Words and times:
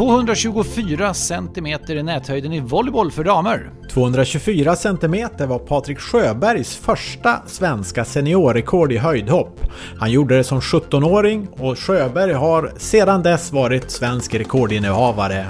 224 0.00 1.14
centimeter 1.14 1.96
i 1.96 2.02
näthöjden 2.02 2.52
i 2.52 2.60
volleyboll 2.60 3.10
för 3.10 3.24
damer. 3.24 3.70
224 3.92 4.76
cm 4.76 5.28
var 5.38 5.58
Patrik 5.58 5.98
Sjöbergs 5.98 6.76
första 6.76 7.42
svenska 7.46 8.04
seniorrekord 8.04 8.92
i 8.92 8.96
höjdhopp. 8.96 9.60
Han 9.98 10.10
gjorde 10.10 10.36
det 10.36 10.44
som 10.44 10.60
17-åring 10.60 11.48
och 11.52 11.78
Sjöberg 11.78 12.32
har 12.32 12.72
sedan 12.76 13.22
dess 13.22 13.52
varit 13.52 13.90
svensk 13.90 14.34
rekordinnehavare 14.34 15.46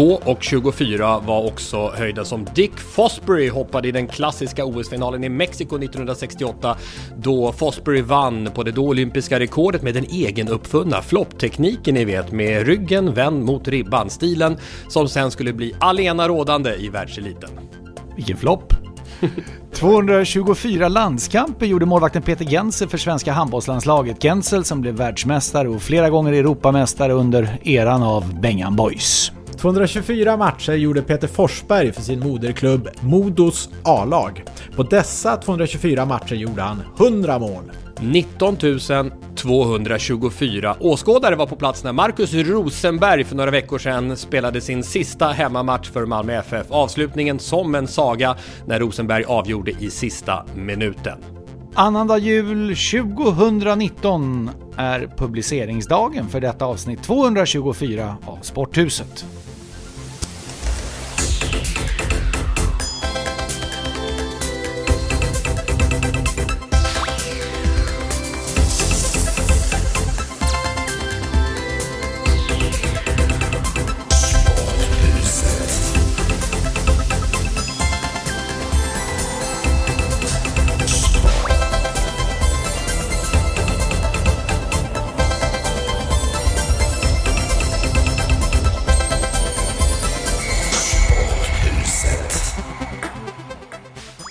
och 0.00 0.42
24 0.42 1.20
var 1.20 1.46
också 1.46 1.90
höjden 1.94 2.24
som 2.24 2.46
Dick 2.54 2.78
Fosbury 2.78 3.48
hoppade 3.48 3.88
i 3.88 3.92
den 3.92 4.06
klassiska 4.06 4.64
OS-finalen 4.64 5.24
i 5.24 5.28
Mexiko 5.28 5.76
1968 5.76 6.76
då 7.16 7.52
Fosbury 7.52 8.02
vann 8.02 8.48
på 8.54 8.62
det 8.62 8.70
då 8.70 8.86
olympiska 8.86 9.40
rekordet 9.40 9.82
med 9.82 9.94
den 9.94 10.04
egenuppfunna 10.04 11.02
flopptekniken 11.02 11.94
ni 11.94 12.04
vet 12.04 12.32
med 12.32 12.66
ryggen 12.66 13.14
vänd 13.14 13.44
mot 13.44 13.68
ribban, 13.68 14.10
stilen 14.10 14.56
som 14.88 15.08
sen 15.08 15.30
skulle 15.30 15.52
bli 15.52 15.74
alena 15.78 16.28
rådande 16.28 16.74
i 16.74 16.88
världseliten. 16.88 17.50
Vilken 18.16 18.36
flopp! 18.36 18.74
224 19.72 20.88
landskamper 20.88 21.66
gjorde 21.66 21.86
målvakten 21.86 22.22
Peter 22.22 22.44
Gensel 22.44 22.88
för 22.88 22.98
svenska 22.98 23.32
handbollslandslaget. 23.32 24.22
Gensel 24.22 24.64
som 24.64 24.80
blev 24.80 24.94
världsmästare 24.94 25.68
och 25.68 25.82
flera 25.82 26.10
gånger 26.10 26.32
Europamästare 26.32 27.12
under 27.12 27.58
eran 27.64 28.02
av 28.02 28.40
Bengan 28.40 28.76
Boys. 28.76 29.32
224 29.60 30.36
matcher 30.36 30.72
gjorde 30.72 31.02
Peter 31.02 31.28
Forsberg 31.28 31.92
för 31.92 32.02
sin 32.02 32.20
moderklubb 32.20 32.88
Modos 33.00 33.68
A-lag. 33.84 34.44
På 34.76 34.82
dessa 34.82 35.36
224 35.36 36.04
matcher 36.04 36.34
gjorde 36.34 36.62
han 36.62 36.82
100 36.98 37.38
mål. 37.38 37.72
19 38.00 38.56
224 39.36 40.76
åskådare 40.80 41.36
var 41.36 41.46
på 41.46 41.56
plats 41.56 41.84
när 41.84 41.92
Marcus 41.92 42.34
Rosenberg 42.34 43.24
för 43.24 43.36
några 43.36 43.50
veckor 43.50 43.78
sedan 43.78 44.16
spelade 44.16 44.60
sin 44.60 44.82
sista 44.82 45.28
hemmamatch 45.28 45.90
för 45.90 46.06
Malmö 46.06 46.32
FF. 46.32 46.66
Avslutningen 46.70 47.38
som 47.38 47.74
en 47.74 47.86
saga 47.86 48.36
när 48.66 48.80
Rosenberg 48.80 49.24
avgjorde 49.24 49.70
i 49.70 49.90
sista 49.90 50.44
minuten. 50.54 51.18
Annandag 51.74 52.18
jul 52.18 52.76
2019 52.76 54.50
är 54.76 55.08
publiceringsdagen 55.16 56.28
för 56.28 56.40
detta 56.40 56.64
avsnitt 56.64 57.02
224 57.02 58.16
av 58.26 58.38
Sporthuset. 58.42 59.26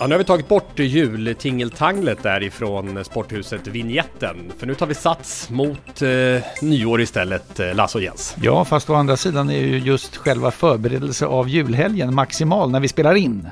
Nu 0.09 0.15
har 0.15 0.19
vi 0.19 0.25
tagit 0.25 0.47
bort 0.47 0.79
jultingeltanglet 0.79 2.23
därifrån 2.23 3.03
sporthuset 3.05 3.67
vignetten 3.67 4.51
För 4.57 4.67
nu 4.67 4.75
tar 4.75 4.85
vi 4.85 4.93
sats 4.93 5.49
mot 5.49 6.01
eh, 6.01 6.43
nyår 6.61 7.01
istället, 7.01 7.59
eh, 7.59 7.75
Lasse 7.75 7.97
och 7.97 8.03
Jens. 8.03 8.35
Ja, 8.41 8.65
fast 8.65 8.89
å 8.89 8.93
andra 8.93 9.17
sidan 9.17 9.49
är 9.49 9.59
ju 9.59 9.77
just 9.77 10.17
själva 10.17 10.51
förberedelse 10.51 11.25
av 11.25 11.49
julhelgen 11.49 12.13
maximal 12.15 12.71
när 12.71 12.79
vi 12.79 12.87
spelar 12.87 13.15
in. 13.15 13.47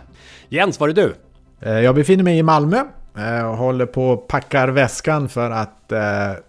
Jens, 0.50 0.80
var 0.80 0.90
är 0.90 0.94
du? 0.94 1.16
Eh, 1.62 1.72
Jag 1.72 1.96
befinner 1.96 2.24
mig 2.24 2.38
i 2.38 2.44
Malmö 2.44 2.84
eh, 3.18 3.50
och 3.50 3.58
håller 3.58 3.86
på 3.86 4.10
och 4.10 4.28
packar 4.28 4.68
väskan 4.68 5.30
för 5.30 5.52
att 5.52 5.92
eh, 5.92 6.00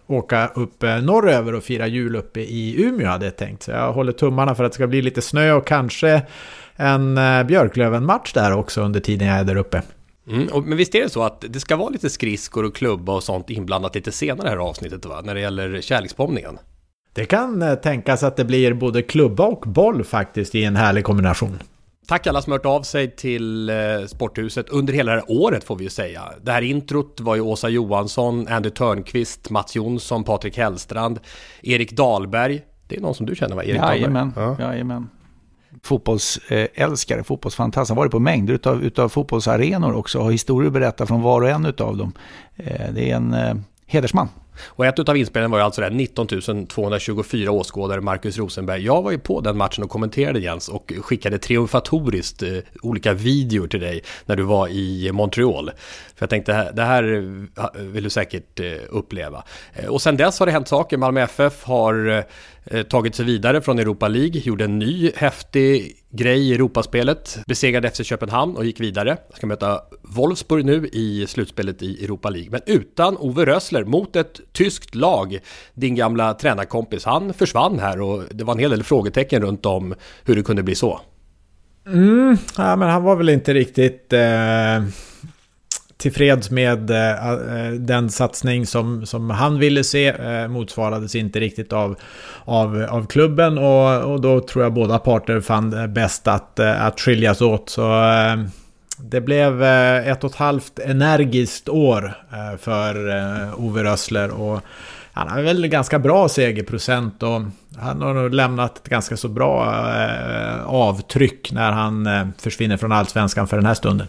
åka 0.07 0.47
upp 0.47 0.83
norröver 0.83 1.55
och 1.55 1.63
fira 1.65 1.87
jul 1.87 2.17
uppe 2.17 2.41
i 2.41 2.85
Umeå 2.85 3.09
hade 3.09 3.25
jag 3.25 3.37
tänkt. 3.37 3.63
Så 3.63 3.71
jag 3.71 3.93
håller 3.93 4.13
tummarna 4.13 4.55
för 4.55 4.65
att 4.65 4.73
det 4.73 4.75
ska 4.75 4.87
bli 4.87 5.03
lite 5.03 5.23
snö 5.23 5.53
och 5.53 5.67
kanske 5.67 6.23
en 6.77 7.19
eh, 7.19 7.43
Björklöven-match 7.43 8.33
där 8.33 8.53
också 8.53 8.83
under 8.83 9.01
tiden 9.01 9.29
jag 9.29 9.39
är 9.39 9.45
där 9.45 9.57
uppe. 9.57 9.83
Mm, 10.31 10.49
och, 10.49 10.65
men 10.65 10.79
visst 10.79 10.95
är 10.95 11.03
det 11.03 11.11
så 11.11 11.23
att 11.23 11.45
det 11.49 11.61
ska 11.61 11.77
vara 11.77 11.89
lite 11.89 12.11
skridskor 12.11 12.65
och 12.65 12.75
klubba 12.75 13.13
och 13.13 13.23
sånt 13.23 13.51
inblandat 13.51 13.95
lite 13.95 14.13
senare 14.13 14.49
i 14.49 14.51
det 14.51 14.51
här 14.51 14.69
avsnittet 14.69 15.07
va? 15.07 15.21
När 15.25 15.35
det 15.35 15.41
gäller 15.41 15.81
kärleksbombningen. 15.81 16.59
Det 17.13 17.25
kan 17.25 17.63
eh, 17.63 17.75
tänkas 17.75 18.23
att 18.23 18.37
det 18.37 18.45
blir 18.45 18.75
både 18.75 19.03
klubba 19.03 19.45
och 19.47 19.65
boll 19.67 20.05
faktiskt 20.05 20.55
i 20.55 20.65
en 20.65 20.77
härlig 20.77 21.05
kombination. 21.05 21.59
Tack 22.09 22.27
alla 22.27 22.43
som 22.43 22.53
hört 22.53 22.67
av 22.67 22.83
sig 22.83 23.17
till 23.17 23.71
eh, 23.71 23.77
Sporthuset 24.07 24.69
under 24.69 24.93
hela 24.93 25.13
det 25.13 25.19
här 25.19 25.31
året 25.31 25.65
får 25.65 25.77
vi 25.77 25.85
ju 25.85 25.91
säga. 25.91 26.23
Det 26.43 26.53
här 26.53 26.63
introt 26.63 27.21
var 27.21 27.35
ju 27.35 27.41
Åsa 27.41 27.69
Johansson, 27.69 28.49
Andy 28.49 28.71
Törnqvist, 28.71 29.51
Mats 29.51 29.77
Jonsson, 29.77 30.25
Patrik 30.25 30.59
Hellstrand, 30.59 31.21
Erik 31.63 31.93
Dahlberg. 31.93 32.63
Det 32.87 32.97
är 32.97 33.01
någon 33.01 33.15
som 33.15 33.27
du 33.27 33.35
känner 33.35 33.57
va? 33.57 33.65
Erik 33.65 33.77
Jajamän, 33.77 34.33
Dahlberg? 34.37 34.67
Ja. 34.67 34.73
jajamän. 34.73 35.09
Fotbollsälskare, 35.83 37.25
fotbollsfantast. 37.25 37.89
Han 37.89 37.97
har 37.97 38.03
varit 38.03 38.13
på 38.13 38.19
mängder 38.19 38.55
utav, 38.55 38.85
utav 38.85 39.09
fotbollsarenor 39.09 39.95
också 39.95 40.19
och 40.19 40.25
har 40.25 40.33
historier 40.33 40.67
att 40.67 40.73
berätta 40.73 41.07
från 41.07 41.23
var 41.23 41.41
och 41.41 41.49
en 41.49 41.67
utav 41.67 41.97
dem. 41.97 42.13
Eh, 42.57 42.93
det 42.95 43.11
är 43.11 43.17
en 43.17 43.35
eh, 43.35 43.55
hedersman. 43.87 44.29
Och 44.67 44.87
ett 44.87 44.99
utav 44.99 45.17
inspelen 45.17 45.51
var 45.51 45.59
ju 45.59 45.65
alltså 45.65 45.81
det 45.81 45.91
19 45.91 46.27
224 46.67 47.51
åskådare, 47.51 48.01
Marcus 48.01 48.39
Rosenberg. 48.39 48.85
Jag 48.85 49.03
var 49.03 49.11
ju 49.11 49.19
på 49.19 49.41
den 49.41 49.57
matchen 49.57 49.85
och 49.85 49.91
kommenterade 49.91 50.41
Jens 50.41 50.69
och 50.69 50.93
skickade 51.03 51.39
triumfatoriskt 51.39 52.43
eh, 52.43 52.49
olika 52.83 53.13
videor 53.13 53.67
till 53.67 53.81
dig 53.81 54.03
när 54.27 54.37
du 54.37 54.43
var 54.43 54.69
i 54.69 55.13
Montreal. 55.13 55.71
För 56.17 56.23
jag 56.23 56.31
tänkte, 56.31 56.73
det 56.73 56.83
här- 56.83 57.39
eh, 57.59 57.83
vill 57.83 58.05
du 58.05 58.11
säkert 58.11 58.61
eh, 58.61 58.67
uppleva. 58.91 59.45
Eh, 59.75 59.87
och 59.89 60.03
sen 60.03 60.17
dess 60.17 60.39
har 60.39 60.47
det 60.47 60.53
hänt 60.53 60.69
saker. 60.69 60.97
Malmö 60.97 61.21
FF 61.21 61.65
har 61.65 62.09
eh, 62.09 62.25
eh, 62.79 62.83
tagit 62.83 63.15
sig 63.15 63.25
vidare 63.25 63.61
från 63.61 63.79
Europa 63.79 64.09
League, 64.09 64.41
gjorde 64.45 64.65
en 64.65 64.79
ny 64.79 65.11
häftig 65.17 65.95
grej 66.11 66.49
i 66.51 66.55
Europaspelet, 66.55 67.39
besegrade 67.47 67.91
FC 67.91 68.05
Köpenhamn 68.05 68.57
och 68.57 68.65
gick 68.65 68.81
vidare. 68.81 69.17
Ska 69.35 69.47
möta 69.47 69.81
Wolfsburg 70.03 70.65
nu 70.65 70.89
i 70.93 71.27
slutspelet 71.29 71.83
i 71.83 72.05
Europa 72.05 72.31
League, 72.31 72.51
men 72.51 72.61
utan 72.67 73.17
Ove 73.17 73.47
Rösler 73.47 73.85
mot 73.85 74.17
ett 74.17 74.41
tyskt 74.53 74.95
lag. 74.95 75.39
Din 75.75 75.95
gamla 75.95 76.35
tränarkompis, 76.35 77.05
han 77.05 77.35
försvann 77.35 77.79
här 77.79 78.01
och 78.01 78.23
det 78.31 78.45
var 78.45 78.55
en 78.55 78.61
hel 78.61 78.71
del 78.71 78.83
frågetecken 78.83 79.43
runt 79.43 79.67
om 79.67 79.95
hur 80.25 80.37
det 80.37 80.43
kunde 80.43 80.63
bli 80.63 80.75
så. 80.75 81.01
Mm, 81.87 82.37
ja, 82.57 82.77
men 82.77 82.89
han 82.89 83.03
var 83.03 83.17
väl 83.17 83.29
inte 83.29 83.55
riktigt 83.55 84.13
eh, 84.13 84.83
tillfreds 85.97 86.51
med 86.51 86.91
eh, 86.91 87.29
eh 87.31 87.73
den 87.73 88.11
satsning 88.11 88.67
som, 88.67 89.07
som 89.07 89.31
han 89.31 89.59
ville 89.59 89.85
se. 89.85 90.09
Eh, 90.09 90.49
motsvarades 90.49 91.15
inte 91.15 91.41
riktigt 91.41 91.73
av, 91.73 91.97
av, 92.45 92.87
av 92.91 93.07
klubben 93.07 93.59
och, 93.59 94.13
och 94.13 94.21
då 94.21 94.41
tror 94.41 94.65
jag 94.65 94.73
båda 94.73 94.99
parter 94.99 95.41
fann 95.41 95.71
det 95.71 95.89
bäst 95.89 96.29
att, 96.29 96.59
eh, 96.59 96.87
att 96.87 97.01
skiljas 97.01 97.41
åt. 97.41 97.71
Så 97.71 98.03
eh, 98.03 98.37
det 99.01 99.21
blev 99.21 99.63
eh, 99.63 100.09
ett 100.09 100.25
och 100.25 100.31
ett 100.31 100.37
halvt 100.37 100.79
energiskt 100.79 101.69
år 101.69 102.15
eh, 102.33 102.59
för 102.59 103.17
eh, 103.17 103.61
Ove 103.61 103.85
Rössler. 103.85 104.31
Och 104.31 104.61
han 105.13 105.29
har 105.29 105.43
väl 105.43 105.67
ganska 105.67 105.99
bra 105.99 106.29
segerprocent 106.29 107.23
och 107.23 107.43
han 107.79 108.03
har 108.03 108.15
nog 108.15 108.35
lämnat 108.35 108.79
ett 108.79 108.89
ganska 108.89 109.17
så 109.17 109.29
bra 109.29 109.75
avtryck 110.65 111.53
när 111.53 111.73
han 111.73 112.09
försvinner 112.39 112.77
från 112.77 112.93
allsvenskan 112.93 113.49
för 113.49 113.57
den 113.57 113.67
här 113.67 113.75
stunden. 113.75 114.07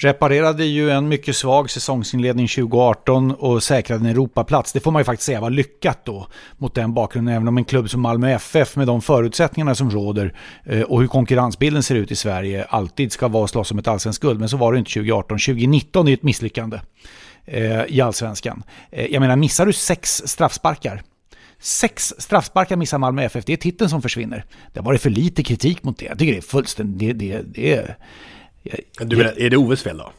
Reparerade 0.00 0.64
ju 0.64 0.90
en 0.90 1.08
mycket 1.08 1.36
svag 1.36 1.70
säsongsinledning 1.70 2.48
2018 2.48 3.30
och 3.30 3.62
säkrade 3.62 4.00
en 4.00 4.06
Europaplats. 4.06 4.72
Det 4.72 4.80
får 4.80 4.90
man 4.90 5.00
ju 5.00 5.04
faktiskt 5.04 5.26
säga 5.26 5.40
var 5.40 5.50
lyckat 5.50 6.04
då 6.04 6.26
mot 6.58 6.74
den 6.74 6.94
bakgrunden. 6.94 7.34
Även 7.34 7.48
om 7.48 7.58
en 7.58 7.64
klubb 7.64 7.90
som 7.90 8.00
Malmö 8.00 8.30
FF 8.30 8.76
med 8.76 8.86
de 8.86 9.02
förutsättningarna 9.02 9.74
som 9.74 9.90
råder 9.90 10.34
eh, 10.64 10.82
och 10.82 11.00
hur 11.00 11.08
konkurrensbilden 11.08 11.82
ser 11.82 11.94
ut 11.94 12.10
i 12.10 12.16
Sverige 12.16 12.64
alltid 12.64 13.12
ska 13.12 13.28
vara 13.28 13.42
och 13.42 13.50
slåss 13.50 13.70
om 13.70 13.78
ett 13.78 13.88
allsvenskt 13.88 14.22
guld. 14.22 14.40
Men 14.40 14.48
så 14.48 14.56
var 14.56 14.72
det 14.72 14.78
inte 14.78 14.92
2018. 14.92 15.38
2019 15.38 16.08
är 16.08 16.12
ett 16.12 16.22
misslyckande 16.22 16.80
eh, 17.44 17.84
i 17.84 18.00
allsvenskan. 18.00 18.62
Eh, 18.90 19.06
jag 19.06 19.20
menar, 19.20 19.36
missar 19.36 19.66
du 19.66 19.72
sex 19.72 20.22
straffsparkar 20.26 21.02
Sex 21.60 22.14
straffsparkar 22.18 22.76
missar 22.76 22.98
Malmö 22.98 23.22
FF, 23.22 23.44
det 23.44 23.52
är 23.52 23.56
titeln 23.56 23.90
som 23.90 24.02
försvinner. 24.02 24.44
Det 24.72 24.80
har 24.80 24.84
varit 24.84 25.02
för 25.02 25.10
lite 25.10 25.42
kritik 25.42 25.84
mot 25.84 25.98
det. 25.98 26.04
Jag 26.04 26.18
tycker 26.18 26.32
det 26.32 26.38
är 26.38 26.42
fullständigt... 26.42 27.18
Det, 27.18 27.26
det, 27.26 27.42
det 27.42 27.72
är, 27.72 27.96
du 28.98 29.16
menar, 29.16 29.40
är 29.40 29.50
det 29.50 29.56
Oves 29.56 29.82
fel 29.82 29.98
då? 29.98 30.12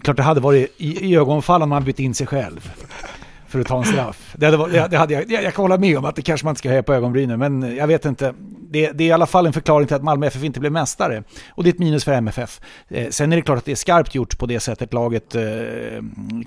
Klart 0.00 0.16
det 0.16 0.22
hade 0.22 0.40
varit 0.40 0.74
i, 0.76 1.06
i 1.06 1.16
ögonfall 1.16 1.62
om 1.62 1.68
man 1.68 1.84
bytt 1.84 1.98
in 1.98 2.14
sig 2.14 2.26
själv. 2.26 2.72
För 3.50 3.60
att 3.60 3.66
ta 3.66 3.78
en 3.78 3.84
straff. 3.84 4.34
Det 4.36 4.46
hade, 4.46 4.56
varit, 4.56 4.90
det 4.90 4.96
hade 4.96 5.14
jag, 5.14 5.30
jag 5.30 5.54
kan 5.54 5.62
hålla 5.62 5.78
med 5.78 5.98
om 5.98 6.04
att 6.04 6.16
det 6.16 6.22
kanske 6.22 6.44
man 6.44 6.52
inte 6.52 6.58
ska 6.58 6.68
höja 6.68 6.82
på 6.82 6.94
ögonbrynen. 6.94 7.38
Men 7.38 7.76
jag 7.76 7.86
vet 7.86 8.04
inte. 8.04 8.34
Det, 8.70 8.90
det, 8.92 9.04
är 9.04 9.08
i 9.08 9.12
alla 9.12 9.26
fall 9.26 9.46
en 9.46 9.52
förklaring 9.52 9.86
till 9.86 9.96
att 9.96 10.02
Malmö 10.02 10.26
FF 10.26 10.44
inte 10.44 10.60
blev 10.60 10.72
mästare. 10.72 11.22
Och 11.48 11.64
det 11.64 11.70
är 11.70 11.72
ett 11.72 11.78
minus 11.78 12.04
för 12.04 12.12
MFF. 12.12 12.60
Eh, 12.88 13.08
sen 13.08 13.32
är 13.32 13.36
det 13.36 13.42
klart 13.42 13.58
att 13.58 13.64
det 13.64 13.72
är 13.72 13.76
skarpt 13.76 14.14
gjort 14.14 14.38
på 14.38 14.46
det 14.46 14.60
sättet 14.60 14.92
laget 14.92 15.34
eh, 15.34 15.42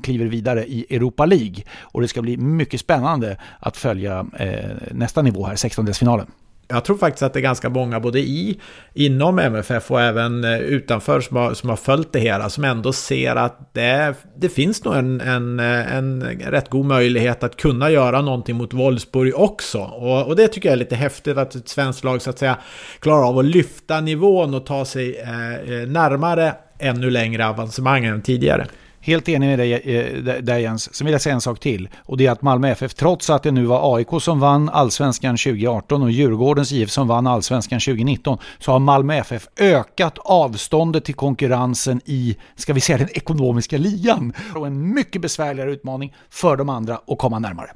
kliver 0.04 0.26
vidare 0.26 0.66
i 0.66 0.96
Europa 0.96 1.26
League. 1.26 1.64
Och 1.80 2.02
det 2.02 2.08
ska 2.08 2.22
bli 2.22 2.38
mycket 2.38 2.80
spännande 2.80 3.38
att 3.60 3.78
följa 3.78 4.26
eh, 4.40 4.72
nästa 4.92 5.22
nivå 5.22 5.46
här, 5.46 5.56
16-delsfinalen 5.56 6.28
jag 6.74 6.86
tror 6.86 6.98
faktiskt 6.98 7.24
att 7.24 7.34
det 7.34 7.40
är 7.40 7.42
ganska 7.42 7.70
många 7.70 8.00
både 8.00 8.20
i, 8.20 8.60
inom 8.94 9.40
MFF 9.40 9.92
och 9.92 10.02
även 10.02 10.44
eh, 10.44 10.60
utanför 10.60 11.22
som 11.22 11.38
har, 11.38 11.54
som 11.54 11.70
har 11.70 11.76
följt 11.76 12.14
det 12.14 12.20
hela 12.20 12.50
som 12.50 12.64
ändå 12.64 12.94
ser 12.94 13.36
att 13.36 13.74
det, 13.74 14.14
det 14.36 14.50
finns 14.50 14.84
nog 14.84 14.96
en, 14.96 15.22
en, 15.22 15.60
eh, 15.60 15.96
en 15.96 16.24
rätt 16.24 16.70
god 16.70 16.86
möjlighet 16.86 17.44
att 17.44 17.58
kunna 17.58 17.90
göra 17.90 18.22
någonting 18.22 18.56
mot 18.56 18.74
Wolfsburg 18.74 19.36
också. 19.36 19.80
Och, 19.80 20.28
och 20.28 20.36
det 20.36 20.48
tycker 20.48 20.70
jag 20.70 20.74
är 20.74 20.80
lite 20.80 20.96
häftigt 20.96 21.38
att 21.38 21.56
ett 21.56 21.70
svenskt 21.70 22.04
lag 22.04 22.22
så 22.22 22.30
att 22.30 22.40
säga 22.40 22.58
klarar 23.00 23.28
av 23.28 23.40
att 23.40 23.46
lyfta 23.46 24.02
nivån 24.02 24.54
och 24.54 24.66
ta 24.66 24.86
sig 24.86 25.16
eh, 25.16 25.54
eh 25.54 25.88
närmare 25.88 26.54
ännu 26.80 27.10
längre 27.10 27.48
avancemang 27.48 28.06
än 28.06 28.22
tidigare. 28.22 28.68
Helt 29.06 29.30
enig 29.30 29.48
med 29.48 29.60
dig 29.60 29.74
eh, 29.74 30.42
där 30.44 30.58
Jens. 30.58 30.96
Sen 30.96 31.06
vill 31.06 31.12
jag 31.12 31.22
säga 31.22 31.36
en 31.36 31.42
sak 31.42 31.60
till. 31.60 31.90
Och 32.04 32.18
det 32.18 32.26
är 32.26 32.32
att 32.32 32.42
Malmö 32.42 32.70
FF, 32.70 32.94
trots 32.94 33.30
att 33.30 33.44
det 33.44 33.52
nu 33.52 33.66
var 33.66 33.98
AIK 33.98 34.08
som 34.22 34.40
vann 34.40 34.70
allsvenskan 34.70 35.38
2018 35.38 36.04
och 36.04 36.12
Djurgårdens 36.12 36.72
IF 36.72 36.90
som 36.90 37.08
vann 37.08 37.28
allsvenskan 37.28 37.80
2019, 37.80 38.38
så 38.60 38.72
har 38.72 38.80
Malmö 38.80 39.16
FF 39.16 39.48
ökat 39.58 40.18
avståndet 40.18 41.06
till 41.06 41.16
konkurrensen 41.16 42.02
i, 42.06 42.38
ska 42.56 42.74
vi 42.74 42.82
säga 42.82 42.98
den 42.98 43.10
ekonomiska 43.10 43.78
ligan. 43.78 44.34
Och 44.56 44.68
en 44.68 44.94
mycket 44.94 45.22
besvärligare 45.22 45.72
utmaning 45.72 46.16
för 46.30 46.58
de 46.58 46.70
andra 46.70 47.00
att 47.08 47.18
komma 47.18 47.40
närmare. 47.40 47.72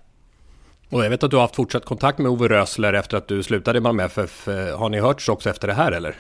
Och 0.90 1.06
jag 1.06 1.10
vet 1.10 1.24
att 1.24 1.32
du 1.32 1.38
har 1.38 1.42
haft 1.42 1.56
fortsatt 1.56 1.86
kontakt 1.86 2.20
med 2.20 2.32
Ove 2.32 2.48
Rösler 2.48 2.94
efter 2.94 3.18
att 3.18 3.28
du 3.28 3.44
slutade 3.44 3.78
i 3.78 3.82
Malmö 3.82 4.04
FF. 4.04 4.48
Eh, 4.48 4.80
har 4.80 4.90
ni 4.90 5.00
hörts 5.00 5.30
också 5.30 5.50
efter 5.50 5.68
det 5.68 5.74
här 5.74 5.92
eller? 5.92 6.16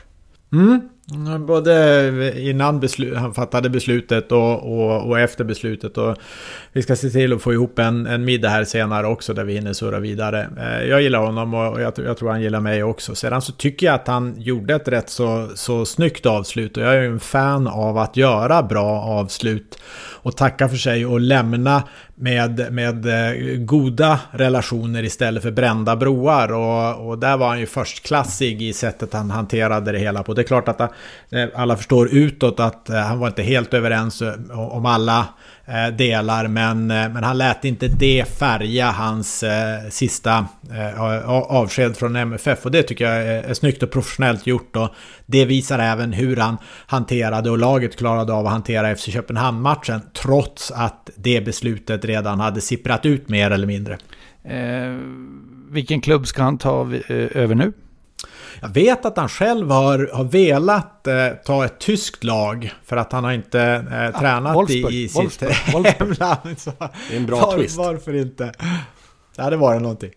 Mm. 0.53 0.89
Både 1.39 2.33
innan 2.41 2.81
han 3.15 3.33
fattade 3.33 3.69
beslutet 3.69 4.31
och, 4.31 4.79
och, 4.79 5.09
och, 5.09 5.19
efter 5.19 5.43
beslutet. 5.43 5.97
Och 5.97 6.17
vi 6.73 6.81
ska 6.81 6.95
se 6.95 7.09
till 7.09 7.33
att 7.33 7.41
få 7.41 7.53
ihop 7.53 7.79
en, 7.79 8.07
en 8.07 8.25
middag 8.25 8.49
här 8.49 8.63
senare 8.63 9.07
också 9.07 9.33
där 9.33 9.43
vi 9.43 9.53
hinner 9.53 9.73
surra 9.73 9.99
vidare. 9.99 10.49
Eh, 10.57 10.87
jag 10.87 11.01
gillar 11.01 11.19
honom 11.19 11.53
och 11.53 11.81
jag, 11.81 11.93
jag, 11.95 12.17
tror 12.17 12.29
han 12.29 12.41
gillar 12.41 12.59
mig 12.59 12.83
också. 12.83 13.15
Sedan 13.15 13.41
så 13.41 13.51
tycker 13.51 13.85
jag 13.85 13.95
att 13.95 14.07
han 14.07 14.35
gjorde 14.37 14.75
ett 14.75 14.87
rätt 14.87 15.09
så, 15.09 15.49
så 15.55 15.85
snyggt 15.85 16.25
avslut. 16.25 16.77
Och 16.77 16.83
jag 16.83 16.95
är 16.95 17.01
ju 17.01 17.07
en 17.07 17.19
fan 17.19 17.67
av 17.67 17.97
att 17.97 18.17
göra 18.17 18.63
bra 18.63 19.01
avslut. 19.01 19.79
Och 20.27 20.37
tacka 20.37 20.69
för 20.69 20.77
sig 20.77 21.05
och 21.05 21.19
lämna 21.19 21.83
med, 22.15 22.67
med 22.71 23.05
eh, 23.05 23.57
goda 23.57 24.19
relationer 24.31 25.03
istället 25.03 25.43
för 25.43 25.51
brända 25.51 25.95
broar. 25.95 26.51
Och, 26.51 27.07
och 27.07 27.17
där 27.17 27.37
var 27.37 27.47
han 27.47 27.59
ju 27.59 27.65
förstklassig 27.65 28.61
i 28.61 28.73
sättet 28.73 29.13
han 29.13 29.31
hanterade 29.31 29.91
det 29.91 29.99
hela 29.99 30.23
på. 30.23 30.33
Det 30.33 30.41
är 30.41 30.43
klart 30.43 30.67
att 30.67 30.79
han, 30.79 30.89
Eh, 31.29 31.47
alla 31.55 31.77
förstår 31.77 32.09
utåt 32.11 32.59
att 32.59 32.89
eh, 32.89 32.95
han 32.95 33.19
var 33.19 33.27
inte 33.27 33.43
helt 33.43 33.73
överens 33.73 34.21
eh, 34.21 34.59
om 34.59 34.85
alla 34.85 35.27
delar. 35.97 36.47
Men, 36.47 36.87
men 36.87 37.23
han 37.23 37.37
lät 37.37 37.65
inte 37.65 37.87
det 37.87 38.25
färga 38.39 38.91
hans 38.91 39.43
sista 39.89 40.45
avsked 41.25 41.97
från 41.97 42.15
MFF. 42.15 42.65
Och 42.65 42.71
det 42.71 42.83
tycker 42.83 43.05
jag 43.05 43.27
är, 43.27 43.43
är 43.43 43.53
snyggt 43.53 43.83
och 43.83 43.91
professionellt 43.91 44.47
gjort. 44.47 44.75
Och 44.75 44.89
det 45.25 45.45
visar 45.45 45.79
även 45.79 46.13
hur 46.13 46.37
han 46.37 46.57
hanterade 46.87 47.49
och 47.49 47.57
laget 47.57 47.97
klarade 47.97 48.33
av 48.33 48.45
att 48.45 48.51
hantera 48.51 48.95
FC 48.95 49.05
Köpenhamn-matchen. 49.05 50.01
Trots 50.13 50.71
att 50.71 51.09
det 51.15 51.41
beslutet 51.41 52.05
redan 52.05 52.39
hade 52.39 52.61
sipprat 52.61 53.05
ut 53.05 53.29
mer 53.29 53.51
eller 53.51 53.67
mindre. 53.67 53.97
Eh, 54.43 54.97
vilken 55.69 56.01
klubb 56.01 56.27
ska 56.27 56.43
han 56.43 56.57
ta 56.57 56.91
över 57.09 57.55
nu? 57.55 57.73
Jag 58.61 58.69
vet 58.69 59.05
att 59.05 59.17
han 59.17 59.29
själv 59.29 59.71
har, 59.71 60.09
har 60.13 60.23
velat 60.23 61.07
eh, 61.07 61.29
ta 61.45 61.65
ett 61.65 61.79
tyskt 61.79 62.23
lag 62.23 62.73
för 62.85 62.97
att 62.97 63.11
han 63.11 63.23
har 63.23 63.31
inte 63.31 63.61
eh, 63.91 64.03
ja, 64.03 64.19
tränat 64.19 64.55
Wolfsburg, 64.55 64.93
i, 64.93 65.03
i 65.03 65.09
sitt 65.09 65.41
hemland. 65.97 66.55
Det 67.09 67.15
är 67.15 67.17
en 67.17 67.25
bra 67.25 67.39
var, 67.39 67.57
twist. 67.57 67.77
Varför 67.77 68.13
inte? 68.13 68.51
Det 69.35 69.41
hade 69.41 69.57
varit 69.57 69.81
någonting 69.81 70.11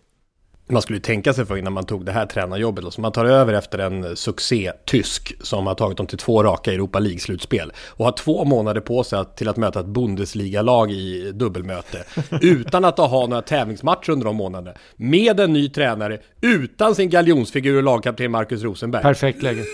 man 0.73 0.83
skulle 0.83 1.01
tänka 1.01 1.33
sig 1.33 1.47
för 1.47 1.57
innan 1.57 1.73
man 1.73 1.85
tog 1.85 2.05
det 2.05 2.13
här 2.13 2.27
tränarjobbet. 2.27 2.85
Alltså 2.85 3.01
man 3.01 3.13
tar 3.13 3.25
över 3.25 3.55
efter 3.55 3.79
en 3.79 4.17
succé-tysk 4.17 5.35
som 5.41 5.67
har 5.67 5.75
tagit 5.75 5.97
dem 5.97 6.07
till 6.07 6.19
två 6.19 6.43
raka 6.43 6.73
Europa 6.73 6.99
League-slutspel. 6.99 7.73
Och 7.89 8.05
har 8.05 8.13
två 8.13 8.45
månader 8.45 8.81
på 8.81 9.05
sig 9.05 9.19
att, 9.19 9.37
till 9.37 9.49
att 9.49 9.57
möta 9.57 9.81
ett 9.81 9.87
Bundesliga-lag 9.87 10.91
i 10.91 11.33
dubbelmöte. 11.33 12.05
utan 12.41 12.85
att 12.85 12.99
ha 12.99 13.27
några 13.27 13.43
tävlingsmatcher 13.43 14.11
under 14.11 14.27
de 14.27 14.37
månaderna. 14.37 14.77
Med 14.97 15.41
en 15.41 15.53
ny 15.53 15.69
tränare, 15.69 16.19
utan 16.41 16.95
sin 16.95 17.11
galjonsfigur 17.11 17.77
och 17.77 17.83
lagkapten 17.83 18.31
Marcus 18.31 18.63
Rosenberg. 18.63 19.03
Perfekt 19.03 19.43
läge. 19.43 19.65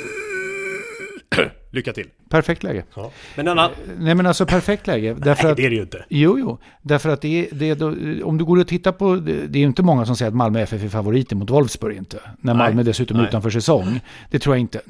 Lycka 1.70 1.92
till. 1.92 2.06
Perfekt 2.28 2.62
läge. 2.62 2.84
Ja. 2.94 3.10
Men 3.36 3.48
Anna... 3.48 3.70
Nej 3.98 4.14
men 4.14 4.26
alltså 4.26 4.46
perfekt 4.46 4.86
läge. 4.86 5.14
Därför 5.18 5.42
Nej, 5.42 5.50
att, 5.50 5.56
det 5.56 5.66
är 5.66 5.70
det 5.70 5.76
ju 5.76 5.82
inte. 5.82 6.04
Jo, 6.08 6.38
jo. 6.38 6.58
Därför 6.82 7.08
att 7.08 7.20
det 7.20 7.28
är, 7.28 7.48
det 7.52 7.70
är 7.70 7.74
då, 7.74 7.86
om 8.26 8.38
du 8.38 8.44
går 8.44 8.60
och 8.60 8.68
tittar 8.68 8.92
på, 8.92 9.16
det 9.16 9.58
är 9.58 9.60
ju 9.60 9.66
inte 9.66 9.82
många 9.82 10.06
som 10.06 10.16
säger 10.16 10.28
att 10.28 10.36
Malmö 10.36 10.60
FF 10.60 10.84
är 10.84 10.88
favoriter 10.88 11.36
mot 11.36 11.50
Wolfsburg 11.50 11.96
inte. 11.96 12.20
När 12.40 12.54
Nej. 12.54 12.66
Malmö 12.66 12.82
dessutom 12.82 13.20
är 13.20 13.28
utanför 13.28 13.50
säsong. 13.50 14.00
Det 14.30 14.38
tror 14.38 14.54
jag 14.54 14.60
inte. 14.60 14.80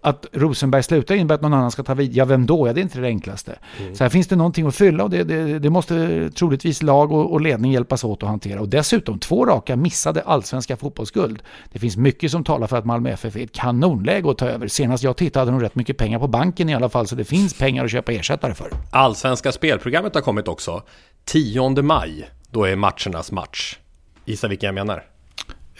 Att 0.00 0.26
Rosenberg 0.32 0.82
slutar 0.82 1.14
innebär 1.14 1.34
att 1.34 1.42
någon 1.42 1.54
annan 1.54 1.70
ska 1.70 1.82
ta 1.82 1.94
vid, 1.94 2.16
ja 2.16 2.24
vem 2.24 2.46
då? 2.46 2.68
Ja 2.68 2.72
det 2.72 2.80
är 2.80 2.82
inte 2.82 3.00
det 3.00 3.06
enklaste. 3.06 3.58
Mm. 3.80 3.94
Så 3.94 4.04
här 4.04 4.08
finns 4.10 4.26
det 4.26 4.36
någonting 4.36 4.66
att 4.66 4.74
fylla 4.74 5.04
och 5.04 5.10
det, 5.10 5.24
det, 5.24 5.58
det 5.58 5.70
måste 5.70 6.30
troligtvis 6.30 6.82
lag 6.82 7.12
och, 7.12 7.32
och, 7.32 7.40
ledning 7.40 7.72
hjälpas 7.72 8.04
åt 8.04 8.22
att 8.22 8.28
hantera. 8.28 8.60
Och 8.60 8.68
dessutom 8.68 9.18
två 9.18 9.46
raka 9.46 9.76
missade 9.76 10.22
allsvenska 10.22 10.76
fotbollsguld. 10.76 11.42
Det 11.72 11.78
finns 11.78 11.96
mycket 11.96 12.30
som 12.30 12.44
talar 12.44 12.66
för 12.66 12.76
att 12.76 12.84
Malmö 12.84 13.10
FF 13.10 13.36
är 13.36 13.44
ett 13.44 13.52
kanonläge 13.52 14.30
att 14.30 14.38
ta 14.38 14.46
över. 14.46 14.68
Senast 14.68 15.04
jag 15.04 15.16
tittade 15.16 15.40
hade 15.40 15.58
de 15.58 15.60
rätt 15.60 15.74
mycket 15.74 15.96
pengar 15.96 16.13
på 16.18 16.28
banken 16.28 16.68
i 16.68 16.74
alla 16.74 16.88
fall 16.88 17.06
så 17.06 17.14
det 17.14 17.24
finns 17.24 17.58
pengar 17.58 17.84
att 17.84 17.90
köpa 17.90 18.12
ersättare 18.12 18.54
för. 18.54 18.70
Allsvenska 18.90 19.52
spelprogrammet 19.52 20.14
har 20.14 20.22
kommit 20.22 20.48
också. 20.48 20.82
10 21.24 21.82
maj, 21.82 22.30
då 22.50 22.64
är 22.64 22.76
matchernas 22.76 23.32
match. 23.32 23.78
Gissa 24.24 24.48
vilken 24.48 24.66
jag 24.66 24.74
menar? 24.74 25.04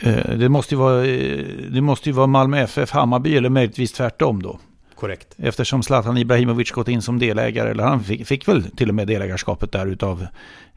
Eh, 0.00 0.36
det 0.36 0.48
måste, 0.48 0.74
ju 0.74 0.78
vara, 0.78 1.06
eh, 1.06 1.44
det 1.70 1.80
måste 1.80 2.08
ju 2.08 2.12
vara 2.12 2.26
Malmö 2.26 2.60
FF, 2.60 2.90
Hammarby 2.90 3.36
eller 3.36 3.48
möjligtvis 3.48 3.92
tvärtom 3.92 4.42
då. 4.42 4.58
Korrekt. 4.94 5.34
Eftersom 5.38 5.82
Zlatan 5.82 6.18
Ibrahimovic 6.18 6.70
gått 6.70 6.88
in 6.88 7.02
som 7.02 7.18
delägare, 7.18 7.70
eller 7.70 7.84
han 7.84 8.04
fick, 8.04 8.26
fick 8.26 8.48
väl 8.48 8.70
till 8.70 8.88
och 8.88 8.94
med 8.94 9.06
delägarskapet 9.06 9.72
där 9.72 9.86
utav 9.86 10.26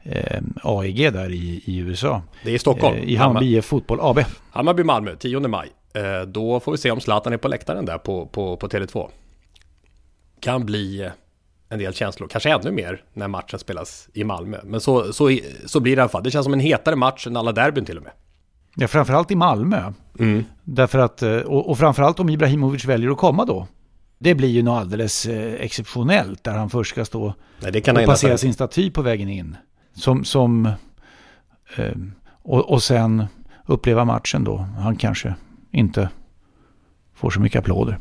eh, 0.02 0.40
AEG 0.62 1.12
där 1.12 1.32
i, 1.32 1.62
i 1.64 1.76
USA. 1.76 2.22
Det 2.44 2.50
är 2.50 2.54
i 2.54 2.58
Stockholm. 2.58 2.96
Eh, 2.96 3.04
I 3.04 3.16
Hammarby 3.16 3.56
IF 3.56 3.64
Fotboll 3.64 3.98
AB. 4.00 4.18
Hammarby-Malmö, 4.52 5.16
10 5.16 5.40
maj. 5.40 5.68
Eh, 5.94 6.26
då 6.26 6.60
får 6.60 6.72
vi 6.72 6.78
se 6.78 6.90
om 6.90 7.00
Zlatan 7.00 7.32
är 7.32 7.36
på 7.36 7.48
läktaren 7.48 7.84
där 7.84 7.98
på, 7.98 8.26
på, 8.26 8.56
på 8.56 8.68
Tele2 8.68 9.08
kan 10.40 10.66
bli 10.66 11.00
eh, 11.00 11.10
en 11.68 11.78
del 11.78 11.94
känslor, 11.94 12.28
kanske 12.28 12.50
ännu 12.50 12.70
mer 12.70 13.02
när 13.12 13.28
matchen 13.28 13.58
spelas 13.58 14.08
i 14.12 14.24
Malmö. 14.24 14.58
Men 14.64 14.80
så, 14.80 15.12
så, 15.12 15.38
så 15.66 15.80
blir 15.80 15.96
det 15.96 16.00
i 16.00 16.02
alla 16.02 16.08
fall. 16.08 16.22
Det 16.22 16.30
känns 16.30 16.44
som 16.44 16.52
en 16.52 16.60
hetare 16.60 16.96
match 16.96 17.26
än 17.26 17.36
alla 17.36 17.52
derbyn 17.52 17.84
till 17.84 17.96
och 17.96 18.02
med. 18.02 18.12
Ja, 18.74 18.88
framförallt 18.88 19.30
i 19.30 19.36
Malmö. 19.36 19.92
Mm. 20.18 20.44
Därför 20.64 20.98
att, 20.98 21.22
eh, 21.22 21.36
och, 21.36 21.70
och 21.70 21.78
framförallt 21.78 22.20
om 22.20 22.28
Ibrahimovic 22.28 22.84
väljer 22.84 23.10
att 23.10 23.18
komma 23.18 23.44
då. 23.44 23.66
Det 24.18 24.34
blir 24.34 24.48
ju 24.48 24.62
något 24.62 24.80
alldeles 24.80 25.26
eh, 25.26 25.54
exceptionellt 25.54 26.44
där 26.44 26.52
han 26.52 26.70
först 26.70 26.90
ska 26.90 27.04
stå 27.04 27.34
Nej, 27.60 27.82
och 27.82 28.06
passera 28.06 28.38
sin 28.38 28.54
staty 28.54 28.90
på 28.90 29.02
vägen 29.02 29.28
in. 29.28 29.56
Som, 29.94 30.24
som 30.24 30.72
och, 32.42 32.70
och 32.70 32.82
sen 32.82 33.26
uppleva 33.66 34.04
matchen 34.04 34.44
då. 34.44 34.56
Han 34.56 34.96
kanske 34.96 35.34
inte 35.70 36.08
får 37.14 37.30
så 37.30 37.40
mycket 37.40 37.58
applåder. 37.58 37.98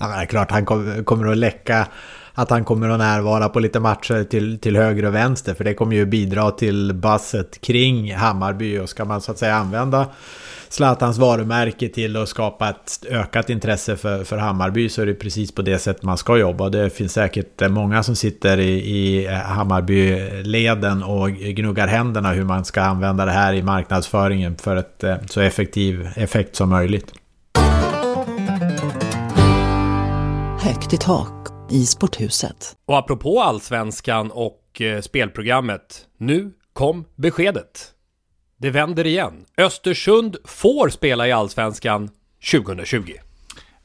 Ja, 0.00 0.08
det 0.08 0.14
är 0.14 0.26
klart 0.26 0.50
han 0.50 0.66
kommer 1.04 1.30
att 1.30 1.36
läcka 1.36 1.86
att 2.34 2.50
han 2.50 2.64
kommer 2.64 2.88
att 2.88 2.98
närvara 2.98 3.48
på 3.48 3.60
lite 3.60 3.80
matcher 3.80 4.24
till, 4.24 4.58
till 4.58 4.76
höger 4.76 5.04
och 5.04 5.14
vänster. 5.14 5.54
För 5.54 5.64
det 5.64 5.74
kommer 5.74 5.96
ju 5.96 6.06
bidra 6.06 6.50
till 6.50 6.94
basset 6.94 7.60
kring 7.60 8.14
Hammarby. 8.14 8.78
Och 8.78 8.88
ska 8.88 9.04
man 9.04 9.20
så 9.20 9.32
att 9.32 9.38
säga 9.38 9.54
använda 9.54 10.06
Zlatans 10.68 11.18
varumärke 11.18 11.88
till 11.88 12.16
att 12.16 12.28
skapa 12.28 12.68
ett 12.68 13.04
ökat 13.08 13.50
intresse 13.50 13.96
för, 13.96 14.24
för 14.24 14.36
Hammarby 14.36 14.88
så 14.88 15.02
är 15.02 15.06
det 15.06 15.14
precis 15.14 15.54
på 15.54 15.62
det 15.62 15.78
sätt 15.78 16.02
man 16.02 16.18
ska 16.18 16.36
jobba. 16.36 16.68
Det 16.68 16.90
finns 16.90 17.12
säkert 17.12 17.70
många 17.70 18.02
som 18.02 18.16
sitter 18.16 18.58
i, 18.58 18.70
i 18.70 19.26
Hammarby-leden 19.26 21.02
och 21.02 21.30
gnuggar 21.30 21.86
händerna 21.86 22.32
hur 22.32 22.44
man 22.44 22.64
ska 22.64 22.82
använda 22.82 23.24
det 23.24 23.32
här 23.32 23.54
i 23.54 23.62
marknadsföringen 23.62 24.56
för 24.56 24.76
ett 24.76 25.04
eh, 25.04 25.16
så 25.30 25.40
effektiv 25.40 26.08
effekt 26.16 26.56
som 26.56 26.68
möjligt. 26.68 27.12
Högt 30.62 30.92
i 30.92 30.98
tak 30.98 31.48
i 31.70 31.86
sporthuset. 31.86 32.76
Och 32.86 32.98
apropå 32.98 33.40
allsvenskan 33.40 34.30
och 34.30 34.80
eh, 34.80 35.00
spelprogrammet, 35.00 36.06
nu 36.18 36.52
kom 36.72 37.04
beskedet. 37.16 37.90
Det 38.56 38.70
vänder 38.70 39.06
igen. 39.06 39.44
Östersund 39.56 40.36
får 40.44 40.88
spela 40.88 41.28
i 41.28 41.32
Allsvenskan 41.32 42.10
2020. 42.52 43.12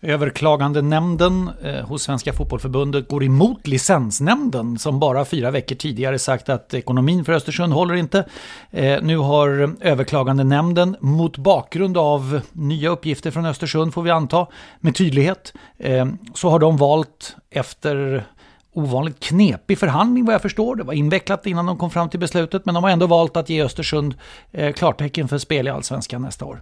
Överklagandenämnden 0.02 1.50
eh, 1.64 1.86
hos 1.86 2.04
Svenska 2.04 2.34
Fotbollförbundet 2.34 3.08
går 3.08 3.24
emot 3.24 3.68
licensnämnden 3.68 4.78
som 4.78 5.00
bara 5.00 5.25
fyra 5.25 5.52
veckor 5.52 5.75
tidigare 5.75 6.20
sagt 6.20 6.50
att 6.50 6.74
ekonomin 6.74 7.25
för 7.25 7.34
Östersund 7.34 7.74
håller 7.74 7.96
inte. 7.96 8.25
Eh, 8.72 9.02
nu 9.02 9.18
har 9.18 9.75
överklagandenämnden 9.82 10.96
mot 11.00 11.38
bakgrund 11.38 11.98
av 11.98 12.42
nya 12.52 12.90
uppgifter 12.90 13.32
från 13.32 13.46
Östersund 13.46 13.94
får 13.94 14.02
vi 14.02 14.10
anta 14.12 14.48
med 14.80 14.96
tydlighet 14.96 15.54
eh, 15.78 16.06
så 16.34 16.50
har 16.50 16.60
de 16.60 16.78
valt 16.78 17.36
efter 17.50 18.25
ovanligt 18.74 19.20
knepig 19.20 19.80
förhandling 19.80 20.25
vad 20.25 20.34
jag 20.34 20.42
förstår. 20.42 20.75
Det 20.75 20.84
var 20.84 20.94
invecklat 20.94 21.46
innan 21.46 21.66
de 21.66 21.78
kom 21.78 21.92
fram 21.92 22.10
till 22.10 22.20
beslutet 22.20 22.66
men 22.66 22.75
de 22.75 22.84
har 22.84 22.92
ändå 22.92 23.08
valt 23.08 23.38
att 23.38 23.50
ge 23.50 23.64
Östersund 23.64 24.16
eh, 24.52 24.74
klartecken 24.74 25.28
för 25.28 25.38
spel 25.38 25.68
i 25.68 25.70
Allsvenskan 25.70 26.22
nästa 26.22 26.46
år. 26.46 26.62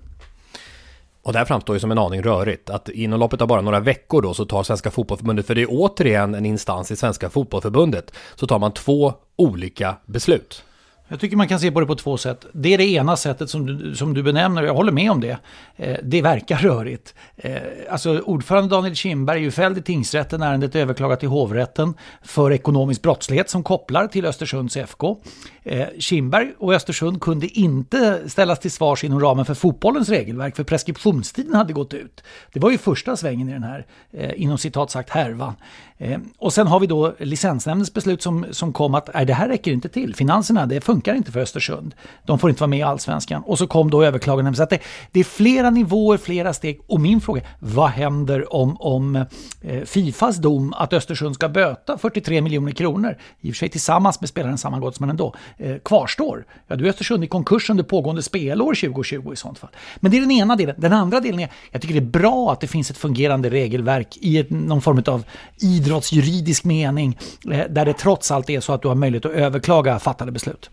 Och 1.23 1.33
det 1.33 1.39
här 1.39 1.45
framstår 1.45 1.75
ju 1.75 1.79
som 1.79 1.91
en 1.91 1.97
aning 1.97 2.21
rörigt, 2.21 2.69
att 2.69 2.89
inom 2.89 3.19
loppet 3.19 3.41
av 3.41 3.47
bara 3.47 3.61
några 3.61 3.79
veckor 3.79 4.21
då 4.21 4.33
så 4.33 4.45
tar 4.45 4.63
Svenska 4.63 4.91
Fotbollförbundet, 4.91 5.47
för 5.47 5.55
det 5.55 5.61
är 5.61 5.67
återigen 5.69 6.35
en 6.35 6.45
instans 6.45 6.91
i 6.91 6.95
Svenska 6.95 7.29
Fotbollförbundet, 7.29 8.13
så 8.35 8.47
tar 8.47 8.59
man 8.59 8.71
två 8.73 9.13
olika 9.35 9.95
beslut. 10.05 10.63
Jag 11.07 11.19
tycker 11.19 11.37
man 11.37 11.47
kan 11.47 11.59
se 11.59 11.71
på 11.71 11.79
det 11.79 11.85
på 11.85 11.95
två 11.95 12.17
sätt. 12.17 12.45
Det 12.53 12.73
är 12.73 12.77
det 12.77 12.85
ena 12.85 13.17
sättet 13.17 13.49
som 13.49 13.65
du, 13.65 13.95
som 13.95 14.13
du 14.13 14.23
benämner, 14.23 14.61
och 14.61 14.67
jag 14.67 14.73
håller 14.73 14.91
med 14.91 15.11
om 15.11 15.21
det. 15.21 15.37
Eh, 15.75 15.97
det 16.03 16.21
verkar 16.21 16.57
rörigt. 16.57 17.15
Eh, 17.35 17.61
alltså 17.89 18.19
ordförande 18.19 18.69
Daniel 18.69 18.95
Kindberg 18.95 19.37
är 19.37 19.41
ju 19.41 19.51
fälld 19.51 19.77
i 19.77 19.81
tingsrätten, 19.81 20.41
ärendet 20.41 20.75
är 20.75 20.79
överklagat 20.79 21.19
till 21.19 21.29
hovrätten 21.29 21.93
för 22.21 22.51
ekonomisk 22.51 23.01
brottslighet 23.01 23.49
som 23.49 23.63
kopplar 23.63 24.07
till 24.07 24.25
Östersunds 24.25 24.77
FK. 24.77 25.17
Eh, 25.63 25.87
Kindberg 25.99 26.53
och 26.59 26.73
Östersund 26.73 27.21
kunde 27.21 27.47
inte 27.47 28.29
ställas 28.29 28.59
till 28.59 28.71
svars 28.71 29.03
inom 29.03 29.19
ramen 29.19 29.45
för 29.45 29.53
fotbollens 29.53 30.09
regelverk, 30.09 30.55
för 30.55 30.63
preskriptionstiden 30.63 31.53
hade 31.53 31.73
gått 31.73 31.93
ut. 31.93 32.23
Det 32.53 32.59
var 32.59 32.71
ju 32.71 32.77
första 32.77 33.17
svängen 33.17 33.49
i 33.49 33.53
den 33.53 33.63
här, 33.63 33.85
eh, 34.11 34.41
inom 34.41 34.57
citat 34.57 34.91
sagt, 34.91 35.09
härvan. 35.09 35.53
Eh, 35.97 36.19
och 36.37 36.53
sen 36.53 36.67
har 36.67 36.79
vi 36.79 36.87
då 36.87 37.13
licensnämndens 37.19 37.93
beslut 37.93 38.21
som, 38.21 38.45
som 38.51 38.73
kom 38.73 38.95
att 38.95 39.09
nej, 39.13 39.25
det 39.25 39.33
här 39.33 39.47
räcker 39.47 39.71
inte 39.71 39.89
till. 39.89 40.15
Finanserna, 40.15 40.65
det 40.65 40.81
funkar 40.93 41.15
inte 41.15 41.31
för 41.31 41.39
Östersund. 41.39 41.95
De 42.25 42.39
får 42.39 42.49
inte 42.49 42.61
vara 42.61 42.69
med 42.69 42.79
i 42.79 42.81
allsvenskan. 42.81 43.43
Och 43.45 43.57
så 43.57 43.67
kom 43.67 43.89
då 43.89 44.03
överklagandet. 44.03 44.57
Så 44.57 44.63
att 44.63 44.69
det, 44.69 44.79
det 45.11 45.19
är 45.19 45.23
flera 45.23 45.69
nivåer, 45.69 46.17
flera 46.17 46.53
steg. 46.53 46.79
Och 46.87 47.01
min 47.01 47.21
fråga 47.21 47.41
är, 47.41 47.47
vad 47.59 47.89
händer 47.89 48.53
om, 48.53 48.77
om 48.79 49.15
eh, 49.61 49.83
Fifas 49.85 50.37
dom 50.37 50.73
att 50.73 50.93
Östersund 50.93 51.35
ska 51.35 51.49
böta 51.49 51.97
43 51.97 52.41
miljoner 52.41 52.71
kronor, 52.71 53.17
i 53.41 53.49
och 53.49 53.53
för 53.53 53.57
sig 53.57 53.69
tillsammans 53.69 54.21
med 54.21 54.29
spelaren 54.29 54.57
sammangår 54.57 54.93
men 54.99 55.09
ändå, 55.09 55.35
eh, 55.57 55.75
kvarstår? 55.85 56.45
Ja, 56.67 56.75
då 56.75 56.85
är 56.85 56.89
Östersund 56.89 57.23
i 57.23 57.27
konkurs 57.27 57.69
under 57.69 57.83
pågående 57.83 58.21
spelår 58.21 58.73
2020 58.75 59.33
i 59.33 59.35
sånt 59.35 59.59
fall. 59.59 59.69
Men 59.99 60.11
det 60.11 60.17
är 60.17 60.21
den 60.21 60.31
ena 60.31 60.55
delen. 60.55 60.75
Den 60.77 60.93
andra 60.93 61.19
delen 61.19 61.39
är, 61.39 61.49
jag 61.71 61.81
tycker 61.81 61.93
det 61.93 61.99
är 61.99 62.19
bra 62.21 62.51
att 62.51 62.61
det 62.61 62.67
finns 62.67 62.91
ett 62.91 62.97
fungerande 62.97 63.49
regelverk 63.49 64.17
i 64.21 64.37
ett, 64.37 64.49
någon 64.49 64.81
form 64.81 65.03
av 65.07 65.23
idrottsjuridisk 65.61 66.63
mening 66.63 67.17
eh, 67.51 67.65
där 67.69 67.85
det 67.85 67.93
trots 67.93 68.31
allt 68.31 68.49
är 68.49 68.59
så 68.59 68.73
att 68.73 68.81
du 68.81 68.87
har 68.87 68.95
möjlighet 68.95 69.25
att 69.25 69.31
överklaga 69.31 69.99
fattade 69.99 70.31
beslut. 70.31 70.69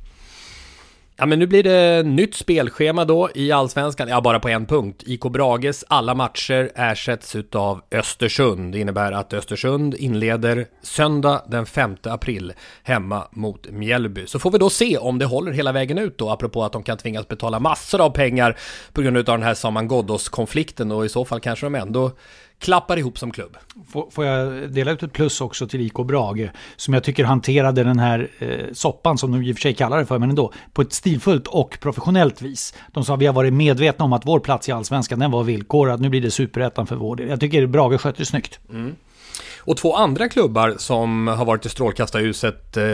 Ja 1.21 1.27
men 1.27 1.39
nu 1.39 1.47
blir 1.47 1.63
det 1.63 2.03
nytt 2.03 2.35
spelschema 2.35 3.05
då 3.05 3.29
i 3.35 3.53
Allsvenskan, 3.53 4.09
ja 4.09 4.21
bara 4.21 4.41
på 4.41 4.49
en 4.49 4.67
punkt. 4.67 5.03
IK 5.07 5.23
Brages 5.23 5.85
alla 5.89 6.15
matcher 6.15 6.71
ersätts 6.75 7.37
utav 7.37 7.81
Östersund. 7.91 8.73
Det 8.73 8.79
innebär 8.79 9.13
att 9.13 9.33
Östersund 9.33 9.95
inleder 9.95 10.67
söndag 10.83 11.43
den 11.49 11.67
5 11.67 11.97
april 12.03 12.53
hemma 12.83 13.29
mot 13.31 13.71
Mjällby. 13.71 14.27
Så 14.27 14.39
får 14.39 14.51
vi 14.51 14.59
då 14.59 14.71
se 14.71 14.99
om 14.99 15.19
det 15.19 15.25
håller 15.25 15.53
hela 15.53 15.73
vägen 15.73 15.99
ut 15.99 16.19
då, 16.19 16.31
apropå 16.31 16.65
att 16.65 16.73
de 16.73 16.83
kan 16.83 16.99
tvingas 16.99 17.29
betala 17.29 17.59
massor 17.59 18.01
av 18.01 18.11
pengar 18.11 18.59
på 18.93 19.03
grund 19.03 19.17
av 19.17 19.25
den 19.25 19.43
här 19.43 19.55
Saman 19.55 19.89
Ghoddos-konflikten 19.89 20.93
och 20.93 21.05
i 21.05 21.09
så 21.09 21.25
fall 21.25 21.41
kanske 21.41 21.67
de 21.67 21.75
ändå 21.75 22.11
klappar 22.61 22.97
ihop 22.97 23.19
som 23.19 23.31
klubb. 23.31 23.57
Får, 24.11 24.25
jag 24.27 24.71
dela 24.73 24.91
ut 24.91 25.03
ett 25.03 25.13
plus 25.13 25.41
också 25.41 25.67
till 25.67 25.81
IK 25.81 25.95
Brage, 25.95 26.51
som 26.77 26.95
jag 26.95 27.05
tycker 27.05 27.25
hanterade 27.25 27.85
den 27.85 27.99
här 27.99 28.29
eh, 28.39 28.73
soppan, 28.73 29.19
som 29.19 29.33
de 29.33 29.43
i 29.43 29.53
och 29.53 29.57
för 29.57 29.61
sig 29.61 29.75
kallar 29.75 29.99
det 29.99 30.07
för, 30.07 30.19
men 30.19 30.31
ändå, 30.31 30.53
på 30.73 30.83
ett 30.83 30.93
stilfullt 30.93 31.47
och 31.47 31.79
professionellt 31.81 32.43
vis. 32.43 32.75
De 32.93 33.05
sa 33.05 33.17
vi 33.17 33.27
har 33.27 33.35
varit 33.35 33.53
medvetna 33.53 34.05
om 34.05 34.13
att 34.13 34.27
vår 34.27 34.41
plats 34.41 34.69
i 34.69 34.73
allsvenskan, 34.73 35.19
den 35.19 35.31
var 35.31 35.43
villkorad, 35.43 36.01
nu 36.01 36.09
blir 36.09 36.21
det 36.21 36.31
superettan 36.31 36.87
för 36.87 36.97
vår 36.97 37.17
del. 37.17 37.29
Jag 37.29 37.41
tycker 37.41 37.67
Brage 37.67 38.01
sköter 38.01 38.19
det 38.19 38.27
snyggt. 38.27 38.61
Mm. 38.71 38.97
Och 39.59 39.77
två 39.77 39.97
andra 39.97 40.29
klubbar 40.29 40.75
som 40.79 41.27
har 41.27 41.45
varit 41.45 41.67
i 41.67 41.69
strålkastarljuset 41.69 42.77
eh, 42.77 42.85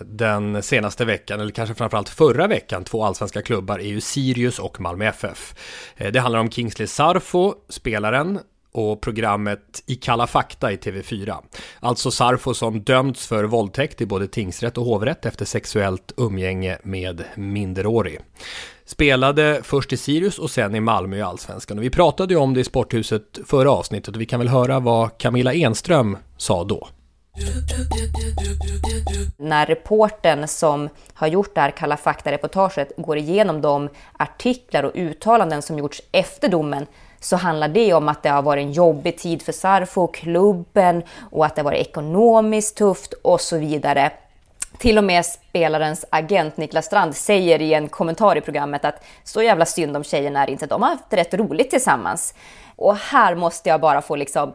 den 0.00 0.62
senaste 0.62 1.04
veckan, 1.04 1.40
eller 1.40 1.50
kanske 1.50 1.74
framförallt 1.74 2.08
förra 2.08 2.46
veckan, 2.46 2.84
två 2.84 3.04
allsvenska 3.04 3.42
klubbar 3.42 3.78
är 3.78 3.88
ju 3.88 4.00
Sirius 4.00 4.58
och 4.58 4.80
Malmö 4.80 5.04
FF. 5.04 5.54
Eh, 5.96 6.12
det 6.12 6.20
handlar 6.20 6.40
om 6.40 6.50
Kingsley 6.50 6.86
Sarfo, 6.86 7.54
spelaren 7.68 8.38
och 8.72 9.00
programmet 9.00 9.82
I 9.86 9.94
kalla 9.94 10.26
fakta 10.26 10.72
i 10.72 10.76
TV4. 10.76 11.36
Alltså 11.80 12.10
Sarfo 12.10 12.54
som 12.54 12.82
dömts 12.82 13.26
för 13.26 13.44
våldtäkt 13.44 14.00
i 14.00 14.06
både 14.06 14.26
tingsrätt 14.26 14.78
och 14.78 14.84
hovrätt 14.84 15.26
efter 15.26 15.44
sexuellt 15.44 16.12
umgänge 16.16 16.78
med 16.82 17.24
minderårig. 17.34 18.20
Spelade 18.84 19.60
först 19.62 19.92
i 19.92 19.96
Sirius 19.96 20.38
och 20.38 20.50
sen 20.50 20.74
i 20.74 20.80
Malmö 20.80 21.16
i 21.16 21.22
Allsvenskan. 21.22 21.78
Och 21.78 21.84
vi 21.84 21.90
pratade 21.90 22.34
ju 22.34 22.40
om 22.40 22.54
det 22.54 22.60
i 22.60 22.64
Sporthuset 22.64 23.38
förra 23.46 23.70
avsnittet 23.70 24.14
och 24.14 24.20
vi 24.20 24.26
kan 24.26 24.40
väl 24.40 24.48
höra 24.48 24.80
vad 24.80 25.18
Camilla 25.18 25.54
Enström 25.54 26.16
sa 26.36 26.64
då. 26.64 26.88
När 29.36 29.66
reporten 29.66 30.48
som 30.48 30.88
har 31.14 31.26
gjort 31.26 31.54
det 31.54 31.60
här 31.60 31.70
Kalla 31.70 31.96
fakta-reportaget 31.96 32.92
går 32.96 33.16
igenom 33.16 33.60
de 33.60 33.88
artiklar 34.12 34.82
och 34.82 34.92
uttalanden 34.94 35.62
som 35.62 35.78
gjorts 35.78 36.02
efter 36.12 36.48
domen 36.48 36.86
så 37.22 37.36
handlar 37.36 37.68
det 37.68 37.94
om 37.94 38.08
att 38.08 38.22
det 38.22 38.28
har 38.28 38.42
varit 38.42 38.62
en 38.62 38.72
jobbig 38.72 39.18
tid 39.18 39.42
för 39.42 39.52
Sarfo 39.52 40.02
och 40.02 40.14
klubben 40.14 41.02
och 41.30 41.46
att 41.46 41.54
det 41.54 41.62
har 41.62 41.64
varit 41.64 41.86
ekonomiskt 41.86 42.76
tufft 42.76 43.12
och 43.12 43.40
så 43.40 43.58
vidare. 43.58 44.10
Till 44.78 44.98
och 44.98 45.04
med 45.04 45.26
spelarens 45.26 46.04
agent 46.10 46.56
Niklas 46.56 46.86
Strand 46.86 47.16
säger 47.16 47.62
i 47.62 47.74
en 47.74 47.88
kommentar 47.88 48.36
i 48.36 48.40
programmet 48.40 48.84
att 48.84 49.04
så 49.24 49.42
jävla 49.42 49.66
synd 49.66 49.96
om 49.96 50.04
tjejerna 50.04 50.42
är 50.42 50.50
inte, 50.50 50.66
de 50.66 50.82
har 50.82 50.88
haft 50.88 51.12
rätt 51.12 51.34
roligt 51.34 51.70
tillsammans. 51.70 52.34
Och 52.76 52.96
här 52.96 53.34
måste 53.34 53.68
jag 53.68 53.80
bara 53.80 54.02
få 54.02 54.16
liksom 54.16 54.54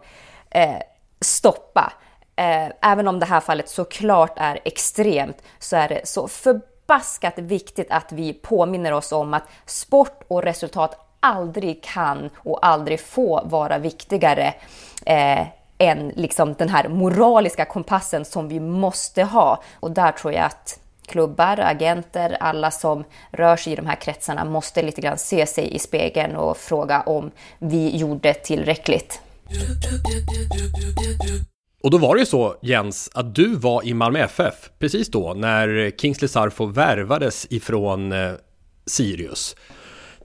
eh, 0.50 0.76
stoppa. 1.22 1.94
Eh, 2.36 2.92
även 2.92 3.08
om 3.08 3.20
det 3.20 3.26
här 3.26 3.40
fallet 3.40 3.70
såklart 3.70 4.34
är 4.36 4.60
extremt 4.66 5.42
så 5.60 5.76
är 5.76 5.90
det 5.90 6.08
så 6.08 6.28
förbaskat 6.28 7.38
viktigt 7.38 7.92
att 7.92 8.12
vi 8.12 8.34
påminner 8.34 8.92
oss 8.92 9.12
om 9.12 9.34
att 9.34 9.44
sport 9.66 10.24
och 10.28 10.44
resultat 10.44 11.07
aldrig 11.20 11.84
kan 11.84 12.30
och 12.36 12.66
aldrig 12.66 13.00
får 13.00 13.42
vara 13.46 13.78
viktigare 13.78 14.54
eh, 15.06 15.48
än 15.78 16.10
liksom 16.16 16.54
den 16.54 16.70
här 16.70 16.88
moraliska 16.88 17.66
kompassen 17.66 18.26
som 18.26 18.48
vi 18.48 18.60
måste 18.60 19.24
ha. 19.24 19.64
Och 19.80 19.92
där 19.92 20.12
tror 20.12 20.34
jag 20.34 20.46
att 20.46 20.80
klubbar, 21.08 21.60
agenter, 21.60 22.38
alla 22.40 22.72
som 22.72 23.04
rör 23.32 23.58
sig 23.58 23.74
i 23.74 23.76
de 23.76 23.86
här 23.86 23.96
kretsarna 23.96 24.46
måste 24.46 24.82
lite 24.82 25.02
grann 25.02 25.18
se 25.18 25.46
sig 25.46 25.76
i 25.76 25.80
spegeln 25.80 26.36
och 26.36 26.58
fråga 26.58 27.02
om 27.02 27.32
vi 27.60 27.98
gjorde 27.98 28.34
tillräckligt. 28.34 29.22
Och 31.84 31.92
då 31.92 31.98
var 31.98 32.16
det 32.16 32.20
ju 32.20 32.26
så 32.26 32.56
Jens, 32.62 33.10
att 33.14 33.36
du 33.36 33.56
var 33.56 33.86
i 33.86 33.94
Malmö 33.94 34.20
FF 34.20 34.70
precis 34.80 35.08
då 35.08 35.34
när 35.34 35.92
Kingsley 35.98 36.28
Sarfo 36.28 36.66
värvades 36.66 37.48
ifrån 37.50 38.12
eh, 38.12 38.32
Sirius. 38.86 39.56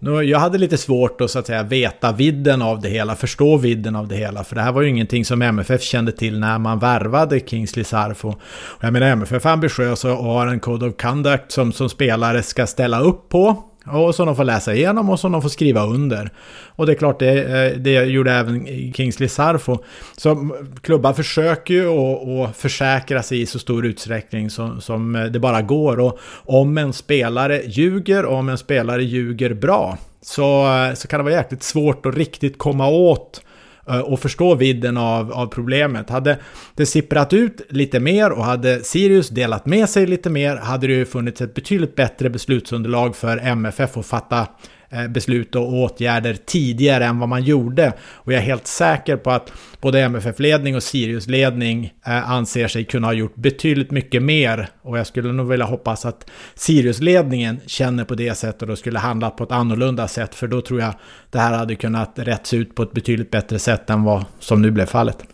Jag 0.04 0.38
hade 0.38 0.58
lite 0.58 0.76
svårt 0.76 1.20
att 1.20 1.30
så 1.30 1.38
att 1.38 1.46
säga 1.46 1.62
veta 1.62 2.12
vidden 2.12 2.62
av 2.62 2.80
det 2.80 2.88
hela, 2.88 3.16
förstå 3.16 3.56
vidden 3.56 3.96
av 3.96 4.08
det 4.08 4.16
hela. 4.16 4.44
För 4.44 4.54
det 4.54 4.62
här 4.62 4.72
var 4.72 4.82
ju 4.82 4.88
ingenting 4.88 5.24
som 5.24 5.42
MFF 5.42 5.82
kände 5.82 6.12
till 6.12 6.38
när 6.38 6.58
man 6.58 6.78
värvade 6.78 7.40
Kingsley 7.40 7.84
Sarfo. 7.84 8.34
jag 8.80 8.92
menar 8.92 9.06
MFF 9.06 9.46
är 9.46 9.50
ambitiös 9.50 10.04
och 10.04 10.10
har 10.10 10.46
en 10.46 10.60
Code 10.60 10.86
of 10.86 10.96
Conduct 10.96 11.52
som, 11.52 11.72
som 11.72 11.88
spelare 11.88 12.42
ska 12.42 12.66
ställa 12.66 13.00
upp 13.00 13.28
på. 13.28 13.71
Och 13.86 14.14
som 14.14 14.26
de 14.26 14.36
får 14.36 14.44
läsa 14.44 14.74
igenom 14.74 15.10
och 15.10 15.20
som 15.20 15.32
de 15.32 15.42
får 15.42 15.48
skriva 15.48 15.86
under. 15.86 16.30
Och 16.66 16.86
det 16.86 16.92
är 16.92 16.96
klart, 16.96 17.18
det, 17.18 17.42
eh, 17.42 17.78
det 17.78 18.04
gjorde 18.04 18.32
även 18.32 18.66
Kingsley 18.92 19.28
Sarfo. 19.28 19.78
Så 20.16 20.56
klubbar 20.80 21.12
försöker 21.12 21.74
ju 21.74 21.88
att 21.88 22.56
försäkra 22.56 23.22
sig 23.22 23.40
i 23.40 23.46
så 23.46 23.58
stor 23.58 23.86
utsträckning 23.86 24.50
som, 24.50 24.80
som 24.80 25.16
eh, 25.16 25.24
det 25.24 25.38
bara 25.38 25.62
går. 25.62 26.00
Och 26.00 26.18
om 26.44 26.78
en 26.78 26.92
spelare 26.92 27.62
ljuger 27.66 28.24
och 28.24 28.36
om 28.36 28.48
en 28.48 28.58
spelare 28.58 29.04
ljuger 29.04 29.54
bra 29.54 29.98
så, 30.22 30.66
eh, 30.66 30.94
så 30.94 31.08
kan 31.08 31.18
det 31.18 31.24
vara 31.24 31.34
jäkligt 31.34 31.62
svårt 31.62 32.06
att 32.06 32.16
riktigt 32.16 32.58
komma 32.58 32.88
åt 32.88 33.40
Eh, 33.40 33.51
Eh, 33.88 33.98
och 33.98 34.20
förstå 34.20 34.54
vidden 34.54 34.96
av, 34.96 35.32
av 35.32 35.46
problemet. 35.46 36.10
Hade 36.10 36.38
det 36.74 36.86
sipprat 36.86 37.32
ut 37.32 37.60
lite 37.68 38.00
mer 38.00 38.30
och 38.30 38.44
hade 38.44 38.84
Sirius 38.84 39.28
delat 39.28 39.66
med 39.66 39.88
sig 39.88 40.06
lite 40.06 40.30
mer 40.30 40.56
hade 40.56 40.86
det 40.86 40.92
ju 40.92 41.04
funnits 41.04 41.40
ett 41.40 41.54
betydligt 41.54 41.96
bättre 41.96 42.30
beslutsunderlag 42.30 43.16
för 43.16 43.38
MFF 43.38 43.96
att 43.96 44.06
fatta 44.06 44.46
Eh, 44.94 45.08
beslut 45.08 45.54
och 45.54 45.72
åtgärder 45.72 46.36
tidigare 46.46 47.04
än 47.04 47.18
vad 47.18 47.28
man 47.28 47.42
gjorde. 47.42 47.92
Och 48.12 48.32
jag 48.32 48.40
är 48.40 48.44
helt 48.44 48.66
säker 48.66 49.16
på 49.16 49.30
att 49.30 49.52
både 49.80 50.00
MFF-ledning 50.00 50.76
och 50.76 50.82
Sirius-ledning 50.82 51.92
eh, 52.06 52.30
anser 52.30 52.68
sig 52.68 52.84
kunna 52.84 53.06
ha 53.06 53.12
gjort 53.12 53.34
betydligt 53.34 53.90
mycket 53.90 54.22
mer. 54.22 54.68
Och 54.82 54.98
jag 54.98 55.06
skulle 55.06 55.32
nog 55.32 55.48
vilja 55.48 55.66
hoppas 55.66 56.06
att 56.06 56.30
Sirius-ledningen 56.54 57.60
känner 57.66 58.04
på 58.04 58.14
det 58.14 58.34
sättet 58.34 58.68
och 58.68 58.78
skulle 58.78 58.98
handla 58.98 59.30
på 59.30 59.44
ett 59.44 59.52
annorlunda 59.52 60.08
sätt. 60.08 60.34
För 60.34 60.46
då 60.46 60.60
tror 60.60 60.80
jag 60.80 60.94
det 61.30 61.38
här 61.38 61.52
hade 61.52 61.74
kunnat 61.74 62.12
rätts 62.14 62.54
ut 62.54 62.74
på 62.74 62.82
ett 62.82 62.92
betydligt 62.92 63.30
bättre 63.30 63.58
sätt 63.58 63.90
än 63.90 64.02
vad 64.02 64.24
som 64.38 64.62
nu 64.62 64.70
blev 64.70 64.86
fallet. 64.86 65.24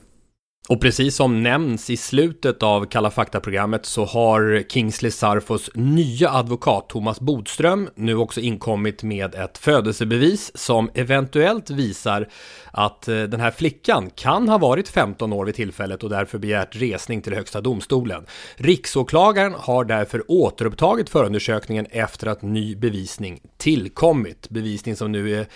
Och 0.69 0.81
precis 0.81 1.17
som 1.17 1.43
nämns 1.43 1.91
i 1.91 1.97
slutet 1.97 2.63
av 2.63 2.85
Kalla 2.85 3.11
fakta-programmet 3.11 3.87
så 3.87 4.05
har 4.05 4.63
Kingsley 4.69 5.11
Sarfos 5.11 5.71
nya 5.75 6.31
advokat 6.31 6.89
Thomas 6.89 7.21
Bodström 7.21 7.89
nu 7.95 8.17
också 8.17 8.41
inkommit 8.41 9.03
med 9.03 9.35
ett 9.35 9.59
födelsebevis 9.59 10.51
som 10.55 10.91
eventuellt 10.95 11.71
visar 11.71 12.29
att 12.73 13.09
eh, 13.09 13.23
den 13.23 13.41
här 13.41 13.51
flickan 13.51 14.11
kan 14.11 14.49
ha 14.49 14.59
varit 14.59 14.89
15 14.89 15.33
år 15.33 15.45
vid 15.45 15.55
tillfället 15.55 16.03
och 16.03 16.11
därför 16.11 16.39
begärt 16.39 16.77
resning 16.77 17.23
till 17.23 17.35
Högsta 17.35 17.61
domstolen. 17.61 18.27
Riksåklagaren 18.57 19.55
har 19.59 19.85
därför 19.85 20.23
återupptagit 20.29 21.11
förundersökningen 21.11 21.87
efter 21.91 22.27
att 22.27 22.43
ny 22.43 22.77
bevisning 22.77 23.41
tillkommit. 23.57 24.49
Bevisning 24.51 24.97
som 24.97 25.13
nu 25.13 25.41
är 25.41 25.47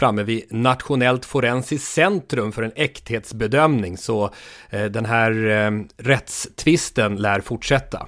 framme 0.00 0.22
vid 0.22 0.52
Nationellt 0.52 1.24
forensiskt 1.24 1.92
centrum 1.92 2.52
för 2.52 2.62
en 2.62 2.72
äkthetsbedömning. 2.76 3.96
Så 3.96 4.30
eh, 4.70 4.84
den 4.84 5.04
här 5.04 5.46
eh, 5.46 5.70
rättstvisten 5.96 7.16
lär 7.16 7.40
fortsätta. 7.40 8.06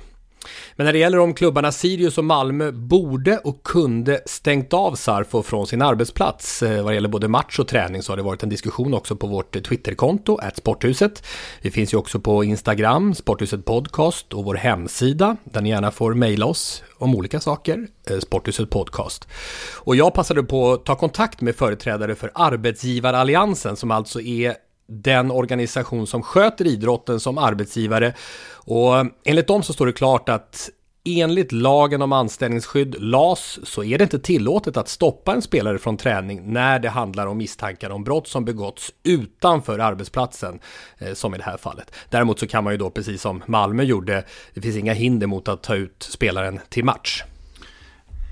Men 0.77 0.85
när 0.85 0.93
det 0.93 0.99
gäller 0.99 1.19
om 1.19 1.35
klubbarna 1.35 1.73
Sirius 1.73 2.19
och 2.19 2.25
Malmö 2.25 2.73
borde 2.73 3.39
och 3.39 3.63
kunde 3.63 4.23
stängt 4.27 4.73
av 4.73 4.95
Sarfo 4.95 5.43
från 5.43 5.67
sin 5.67 5.83
arbetsplats 5.83 6.63
eh, 6.63 6.85
vad 6.85 6.95
gäller 6.95 7.09
både 7.09 7.29
match 7.29 7.59
och 7.59 7.69
träning 7.69 8.03
så 8.03 8.13
har 8.13 8.17
det 8.17 8.23
varit 8.23 8.43
en 8.43 8.49
diskussion 8.49 8.95
också 8.95 9.17
på 9.17 9.27
vårt 9.27 9.65
Twitterkonto, 9.65 10.39
Sporthuset. 10.55 11.25
Vi 11.61 11.71
finns 11.71 11.95
ju 11.95 11.99
också 11.99 12.21
på 12.21 12.45
Instagram, 12.45 13.15
Sporthuset 13.15 13.65
Podcast 13.65 14.33
och 14.33 14.45
vår 14.45 14.55
hemsida 14.55 15.37
där 15.45 15.61
ni 15.61 15.69
gärna 15.69 15.91
får 15.91 16.15
mejla 16.15 16.47
oss 16.47 16.83
om 16.99 17.15
olika 17.15 17.41
saker, 17.41 17.87
eh, 18.11 18.19
Sporthuset 18.19 18.71
Podcast. 18.71 19.29
Och 19.77 19.97
jag 19.97 20.15
passade 20.15 20.43
på 20.43 20.73
att 20.73 20.85
ta 20.85 20.97
kontakt 20.97 21.41
med 21.41 21.57
företrädare 21.57 22.15
för 22.15 22.31
Arbetsgivaralliansen 22.35 23.77
som 23.77 23.91
alltså 23.91 24.21
är 24.21 24.55
den 24.87 25.31
organisation 25.31 26.07
som 26.07 26.23
sköter 26.23 26.67
idrotten 26.67 27.21
som 27.21 27.39
arbetsgivare. 27.39 28.15
Och 28.55 28.95
enligt 29.25 29.47
dem 29.47 29.63
så 29.63 29.73
står 29.73 29.87
det 29.87 29.93
klart 29.93 30.29
att 30.29 30.71
Enligt 31.05 31.53
lagen 31.53 32.03
om 32.03 32.13
anställningsskydd, 32.13 32.97
LAS, 32.99 33.59
så 33.63 33.85
är 33.85 33.99
det 33.99 34.05
inte 34.05 34.19
tillåtet 34.19 34.77
att 34.77 34.89
stoppa 34.89 35.35
en 35.35 35.43
spelare 35.43 35.79
från 35.79 35.97
träning 35.97 36.53
när 36.53 36.79
det 36.79 36.89
handlar 36.89 37.27
om 37.27 37.39
misstankar 37.39 37.91
om 37.91 38.05
brott 38.05 38.29
som 38.29 38.45
begåtts 38.45 38.93
utanför 39.03 39.79
arbetsplatsen, 39.79 40.61
eh, 40.99 41.15
som 41.15 41.35
i 41.35 41.39
det 41.39 41.45
här 41.45 41.57
fallet. 41.57 41.95
Däremot 42.11 42.39
så 42.39 42.47
kan 42.47 42.65
man 42.65 42.73
ju 42.73 42.77
då, 42.77 42.91
precis 42.91 43.23
som 43.23 43.43
Malmö 43.47 43.83
gjorde, 43.83 44.25
det 44.55 44.61
finns 44.61 44.77
inga 44.77 44.93
hinder 44.93 45.27
mot 45.27 45.49
att 45.49 45.63
ta 45.63 45.75
ut 45.75 46.03
spelaren 46.03 46.61
till 46.69 46.85
match. 46.85 47.25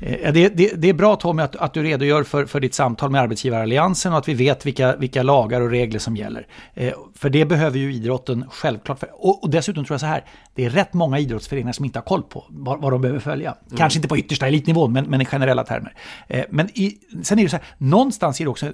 Eh, 0.00 0.32
det, 0.32 0.48
det, 0.48 0.72
det, 0.76 0.88
är 0.88 0.94
bra 0.94 1.16
Tommy 1.16 1.42
att, 1.42 1.56
att 1.56 1.74
du 1.74 1.82
redogör 1.82 2.22
för, 2.22 2.46
för 2.46 2.60
ditt 2.60 2.74
samtal 2.74 3.10
med 3.10 3.20
Arbetsgivaralliansen 3.20 4.12
och 4.12 4.18
att 4.18 4.28
vi 4.28 4.34
vet 4.34 4.66
vilka, 4.66 4.96
vilka 4.96 5.22
lagar 5.22 5.60
och 5.60 5.70
regler 5.70 5.98
som 5.98 6.16
gäller. 6.16 6.46
Eh, 6.74 6.92
för 7.14 7.30
det 7.30 7.44
behöver 7.44 7.78
ju 7.78 7.94
idrotten 7.94 8.44
självklart. 8.50 8.98
För, 8.98 9.08
och, 9.12 9.42
och, 9.42 9.50
dessutom 9.50 9.84
tror 9.84 9.94
jag 9.94 10.00
så 10.00 10.06
här, 10.06 10.24
det 10.54 10.64
är 10.64 10.70
rätt 10.70 10.92
många 10.92 11.18
idrottsföreningar 11.18 11.72
som 11.72 11.84
inte 11.84 11.98
har 11.98 12.04
koll 12.04 12.22
på 12.22 12.44
vad, 12.48 12.80
vad 12.80 12.92
de 12.92 13.00
behöver 13.00 13.20
följa. 13.20 13.50
Mm. 13.50 13.76
Kanske 13.78 13.98
inte 13.98 14.08
på 14.08 14.18
yttersta 14.18 14.46
elitnivån, 14.46 14.92
men, 14.92 15.04
men 15.04 15.20
i 15.20 15.24
generella 15.24 15.64
termer. 15.64 15.94
Eh, 16.28 16.44
men 16.50 16.68
i, 16.78 16.98
sen 17.22 17.38
är 17.38 17.42
det 17.42 17.48
så 17.48 17.56
här, 17.56 17.66
någonstans 17.78 18.40
är 18.40 18.44
det 18.44 18.50
också 18.50 18.66
eh, 18.66 18.72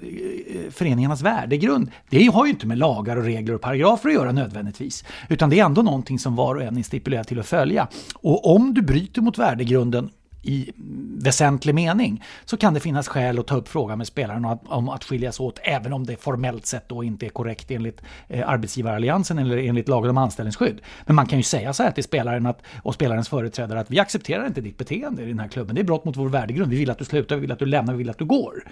föreningarnas 0.71 1.21
värdegrund. 1.21 1.91
Det 2.09 2.25
har 2.25 2.45
ju 2.45 2.51
inte 2.51 2.67
med 2.67 2.77
lagar 2.77 3.17
och 3.17 3.23
regler 3.23 3.53
och 3.53 3.61
paragrafer 3.61 4.09
att 4.09 4.15
göra 4.15 4.31
nödvändigtvis. 4.31 5.03
Utan 5.29 5.49
det 5.49 5.59
är 5.59 5.65
ändå 5.65 5.81
någonting 5.81 6.19
som 6.19 6.35
var 6.35 6.55
och 6.55 6.61
en 6.61 6.77
är 6.77 6.83
stipulerat 6.83 7.27
till 7.27 7.39
att 7.39 7.47
följa. 7.47 7.87
Och 8.15 8.55
om 8.55 8.73
du 8.73 8.81
bryter 8.81 9.21
mot 9.21 9.37
värdegrunden 9.37 10.09
i 10.47 10.71
väsentlig 11.23 11.75
mening 11.75 12.23
så 12.45 12.57
kan 12.57 12.73
det 12.73 12.79
finnas 12.79 13.07
skäl 13.07 13.39
att 13.39 13.47
ta 13.47 13.55
upp 13.55 13.67
frågan 13.67 13.97
med 13.97 14.07
spelaren 14.07 14.45
om 14.65 14.89
att 14.89 15.03
skiljas 15.03 15.39
åt 15.39 15.59
även 15.63 15.93
om 15.93 16.05
det 16.05 16.15
formellt 16.15 16.65
sett 16.65 16.89
då 16.89 17.03
inte 17.03 17.25
är 17.25 17.29
korrekt 17.29 17.71
enligt 17.71 18.01
eh, 18.27 18.49
arbetsgivaralliansen 18.49 19.39
eller 19.39 19.57
enligt 19.57 19.87
lagen 19.87 20.09
om 20.09 20.17
anställningsskydd. 20.17 20.81
Men 21.05 21.15
man 21.15 21.27
kan 21.27 21.39
ju 21.39 21.43
säga 21.43 21.73
så 21.73 21.83
här 21.83 21.91
till 21.91 22.03
spelaren 22.03 22.45
att, 22.45 22.61
och 22.83 22.93
spelarens 22.93 23.29
företrädare 23.29 23.79
att 23.79 23.91
vi 23.91 23.99
accepterar 23.99 24.47
inte 24.47 24.61
ditt 24.61 24.77
beteende 24.77 25.23
i 25.23 25.25
den 25.25 25.39
här 25.39 25.47
klubben. 25.47 25.75
Det 25.75 25.81
är 25.81 25.85
brott 25.85 26.05
mot 26.05 26.17
vår 26.17 26.29
värdegrund. 26.29 26.71
Vi 26.71 26.77
vill 26.77 26.89
att 26.89 26.99
du 26.99 27.05
slutar, 27.05 27.35
vi 27.35 27.41
vill 27.41 27.51
att 27.51 27.59
du 27.59 27.65
lämnar, 27.65 27.93
vi 27.93 27.97
vill 27.97 28.09
att 28.09 28.17
du 28.17 28.25
går. 28.25 28.63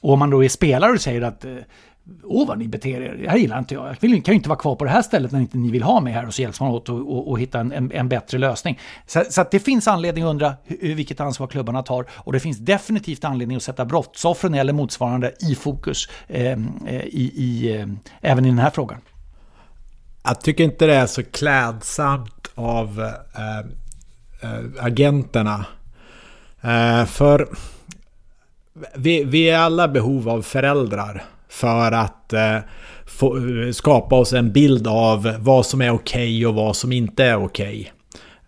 Och 0.00 0.12
om 0.12 0.18
man 0.18 0.30
då 0.30 0.44
är 0.44 0.48
spelare 0.48 0.92
och 0.92 1.00
säger 1.00 1.22
att 1.22 1.44
eh, 1.44 1.54
Åh 2.24 2.48
vad 2.48 2.58
ni 2.58 2.68
beter 2.68 3.00
er, 3.00 3.16
det 3.22 3.30
här 3.30 3.36
gillar 3.36 3.58
inte 3.58 3.74
jag. 3.74 3.88
Jag 3.88 3.96
vill, 4.00 4.22
kan 4.22 4.32
ju 4.32 4.36
inte 4.36 4.48
vara 4.48 4.58
kvar 4.58 4.76
på 4.76 4.84
det 4.84 4.90
här 4.90 5.02
stället 5.02 5.32
när 5.32 5.40
inte 5.40 5.58
ni 5.58 5.70
vill 5.70 5.82
ha 5.82 6.00
mig 6.00 6.12
här 6.12 6.26
och 6.26 6.34
så 6.34 6.42
hjälps 6.42 6.60
man 6.60 6.70
åt 6.70 6.88
att 6.88 7.38
hitta 7.38 7.60
en, 7.60 7.72
en, 7.72 7.92
en, 7.92 8.08
bättre 8.08 8.38
lösning. 8.38 8.78
Så, 9.06 9.24
så 9.30 9.44
det 9.50 9.60
finns 9.60 9.88
anledning 9.88 10.24
att 10.24 10.30
undra 10.30 10.54
hur, 10.64 10.94
vilket 10.94 11.20
ansvar 11.20 11.46
klubbarna 11.46 11.82
tar 11.82 12.06
och 12.12 12.32
det 12.32 12.40
finns 12.40 12.58
definitivt 12.58 13.24
anledning 13.24 13.56
att 13.56 13.62
sätta 13.62 13.84
brottsoffren 13.84 14.54
eller 14.54 14.72
motsvarande 14.72 15.32
i 15.40 15.54
fokus 15.54 16.08
ehm, 16.28 16.68
eh, 16.86 17.04
i, 17.04 17.32
i 17.34 17.76
eh, 17.76 17.86
även 18.20 18.44
i 18.44 18.48
den 18.48 18.58
här 18.58 18.70
frågan. 18.70 18.98
Jag 20.24 20.40
tycker 20.40 20.64
inte 20.64 20.86
det 20.86 20.94
är 20.94 21.06
så 21.06 21.22
klädsamt 21.22 22.50
av 22.54 23.00
eh, 23.34 23.58
eh 24.50 24.64
agenterna. 24.80 25.66
Eh, 26.60 27.04
för 27.04 27.48
vi, 28.94 29.24
vi 29.24 29.50
är 29.50 29.58
alla 29.58 29.88
behov 29.88 30.28
av 30.28 30.42
föräldrar 30.42 31.24
för 31.54 31.92
att 31.92 32.32
eh, 32.32 32.58
få, 33.06 33.36
eh, 33.36 33.70
skapa 33.72 34.16
oss 34.16 34.32
en 34.32 34.52
bild 34.52 34.86
av 34.86 35.34
vad 35.38 35.66
som 35.66 35.82
är 35.82 35.90
okej 35.90 36.36
okay 36.36 36.46
och 36.46 36.54
vad 36.54 36.76
som 36.76 36.92
inte 36.92 37.24
är 37.24 37.36
okej. 37.36 37.80
Okay. 37.80 37.90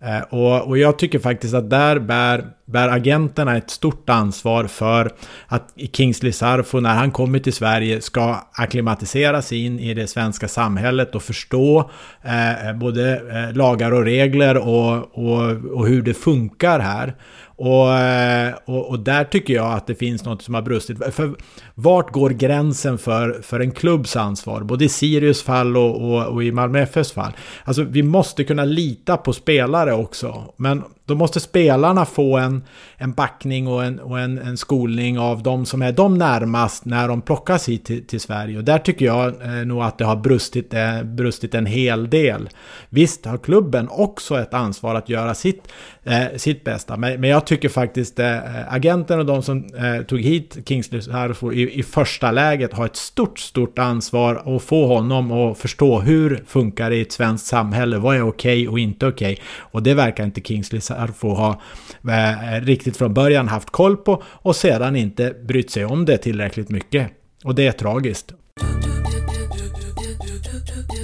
Eh, 0.01 0.21
och, 0.21 0.69
och, 0.69 0.79
jag 0.79 0.99
tycker 0.99 1.19
faktiskt 1.19 1.55
att 1.55 1.71
där 1.71 1.99
bär, 1.99 2.45
bär 2.67 2.89
agenterna 2.89 3.57
ett 3.57 3.71
stort 3.71 4.11
ansvar 4.11 4.65
för 4.65 5.11
att 5.47 5.75
Kingsley 5.93 6.33
Sarfo 6.33 6.81
när 6.81 6.95
han 6.95 7.11
kommer 7.11 7.39
till 7.39 7.53
Sverige 7.53 8.01
ska 8.01 8.37
akklimatiseras 8.53 9.47
sig 9.47 9.65
in 9.65 9.81
i 9.81 9.95
det 9.95 10.07
svenska 10.07 10.49
samhället 10.49 11.15
och 11.15 11.23
förstå 11.23 11.91
eh, 12.23 12.73
både 12.75 13.15
eh, 13.17 13.57
lagar 13.57 13.93
och 13.93 14.05
regler 14.05 14.57
och, 14.57 15.19
och, 15.19 15.51
och 15.75 15.89
hur 15.89 16.03
det 16.03 16.15
funkar 16.15 16.81
här. 16.81 17.15
Och, 17.59 17.93
eh, 17.93 18.55
och, 18.65 18.89
och, 18.89 19.01
där 19.01 19.25
tycker 19.25 19.55
jag 19.55 19.73
att 19.73 19.87
det 19.87 19.95
finns 19.95 20.25
något 20.25 20.43
som 20.43 20.55
har 20.55 20.63
brustit. 20.63 21.15
För 21.15 21.35
vart 21.75 22.13
går 22.13 22.31
gränsen 22.31 22.99
för, 22.99 23.43
för 23.43 23.61
en 23.61 23.71
klubbs 23.71 24.17
ansvar? 24.17 24.61
Både 24.61 24.85
i 24.85 24.89
Sirius 24.89 25.43
fall 25.43 25.77
och, 25.77 26.03
och, 26.03 26.27
och 26.27 26.45
i 26.45 26.53
Malmö 26.53 26.81
FFs 26.81 27.13
fall. 27.13 27.33
Alltså 27.65 27.83
vi 27.83 28.03
måste 28.03 28.45
kunna 28.45 28.65
lita 28.65 29.17
på 29.17 29.33
spelare 29.33 29.93
också. 29.93 30.55
Men 30.57 30.83
då 31.07 31.15
måste 31.15 31.41
spelarna 31.41 32.05
få 32.05 32.37
en, 32.37 32.65
en 32.97 33.13
backning 33.13 33.69
och, 33.69 33.85
en, 33.85 34.01
och 34.01 34.21
en, 34.21 34.39
en 34.39 34.57
skolning 34.57 35.19
av 35.19 35.43
de 35.43 35.67
som 35.67 35.83
är 35.83 35.93
dem 35.93 36.19
närmast 36.19 36.85
när 36.85 37.09
de 37.09 37.23
plockas 37.23 37.69
hit 37.69 37.85
till, 37.85 38.07
till 38.07 38.21
Sverige. 38.21 38.59
Och 38.59 38.65
där 38.65 38.79
tycker 38.79 39.07
jag 39.07 39.43
eh, 39.43 39.51
nog 39.51 39.83
att 39.83 39.99
det 39.99 40.05
har 40.05 40.17
brustit, 40.17 40.75
eh, 40.75 41.03
brustit 41.03 41.55
en 41.55 41.67
hel 41.67 42.11
del. 42.11 42.49
Visst 42.89 43.25
har 43.25 43.39
klubben 43.39 43.89
också 43.91 44.39
ett 44.39 44.55
ansvar 44.55 44.95
att 44.95 45.09
göra 45.09 45.35
sitt, 45.35 45.63
eh, 46.07 46.37
sitt 46.37 46.65
bästa. 46.65 46.97
Men, 46.97 47.21
men 47.21 47.31
jag 47.31 47.47
tycker 47.47 47.69
faktiskt 47.69 48.19
eh, 48.19 48.39
agenten 48.75 49.19
och 49.19 49.27
de 49.27 49.43
som 49.43 49.67
eh, 49.79 50.03
tog 50.03 50.21
hit 50.21 50.59
Kingsley 50.69 51.03
Harford 51.11 51.55
i, 51.55 51.79
i 51.79 51.83
första 51.83 52.31
läget 52.31 52.73
har 52.73 52.87
ett 52.87 52.97
stort, 52.97 53.39
stort 53.39 53.79
ansvar 53.79 54.57
att 54.57 54.63
få 54.63 54.87
honom 54.87 55.33
att 55.33 55.59
förstå 55.59 56.01
hur 56.01 56.45
funkar 56.47 56.91
det 56.91 56.97
i 56.97 57.01
ett 57.01 57.13
svenskt 57.13 57.47
samhälle. 57.47 57.99
Vad 57.99 58.17
är 58.17 58.23
okej 58.23 58.63
okay 58.63 58.69
och 58.69 58.79
inte 58.79 59.07
okej? 59.07 59.33
Okay? 59.33 59.45
Och 59.59 59.83
det 59.83 59.95
verkar 59.95 60.25
inte 60.25 60.41
Kingsley 60.41 60.81
Sarfo 60.81 61.29
ha 61.29 61.61
eh, 62.09 62.61
riktigt 62.61 62.97
från 62.97 63.15
början 63.15 63.49
haft 63.49 63.71
koll 63.71 63.97
på 63.97 64.23
och 64.27 64.57
sedan 64.57 64.97
inte 64.97 65.35
brytt 65.45 65.71
sig 65.71 65.85
om 65.85 66.05
det 66.05 66.19
tillräckligt 66.19 66.69
mycket. 66.69 67.11
Och 67.45 67.55
det 67.55 67.67
är 67.67 67.73
tragiskt. 67.73 68.33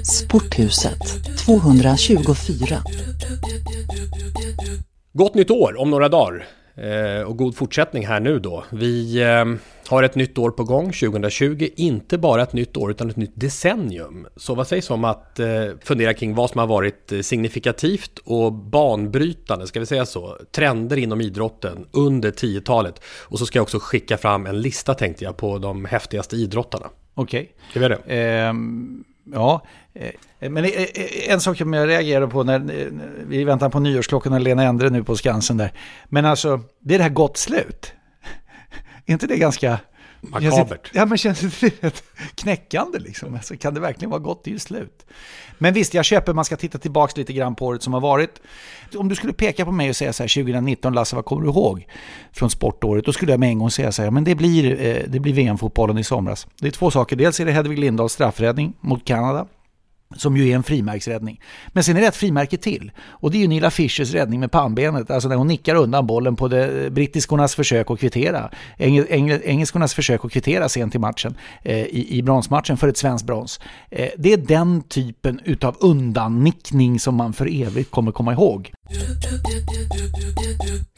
Sporthuset 0.05 0.99
224 1.47 2.83
Gott 5.15 5.35
nytt 5.35 5.51
år 5.51 5.81
om 5.81 5.91
några 5.91 6.09
dagar. 6.09 6.47
Eh, 6.75 7.23
och 7.23 7.37
god 7.37 7.57
fortsättning 7.57 8.07
här 8.07 8.21
nu 8.21 8.39
då. 8.39 8.65
Vi 8.71 9.23
eh, 9.23 9.45
har 9.89 10.03
ett 10.03 10.15
nytt 10.15 10.39
år 10.39 10.51
på 10.51 10.65
gång, 10.65 10.93
2020. 10.93 11.69
Inte 11.77 12.19
bara 12.19 12.43
ett 12.43 12.53
nytt 12.53 12.77
år 12.77 12.91
utan 12.91 13.11
ett 13.11 13.17
nytt 13.17 13.33
decennium. 13.35 14.27
Så 14.37 14.55
vad 14.55 14.67
sägs 14.67 14.91
om 14.91 15.05
att 15.05 15.39
eh, 15.39 15.47
fundera 15.85 16.15
kring 16.15 16.35
vad 16.35 16.51
som 16.51 16.59
har 16.59 16.67
varit 16.67 17.13
signifikativt 17.23 18.19
och 18.25 18.53
banbrytande, 18.53 19.67
ska 19.67 19.81
vi 19.81 19.87
säga 19.87 20.07
så, 20.07 20.39
trender 20.53 20.97
inom 20.97 21.21
idrotten 21.21 21.87
under 21.91 22.31
10-talet. 22.31 23.03
Och 23.05 23.39
så 23.39 23.47
ska 23.47 23.59
jag 23.59 23.63
också 23.63 23.79
skicka 23.81 24.17
fram 24.17 24.47
en 24.47 24.61
lista 24.61 24.95
tänkte 24.95 25.25
jag 25.25 25.37
på 25.37 25.59
de 25.59 25.85
häftigaste 25.85 26.37
idrottarna. 26.37 26.87
Okej. 27.15 27.53
Ska 27.71 27.81
vi 27.81 27.89
det? 27.89 27.99
Ehm, 28.07 29.05
ja, 29.25 29.67
eh, 29.95 30.51
men 30.51 30.65
eh, 30.65 30.71
eh, 30.71 31.33
en 31.33 31.41
sak 31.41 31.59
som 31.59 31.73
jag 31.73 31.89
reagerar 31.89 32.27
på 32.27 32.45
när 32.45 32.91
vi 33.27 33.45
väntar 33.45 33.69
på 33.69 33.81
nyårsklockan 33.81 34.33
och 34.33 34.41
Lena 34.41 34.63
Endre 34.63 34.91
nu 34.91 35.05
på 35.05 35.17
Skansen 35.17 35.57
där. 35.57 35.73
Men 36.09 36.25
alltså, 36.25 36.61
det 36.81 36.95
är 36.95 36.99
det 36.99 37.05
här 37.05 37.11
gott 37.11 37.37
slut. 37.37 37.93
är 39.07 39.13
inte 39.13 39.27
det 39.27 39.37
ganska... 39.37 39.79
Makabert. 40.23 40.91
Ja, 40.95 41.07
men 41.07 41.19
känns 41.19 41.41
det 41.41 41.63
rätt 41.83 42.05
knäckande 42.35 42.99
liksom? 42.99 43.35
Alltså, 43.35 43.57
kan 43.57 43.75
det 43.75 43.81
verkligen 43.81 44.11
vara 44.11 44.21
gott 44.21 44.45
till 44.45 44.61
slut? 44.61 45.07
Men 45.59 45.75
visst, 45.75 45.95
jag 45.95 46.05
köper, 46.05 46.33
man 46.33 46.45
ska 46.45 46.57
titta 46.57 46.79
tillbaka 46.79 47.13
lite 47.17 47.33
grann 47.33 47.55
på 47.55 47.67
året 47.67 47.83
som 47.83 47.93
har 47.93 48.01
varit. 48.01 48.41
Om 48.97 49.09
du 49.09 49.15
skulle 49.15 49.33
peka 49.33 49.65
på 49.65 49.73
mig 49.73 49.89
och 49.89 49.97
säga 49.97 50.13
så 50.13 50.23
här, 50.23 50.43
2019, 50.43 50.93
Lasse, 50.93 51.17
vad 51.17 51.25
kommer 51.25 51.43
du 51.43 51.49
ihåg 51.49 51.87
från 52.33 52.51
sportåret? 52.51 53.05
Då 53.05 53.13
skulle 53.13 53.33
jag 53.33 53.41
med 53.41 53.49
en 53.49 53.59
gång 53.59 53.71
säga 53.71 53.93
så 53.93 54.03
här, 54.03 54.11
men 54.11 54.25
det 54.25 54.35
blir, 54.35 54.81
eh, 54.81 55.03
det 55.09 55.21
blir 55.21 55.33
VM-fotbollen 55.33 55.99
i 55.99 56.05
somras. 56.05 56.47
Det 56.61 56.67
är 56.67 56.71
två 56.71 56.91
saker, 56.91 57.17
dels 57.17 57.41
är 57.41 57.47
det 57.47 57.53
Hedvig 57.53 57.79
Lindahls 57.79 58.13
straffräddning 58.13 58.73
mot 58.81 59.05
Kanada 59.05 59.47
som 60.17 60.37
ju 60.37 60.49
är 60.49 60.55
en 60.55 60.63
frimärksräddning. 60.63 61.41
Men 61.69 61.85
sen 61.85 61.97
är 61.97 62.01
det 62.01 62.07
ett 62.07 62.17
frimärke 62.17 62.57
till. 62.57 62.93
Och 62.99 63.31
det 63.31 63.39
är 63.39 63.41
ju 63.41 63.49
Nilla 63.49 63.71
Fischers 63.71 64.13
räddning 64.13 64.41
med 64.41 64.51
pannbenet. 64.51 65.11
Alltså 65.11 65.29
när 65.29 65.37
hon 65.37 65.49
nickar 65.49 65.75
undan 65.75 66.07
bollen 66.07 66.37
på 66.37 66.49
det 66.49 66.93
brittiskornas 66.93 67.55
försök 67.55 67.91
att 67.91 68.01
kvittera. 68.01 68.51
Engel, 68.79 69.07
engel, 69.11 69.41
engelskornas 69.45 69.95
försök 69.95 70.25
att 70.25 70.33
kvittera 70.33 70.69
sent 70.69 70.95
i 70.95 70.99
matchen. 70.99 71.35
Eh, 71.63 71.79
i, 71.79 72.07
I 72.19 72.23
bronsmatchen 72.23 72.77
för 72.77 72.89
ett 72.89 72.97
svenskt 72.97 73.27
brons. 73.27 73.61
Eh, 73.91 74.09
det 74.19 74.33
är 74.33 74.37
den 74.37 74.83
typen 74.83 75.41
utav 75.45 75.77
undannickning 75.81 77.01
som 77.01 77.15
man 77.15 77.33
för 77.33 77.63
evigt 77.63 77.91
kommer 77.91 78.13
komma 78.13 78.33
ihåg. 78.33 78.73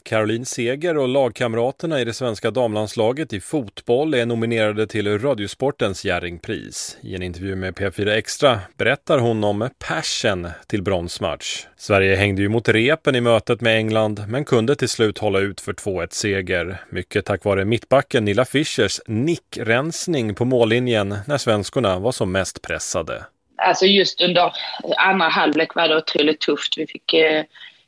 Caroline 0.03 0.45
Seger 0.45 0.97
och 0.97 1.07
lagkamraterna 1.07 2.01
i 2.01 2.05
det 2.05 2.13
svenska 2.13 2.51
damlandslaget 2.51 3.33
i 3.33 3.39
fotboll 3.39 4.13
är 4.13 4.25
nominerade 4.25 4.87
till 4.87 5.19
Radiosportens 5.19 6.05
Jerringpris. 6.05 6.97
I 7.01 7.15
en 7.15 7.23
intervju 7.23 7.55
med 7.55 7.73
P4 7.73 8.09
Extra 8.09 8.59
berättar 8.77 9.19
hon 9.19 9.43
om 9.43 9.69
passion 9.87 10.47
till 10.67 10.83
bronsmatch. 10.83 11.65
Sverige 11.77 12.15
hängde 12.15 12.41
ju 12.41 12.49
mot 12.49 12.69
repen 12.69 13.15
i 13.15 13.21
mötet 13.21 13.61
med 13.61 13.77
England 13.77 14.23
men 14.27 14.45
kunde 14.45 14.75
till 14.75 14.89
slut 14.89 15.17
hålla 15.17 15.39
ut 15.39 15.61
för 15.61 15.73
2-1-seger. 15.73 16.81
Mycket 16.89 17.25
tack 17.25 17.43
vare 17.43 17.65
mittbacken 17.65 18.25
Nilla 18.25 18.45
Fischers 18.45 19.01
nickrensning 19.07 20.35
på 20.35 20.45
mållinjen 20.45 21.17
när 21.27 21.37
svenskorna 21.37 21.99
var 21.99 22.11
som 22.11 22.31
mest 22.31 22.61
pressade. 22.61 23.25
Alltså 23.57 23.85
just 23.85 24.21
under 24.21 24.51
andra 24.97 25.29
halvlek 25.29 25.75
var 25.75 25.87
det 25.87 25.97
otroligt 25.97 26.39
tufft. 26.39 26.77
Vi 26.77 26.87
fick 26.87 27.13
eh 27.13 27.43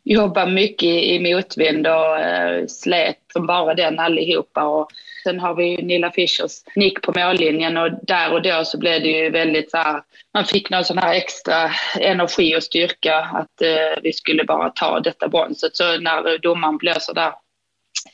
jobba 0.07 0.45
mycket 0.45 0.89
i 0.89 1.19
motvind 1.19 1.87
och 1.87 2.19
eh, 2.19 2.65
slet 2.67 3.17
som 3.33 3.47
bara 3.47 3.73
den 3.73 3.99
allihopa. 3.99 4.63
Och 4.63 4.87
sen 5.23 5.39
har 5.39 5.55
vi 5.55 5.65
ju 5.65 5.81
Nilla 5.81 6.11
Fischers 6.11 6.51
nick 6.75 7.01
på 7.01 7.13
mållinjen 7.19 7.77
och 7.77 7.89
där 8.01 8.33
och 8.33 8.41
då 8.41 8.65
så 8.65 8.77
blev 8.77 9.01
det 9.01 9.09
ju 9.09 9.29
väldigt 9.29 9.71
så 9.71 9.77
här, 9.77 10.01
man 10.33 10.45
fick 10.45 10.69
någon 10.69 10.85
sån 10.85 10.97
här 10.97 11.13
extra 11.13 11.71
energi 11.99 12.57
och 12.57 12.63
styrka 12.63 13.15
att 13.15 13.61
eh, 13.61 14.01
vi 14.03 14.13
skulle 14.13 14.43
bara 14.43 14.69
ta 14.69 14.99
detta 14.99 15.27
bronset. 15.27 15.75
Så 15.75 15.83
när 15.99 16.37
domaren 16.37 16.77
blåser 16.77 17.13
där 17.13 17.33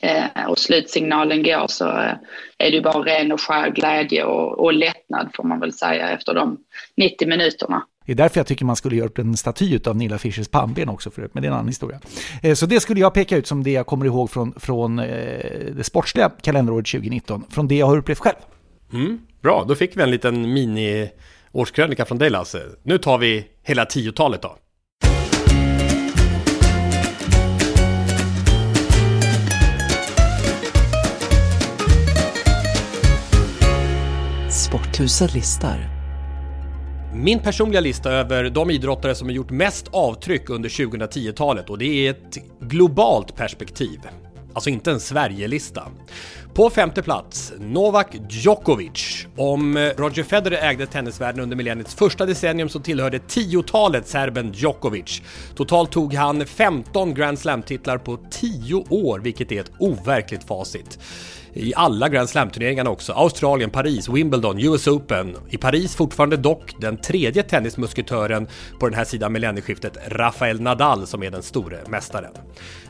eh, 0.00 0.46
och 0.48 0.58
slutsignalen 0.58 1.42
går 1.42 1.66
så 1.66 1.88
eh, 1.88 2.14
är 2.58 2.70
det 2.70 2.80
bara 2.80 2.98
ren 2.98 3.32
och 3.32 3.40
skär 3.40 3.70
glädje 3.70 4.24
och, 4.24 4.58
och 4.58 4.72
lättnad 4.72 5.30
får 5.34 5.44
man 5.44 5.60
väl 5.60 5.72
säga 5.72 6.08
efter 6.08 6.34
de 6.34 6.58
90 6.96 7.28
minuterna. 7.28 7.86
Det 8.06 8.12
är 8.12 8.16
därför 8.16 8.40
jag 8.40 8.46
tycker 8.46 8.64
man 8.64 8.76
skulle 8.76 8.96
göra 8.96 9.06
upp 9.06 9.18
en 9.18 9.36
staty 9.36 9.80
av 9.86 9.96
Nilla 9.96 10.18
Fischers 10.18 10.48
pannben 10.48 10.88
också 10.88 11.10
förut, 11.10 11.30
men 11.34 11.42
det 11.42 11.46
är 11.46 11.50
en 11.50 11.54
annan 11.54 11.68
historia. 11.68 12.00
Eh, 12.42 12.54
så 12.54 12.66
det 12.66 12.80
skulle 12.80 13.00
jag 13.00 13.14
peka 13.14 13.36
ut 13.36 13.46
som 13.46 13.62
det 13.62 13.70
jag 13.70 13.86
kommer 13.86 14.06
ihåg 14.06 14.30
från, 14.30 14.54
från 14.56 14.98
eh, 14.98 15.06
det 15.76 15.84
sportsliga 15.84 16.30
kalenderåret 16.42 16.86
2019, 16.86 17.44
från 17.50 17.68
det 17.68 17.74
jag 17.74 17.86
har 17.86 17.96
upplevt 17.96 18.18
själv. 18.18 18.36
Mm, 18.92 19.18
bra, 19.42 19.64
då 19.68 19.74
fick 19.74 19.96
vi 19.96 20.02
en 20.02 20.10
liten 20.10 20.52
mini-årskrönika 20.56 22.04
från 22.04 22.18
dig 22.18 22.30
Lasse. 22.30 22.62
Nu 22.82 22.98
tar 22.98 23.18
vi 23.18 23.46
hela 23.62 23.84
tiotalet 23.84 24.42
då. 24.42 24.56
Sporthuset 34.50 35.34
listar. 35.34 35.93
Min 37.16 37.38
personliga 37.38 37.80
lista 37.80 38.10
över 38.12 38.50
de 38.50 38.70
idrottare 38.70 39.14
som 39.14 39.28
har 39.28 39.34
gjort 39.34 39.50
mest 39.50 39.88
avtryck 39.92 40.50
under 40.50 40.68
2010-talet 40.68 41.70
och 41.70 41.78
det 41.78 42.06
är 42.06 42.10
ett 42.10 42.38
globalt 42.60 43.36
perspektiv. 43.36 44.00
Alltså 44.54 44.70
inte 44.70 44.90
en 44.90 45.00
Sverigelista. 45.00 45.88
På 46.54 46.70
femte 46.70 47.02
plats, 47.02 47.52
Novak 47.58 48.16
Djokovic. 48.30 49.26
Om 49.36 49.76
eh, 49.76 49.90
Roger 49.96 50.22
Federer 50.22 50.68
ägde 50.68 50.86
tennisvärlden 50.86 51.42
under 51.42 51.56
millenniets 51.56 51.94
första 51.94 52.26
decennium 52.26 52.68
så 52.68 52.80
tillhörde 52.80 53.18
tiotalet 53.18 54.08
serben 54.08 54.52
Djokovic. 54.52 55.22
Totalt 55.54 55.92
tog 55.92 56.14
han 56.14 56.46
15 56.46 57.14
Grand 57.14 57.38
Slam-titlar 57.38 57.98
på 57.98 58.18
10 58.30 58.74
år, 58.74 59.18
vilket 59.18 59.52
är 59.52 59.60
ett 59.60 59.72
overkligt 59.78 60.44
facit 60.44 60.98
i 61.54 61.72
alla 61.76 62.08
Grand 62.08 62.28
Slam-turneringarna 62.28 62.90
också. 62.90 63.12
Australien, 63.12 63.70
Paris, 63.70 64.08
Wimbledon, 64.08 64.58
US 64.58 64.86
Open. 64.86 65.36
I 65.50 65.56
Paris 65.56 65.96
fortfarande 65.96 66.36
dock 66.36 66.80
den 66.80 66.96
tredje 66.96 67.42
tennismusketören 67.42 68.48
på 68.80 68.88
den 68.88 68.98
här 68.98 69.04
sidan 69.04 69.32
millennieskiftet, 69.32 69.96
Rafael 70.08 70.60
Nadal, 70.60 71.06
som 71.06 71.22
är 71.22 71.30
den 71.30 71.42
store 71.42 71.78
mästaren. 71.88 72.32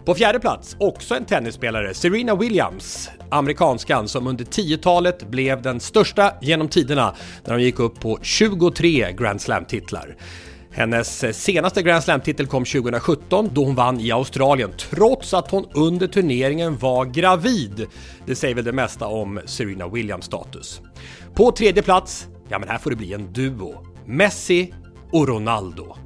På 0.05 0.14
fjärde 0.14 0.40
plats, 0.40 0.77
också 0.81 1.14
en 1.14 1.24
tennisspelare, 1.24 1.94
Serena 1.94 2.35
Williams, 2.35 3.11
amerikanskan 3.31 4.09
som 4.09 4.27
under 4.27 4.44
10-talet 4.44 5.31
blev 5.31 5.62
den 5.62 5.81
största 5.81 6.33
genom 6.40 6.68
tiderna 6.68 7.14
när 7.44 7.53
hon 7.53 7.62
gick 7.62 7.81
upp 7.81 8.00
på 8.00 8.18
23 8.22 9.12
Grand 9.12 9.40
Slam-titlar. 9.40 10.16
Hennes 10.74 11.24
eh, 11.24 11.32
senaste 11.32 11.82
Grand 11.82 12.04
Slam-titel 12.04 12.46
kom 12.46 12.64
2017 12.64 13.50
då 13.52 13.64
hon 13.64 13.74
vann 13.74 14.00
i 14.00 14.12
Australien 14.12 14.70
trots 14.78 15.34
att 15.34 15.50
hon 15.50 15.66
under 15.74 16.06
turneringen 16.06 16.76
var 16.78 17.04
gravid. 17.04 17.87
Det 18.26 18.34
säger 18.34 18.54
väl 18.54 18.64
det 18.64 18.72
mesta 18.72 19.06
om 19.06 19.40
Serena 19.44 19.88
Williams 19.88 20.24
status. 20.24 20.80
På 21.34 21.52
tredje 21.52 21.82
plats, 21.82 22.28
ja 22.48 22.58
men 22.58 22.68
här 22.68 22.78
får 22.78 22.90
det 22.90 22.96
bli 22.96 23.12
en 23.12 23.32
duo. 23.32 23.74
Messi 24.06 24.74
och 25.12 25.28
Ronaldo. 25.28 25.96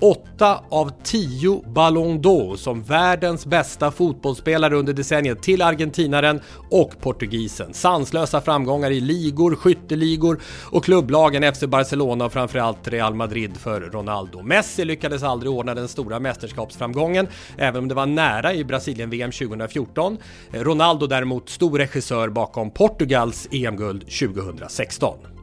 8 0.00 0.60
av 0.68 0.92
10 1.02 1.62
Ballon 1.66 2.20
d'Or 2.22 2.56
som 2.56 2.82
världens 2.82 3.46
bästa 3.46 3.90
fotbollsspelare 3.90 4.76
under 4.76 4.92
decenniet 4.92 5.42
till 5.42 5.62
argentinaren 5.62 6.40
och 6.70 7.00
portugisen. 7.00 7.74
Sanslösa 7.74 8.40
framgångar 8.40 8.90
i 8.90 9.00
ligor, 9.00 9.54
skytteligor 9.54 10.40
och 10.70 10.84
klubblagen 10.84 11.54
FC 11.54 11.60
Barcelona 11.60 12.24
och 12.24 12.32
framförallt 12.32 12.88
Real 12.88 13.14
Madrid 13.14 13.56
för 13.56 13.80
Ronaldo. 13.80 14.42
Messi 14.42 14.84
lyckades 14.84 15.22
aldrig 15.22 15.52
ordna 15.52 15.74
den 15.74 15.88
stora 15.88 16.20
mästerskapsframgången, 16.20 17.28
även 17.56 17.82
om 17.82 17.88
det 17.88 17.94
var 17.94 18.06
nära 18.06 18.54
i 18.54 18.64
Brasilien-VM 18.64 19.32
2014. 19.32 20.18
Ronaldo 20.50 21.06
däremot 21.06 21.48
stor 21.48 21.78
regissör 21.78 22.28
bakom 22.28 22.70
Portugals 22.70 23.48
EM-guld 23.52 24.00
2016. 24.00 25.37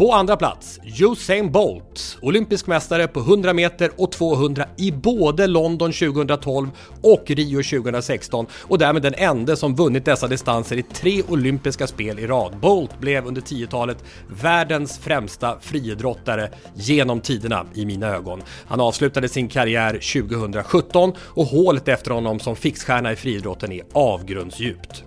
På 0.00 0.12
andra 0.12 0.36
plats, 0.36 0.80
Usain 1.00 1.52
Bolt, 1.52 2.18
olympisk 2.22 2.66
mästare 2.66 3.08
på 3.08 3.20
100 3.20 3.52
meter 3.52 3.90
och 3.96 4.12
200 4.12 4.66
i 4.78 4.92
både 4.92 5.46
London 5.46 5.92
2012 5.92 6.70
och 7.02 7.24
Rio 7.26 7.62
2016 7.62 8.46
och 8.52 8.78
därmed 8.78 9.02
den 9.02 9.14
enda 9.14 9.56
som 9.56 9.74
vunnit 9.74 10.04
dessa 10.04 10.26
distanser 10.26 10.76
i 10.76 10.82
tre 10.82 11.22
olympiska 11.28 11.86
spel 11.86 12.18
i 12.18 12.26
rad. 12.26 12.56
Bolt 12.60 13.00
blev 13.00 13.26
under 13.26 13.40
10-talet 13.40 14.04
världens 14.42 14.98
främsta 14.98 15.58
friidrottare 15.60 16.50
genom 16.74 17.20
tiderna 17.20 17.66
i 17.74 17.86
mina 17.86 18.06
ögon. 18.06 18.42
Han 18.66 18.80
avslutade 18.80 19.28
sin 19.28 19.48
karriär 19.48 19.92
2017 19.92 21.12
och 21.20 21.46
hålet 21.46 21.88
efter 21.88 22.10
honom 22.10 22.40
som 22.40 22.56
fixstjärna 22.56 23.12
i 23.12 23.16
friidrotten 23.16 23.72
är 23.72 23.82
avgrundsdjupt. 23.92 25.04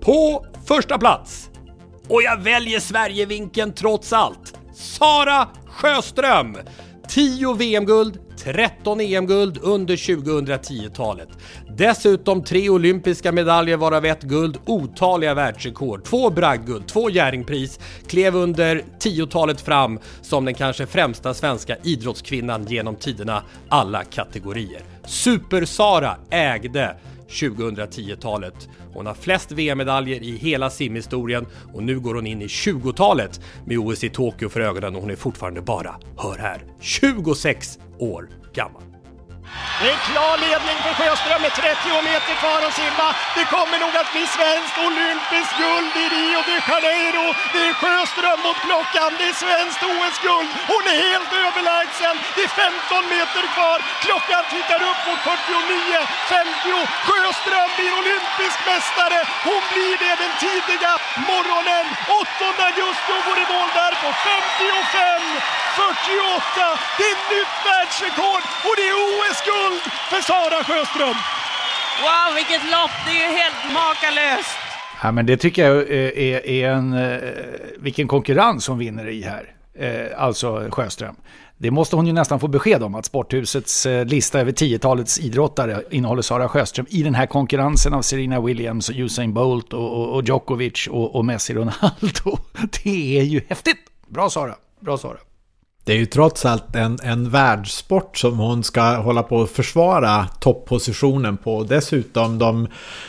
På 0.00 0.46
första 0.66 0.98
plats 0.98 1.50
och 2.08 2.22
jag 2.22 2.42
väljer 2.42 2.80
Sverigevinkeln 2.80 3.72
trots 3.72 4.12
allt. 4.12 4.58
Sara 4.74 5.48
Sjöström! 5.66 6.56
10 7.08 7.54
VM-guld, 7.54 8.18
13 8.38 9.00
EM-guld 9.00 9.58
under 9.62 9.96
2010-talet. 9.96 11.28
Dessutom 11.76 12.44
tre 12.44 12.70
olympiska 12.70 13.32
medaljer 13.32 13.76
varav 13.76 14.04
ett 14.04 14.22
guld, 14.22 14.58
otaliga 14.66 15.34
världsrekord, 15.34 16.04
två 16.04 16.30
bragdguld, 16.30 16.86
två 16.86 17.10
Jerringpris, 17.10 17.80
klev 18.06 18.36
under 18.36 18.84
10-talet 19.00 19.60
fram 19.60 19.98
som 20.22 20.44
den 20.44 20.54
kanske 20.54 20.86
främsta 20.86 21.34
svenska 21.34 21.76
idrottskvinnan 21.82 22.66
genom 22.66 22.96
tiderna 22.96 23.42
alla 23.68 24.04
kategorier. 24.04 24.80
Super-Sara 25.04 26.16
ägde 26.30 26.96
2010-talet. 27.28 28.68
Hon 28.92 29.06
har 29.06 29.14
flest 29.14 29.52
VM-medaljer 29.52 30.22
i 30.22 30.36
hela 30.36 30.70
simhistorien 30.70 31.46
och 31.74 31.82
nu 31.82 32.00
går 32.00 32.14
hon 32.14 32.26
in 32.26 32.42
i 32.42 32.46
20-talet 32.46 33.40
med 33.66 33.78
OS 33.78 34.04
i 34.04 34.10
Tokyo 34.10 34.48
för 34.48 34.60
ögonen 34.60 34.94
och 34.94 35.00
hon 35.00 35.10
är 35.10 35.16
fortfarande 35.16 35.62
bara, 35.62 35.94
hör 36.16 36.38
här, 36.38 36.64
26 36.80 37.78
år 37.98 38.28
gammal. 38.54 38.93
Det 39.80 39.90
är 39.94 40.00
klar 40.10 40.36
ledning 40.46 40.78
för 40.84 40.94
Sjöström 40.98 41.42
med 41.42 41.54
30 41.54 42.02
meter 42.10 42.34
kvar 42.42 42.60
att 42.66 42.76
simma. 42.82 43.08
Det 43.36 43.46
kommer 43.56 43.78
nog 43.84 43.94
att 44.00 44.12
bli 44.14 44.24
svenskt 44.36 44.76
olympiskt 44.86 45.54
guld 45.62 45.92
i 46.02 46.04
Rio 46.14 46.40
de 46.48 46.56
Janeiro. 46.68 47.26
Det 47.54 47.62
är 47.68 47.74
Sjöström 47.82 48.40
mot 48.46 48.58
klockan. 48.66 49.10
Det 49.18 49.26
är 49.32 49.36
svenskt 49.44 49.82
OS-guld. 49.90 50.50
Hon 50.72 50.84
är 50.92 50.98
helt 51.08 51.32
överlägsen. 51.44 52.14
Det 52.36 52.42
är 52.48 52.52
15 52.64 53.14
meter 53.14 53.44
kvar. 53.54 53.78
Klockan 54.06 54.44
tittar 54.54 54.80
upp 54.90 55.00
mot 55.08 55.20
49.50. 55.28 56.88
Sjöström 57.06 57.70
blir 57.76 57.92
olympisk 58.00 58.58
mästare. 58.68 59.20
Hon 59.48 59.62
blir 59.72 59.96
det 60.02 60.14
den 60.22 60.34
tidiga 60.44 60.92
morgonen. 61.30 61.84
8 62.08 62.64
augusti 62.68 63.10
och 63.16 63.24
går 63.26 63.38
i 63.44 63.46
mål 63.52 63.68
där 63.78 63.92
på 64.02 64.08
55 64.28 65.24
48. 65.76 66.78
Det 66.98 67.04
är 67.12 67.18
nytt 67.32 67.54
världsrekord 67.66 68.42
och 68.66 68.74
det 68.78 68.86
är 68.92 68.96
OS 69.08 69.33
OS-guld 69.38 69.80
för 70.10 70.22
Sara 70.22 70.64
Sjöström. 70.64 71.14
Wow, 72.02 72.34
vilket 72.34 72.62
lopp! 72.70 72.90
Det 73.06 73.10
är 73.10 73.30
ju 73.30 73.36
helt 73.38 73.72
makalöst. 73.74 74.56
Ja, 75.02 75.12
men 75.12 75.26
det 75.26 75.36
tycker 75.36 75.64
jag 75.70 75.76
är, 75.90 76.46
är 76.46 76.70
en... 76.70 76.92
eh, 76.92 77.18
Vilken 77.78 78.08
konkurrens 78.08 78.68
hon 78.68 78.78
vinner 78.78 79.08
i 79.08 79.22
här. 79.22 79.52
Eh, 79.78 80.22
Alltså 80.22 80.68
Sjöström. 80.70 81.14
Det 81.58 81.70
måste 81.70 81.96
hon 81.96 82.06
ju 82.06 82.12
nästan 82.12 82.40
få 82.40 82.48
besked 82.48 82.82
om 82.82 82.94
att 82.94 83.04
Sporthusets 83.04 83.86
eh, 83.86 84.04
lista 84.06 84.40
över 84.40 84.52
tiotalets 84.52 85.18
idrottare 85.20 85.82
innehåller 85.90 86.22
Sara 86.22 86.48
Sjöström 86.48 86.86
i 86.90 87.02
den 87.02 87.14
här 87.14 87.26
konkurrensen 87.26 87.94
av 87.94 88.02
Serena 88.02 88.40
Williams, 88.40 88.88
och 88.88 88.94
Usain 88.98 89.34
Bolt 89.34 89.72
och, 89.72 89.92
och, 90.00 90.14
och 90.14 90.22
Djokovic 90.24 90.86
och, 90.90 91.14
och 91.16 91.24
Messi 91.24 91.54
Ronaldo. 91.54 92.38
Det 92.84 93.18
är 93.18 93.22
ju 93.22 93.40
häftigt! 93.48 93.76
Bra 94.08 94.30
Sara, 94.30 94.54
bra 94.80 94.98
Sara. 94.98 95.16
Det 95.84 95.92
är 95.92 95.96
ju 95.96 96.06
trots 96.06 96.44
allt 96.44 96.76
en, 96.76 96.98
en 97.02 97.30
världssport 97.30 98.18
som 98.18 98.38
hon 98.38 98.64
ska 98.64 98.82
hålla 98.82 99.22
på 99.22 99.42
att 99.42 99.50
försvara 99.50 100.26
topppositionen 100.40 101.36
på. 101.36 101.62
Dessutom 101.62 102.38
de 102.38 102.68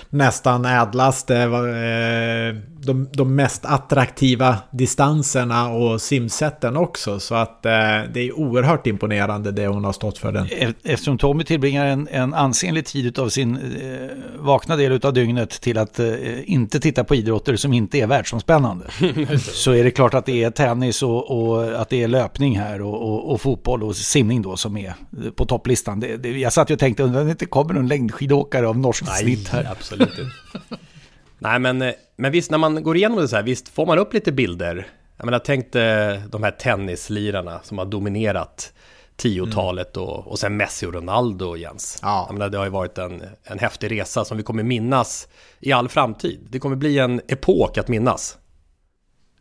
nästan 0.10 0.66
ädlaste, 0.66 1.38
eh, 1.38 2.56
de, 2.86 3.10
de 3.14 3.36
mest 3.36 3.66
attraktiva 3.66 4.58
distanserna 4.72 5.70
och 5.70 6.02
simsätten 6.02 6.78
också. 6.78 7.20
Så 7.20 7.36
att 7.36 7.66
eh, 7.66 7.72
det 8.14 8.20
är 8.20 8.40
oerhört 8.40 8.88
imponerande 8.88 9.52
det 9.52 9.68
hon 9.68 9.84
har 9.84 9.94
stått 9.94 10.18
för 10.18 10.32
den. 10.32 10.48
E- 10.52 10.74
Eftersom 10.84 11.18
Tommy 11.18 11.44
tillbringar 11.44 11.86
en, 11.86 12.08
en 12.12 12.34
ansenlig 12.34 12.86
tid 12.86 13.20
av 13.20 13.30
sin 13.30 13.56
eh, 13.56 14.10
vakna 14.40 14.76
del 14.76 15.06
av 15.06 15.14
dygnet 15.14 15.62
till 15.62 15.78
att 15.78 16.00
eh, 16.00 16.14
inte 16.46 16.80
titta 16.80 17.04
på 17.04 17.16
idrotter 17.16 17.56
som 17.56 17.74
inte 17.74 17.98
är 17.98 18.08
världsomspännande. 18.08 18.86
så 19.40 19.72
är 19.72 19.84
det 19.84 19.92
klart 19.92 20.14
att 20.14 20.26
det 20.26 20.44
är 20.44 20.52
tennis 20.52 21.04
och, 21.04 21.32
och 21.32 21.82
att 21.82 21.90
det 21.90 22.04
är 22.04 22.08
löpning 22.08 22.60
här 22.60 22.82
och, 22.82 23.02
och, 23.02 23.32
och 23.34 23.42
fotboll 23.42 23.84
och 23.84 23.96
simning 23.96 24.42
då 24.42 24.58
som 24.58 24.78
är 24.78 24.96
på 25.36 25.46
topplistan. 25.46 26.00
Det, 26.00 26.18
det, 26.18 26.30
jag 26.30 26.54
satt 26.54 26.70
ju 26.70 26.74
och 26.74 26.80
tänkte, 26.80 27.04
undrar 27.04 27.22
om 27.22 27.28
det 27.28 27.32
inte 27.32 27.46
kommer 27.46 27.74
någon 27.74 27.88
längdskidåkare 27.88 28.68
av 28.68 28.78
norskt 28.78 29.18
snitt 29.20 29.48
här. 29.48 29.68
absolut 29.72 30.10
inte. 30.10 30.76
Nej, 31.40 31.60
men, 31.60 31.82
eh, 31.82 31.94
men 32.16 32.32
visst, 32.32 32.52
när 32.52 32.58
man 32.58 32.84
går 32.84 32.98
igenom 32.98 33.18
det 33.18 33.28
så 33.28 33.36
här, 33.36 33.44
visst 33.44 33.70
får 33.70 33.86
man 33.86 34.00
upp 34.00 34.14
lite 34.14 34.32
bilder. 34.32 34.88
Jag 35.18 35.26
menar, 35.26 35.40
tänk 35.40 35.72
dig 35.72 36.22
de 36.32 36.44
här 36.44 36.52
tennislirarna 36.52 37.60
som 37.64 37.78
har 37.78 37.86
dominerat 37.86 38.74
10-talet 39.18 39.98
och, 39.98 40.28
och 40.28 40.40
sen 40.40 40.58
Messi 40.58 40.86
och 40.86 40.94
Ronaldo, 40.94 41.56
Jens. 41.56 42.00
Ja. 42.02 42.26
Jag 42.28 42.34
menar, 42.34 42.50
det 42.50 42.58
har 42.58 42.66
ju 42.66 42.72
varit 42.72 42.98
en, 42.98 43.24
en 43.44 43.60
häftig 43.60 43.92
resa 43.92 44.26
som 44.26 44.38
vi 44.38 44.44
kommer 44.44 44.64
minnas 44.64 45.28
i 45.60 45.72
all 45.72 45.90
framtid. 45.90 46.48
Det 46.50 46.60
kommer 46.60 46.76
bli 46.76 47.00
en 47.00 47.22
epok 47.28 47.78
att 47.78 47.88
minnas. 47.88 48.38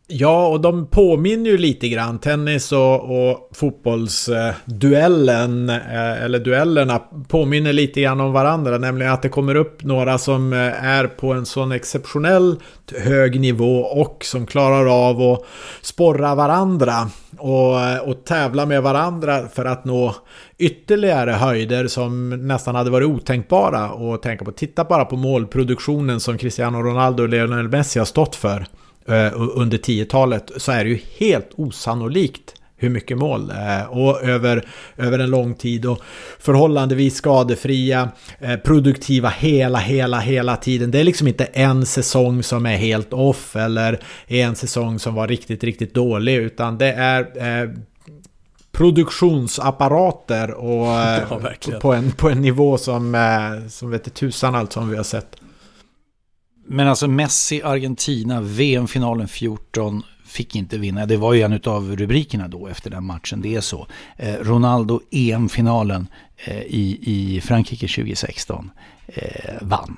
Ja, 0.07 0.47
och 0.47 0.61
de 0.61 0.87
påminner 0.87 1.49
ju 1.49 1.57
lite 1.57 1.89
grann. 1.89 2.19
Tennis 2.19 2.71
och, 2.71 3.29
och 3.29 3.49
fotbollsduellen, 3.53 5.69
eh, 5.69 6.23
eller 6.23 6.39
duellerna, 6.39 7.01
påminner 7.27 7.73
lite 7.73 8.01
grann 8.01 8.21
om 8.21 8.33
varandra. 8.33 8.77
Nämligen 8.77 9.13
att 9.13 9.21
det 9.21 9.29
kommer 9.29 9.55
upp 9.55 9.83
några 9.83 10.17
som 10.17 10.53
eh, 10.53 10.85
är 10.85 11.07
på 11.07 11.33
en 11.33 11.45
sån 11.45 11.71
exceptionellt 11.71 12.59
hög 12.97 13.39
nivå 13.39 13.79
och 13.79 14.25
som 14.25 14.45
klarar 14.45 15.09
av 15.09 15.21
att 15.21 15.45
sporra 15.81 16.35
varandra. 16.35 17.09
Och, 17.37 17.81
eh, 17.81 17.99
och 17.99 18.25
tävla 18.25 18.65
med 18.65 18.83
varandra 18.83 19.47
för 19.53 19.65
att 19.65 19.85
nå 19.85 20.15
ytterligare 20.57 21.31
höjder 21.31 21.87
som 21.87 22.29
nästan 22.29 22.75
hade 22.75 22.89
varit 22.89 23.07
otänkbara 23.07 23.85
att 23.85 24.21
tänka 24.21 24.45
på. 24.45 24.51
Titta 24.51 24.83
bara 24.83 25.05
på 25.05 25.15
målproduktionen 25.15 26.19
som 26.19 26.37
Cristiano 26.37 26.81
Ronaldo 26.81 27.23
och 27.23 27.29
Lionel 27.29 27.67
Messi 27.67 27.99
har 27.99 28.05
stått 28.05 28.35
för 28.35 28.65
under 29.33 29.77
10-talet 29.77 30.51
så 30.57 30.71
är 30.71 30.83
det 30.83 30.89
ju 30.89 30.99
helt 31.19 31.49
osannolikt 31.55 32.55
hur 32.77 32.89
mycket 32.89 33.17
mål 33.17 33.51
eh, 33.51 33.83
och 33.89 34.23
över, 34.23 34.65
över 34.97 35.19
en 35.19 35.29
lång 35.29 35.53
tid 35.53 35.85
och 35.85 36.01
förhållandevis 36.39 37.15
skadefria, 37.15 38.09
eh, 38.39 38.55
produktiva 38.55 39.29
hela, 39.29 39.79
hela, 39.79 40.19
hela 40.19 40.55
tiden. 40.55 40.91
Det 40.91 40.99
är 40.99 41.03
liksom 41.03 41.27
inte 41.27 41.45
en 41.45 41.85
säsong 41.85 42.43
som 42.43 42.65
är 42.65 42.77
helt 42.77 43.13
off 43.13 43.55
eller 43.55 43.99
en 44.27 44.55
säsong 44.55 44.99
som 44.99 45.15
var 45.15 45.27
riktigt, 45.27 45.63
riktigt 45.63 45.93
dålig 45.93 46.35
utan 46.35 46.77
det 46.77 46.91
är 46.93 47.21
eh, 47.21 47.69
produktionsapparater 48.71 50.51
och 50.51 50.87
eh, 50.87 51.23
Ja, 51.67 51.79
på, 51.79 51.93
en, 51.93 52.11
på 52.11 52.29
en 52.29 52.41
nivå 52.41 52.77
som, 52.77 53.15
eh, 53.15 53.67
som 53.69 53.91
vet 53.91 54.13
tusan 54.13 54.55
allt 54.55 54.73
som 54.73 54.89
vi 54.89 54.97
har 54.97 55.03
sett. 55.03 55.35
Men 56.67 56.87
alltså 56.87 57.07
Messi, 57.07 57.61
Argentina, 57.63 58.41
VM-finalen 58.41 59.27
14 59.27 60.03
fick 60.25 60.55
inte 60.55 60.77
vinna. 60.77 61.05
Det 61.05 61.17
var 61.17 61.33
ju 61.33 61.41
en 61.41 61.59
av 61.65 61.95
rubrikerna 61.95 62.47
då 62.47 62.67
efter 62.67 62.89
den 62.89 63.05
matchen. 63.05 63.41
Det 63.41 63.55
är 63.55 63.61
så. 63.61 63.87
Eh, 64.17 64.33
Ronaldo, 64.33 65.01
EM-finalen 65.11 66.07
eh, 66.37 66.61
i, 66.61 66.99
i 67.01 67.41
Frankrike 67.41 67.87
2016, 67.87 68.71
eh, 69.07 69.53
vann. 69.61 69.97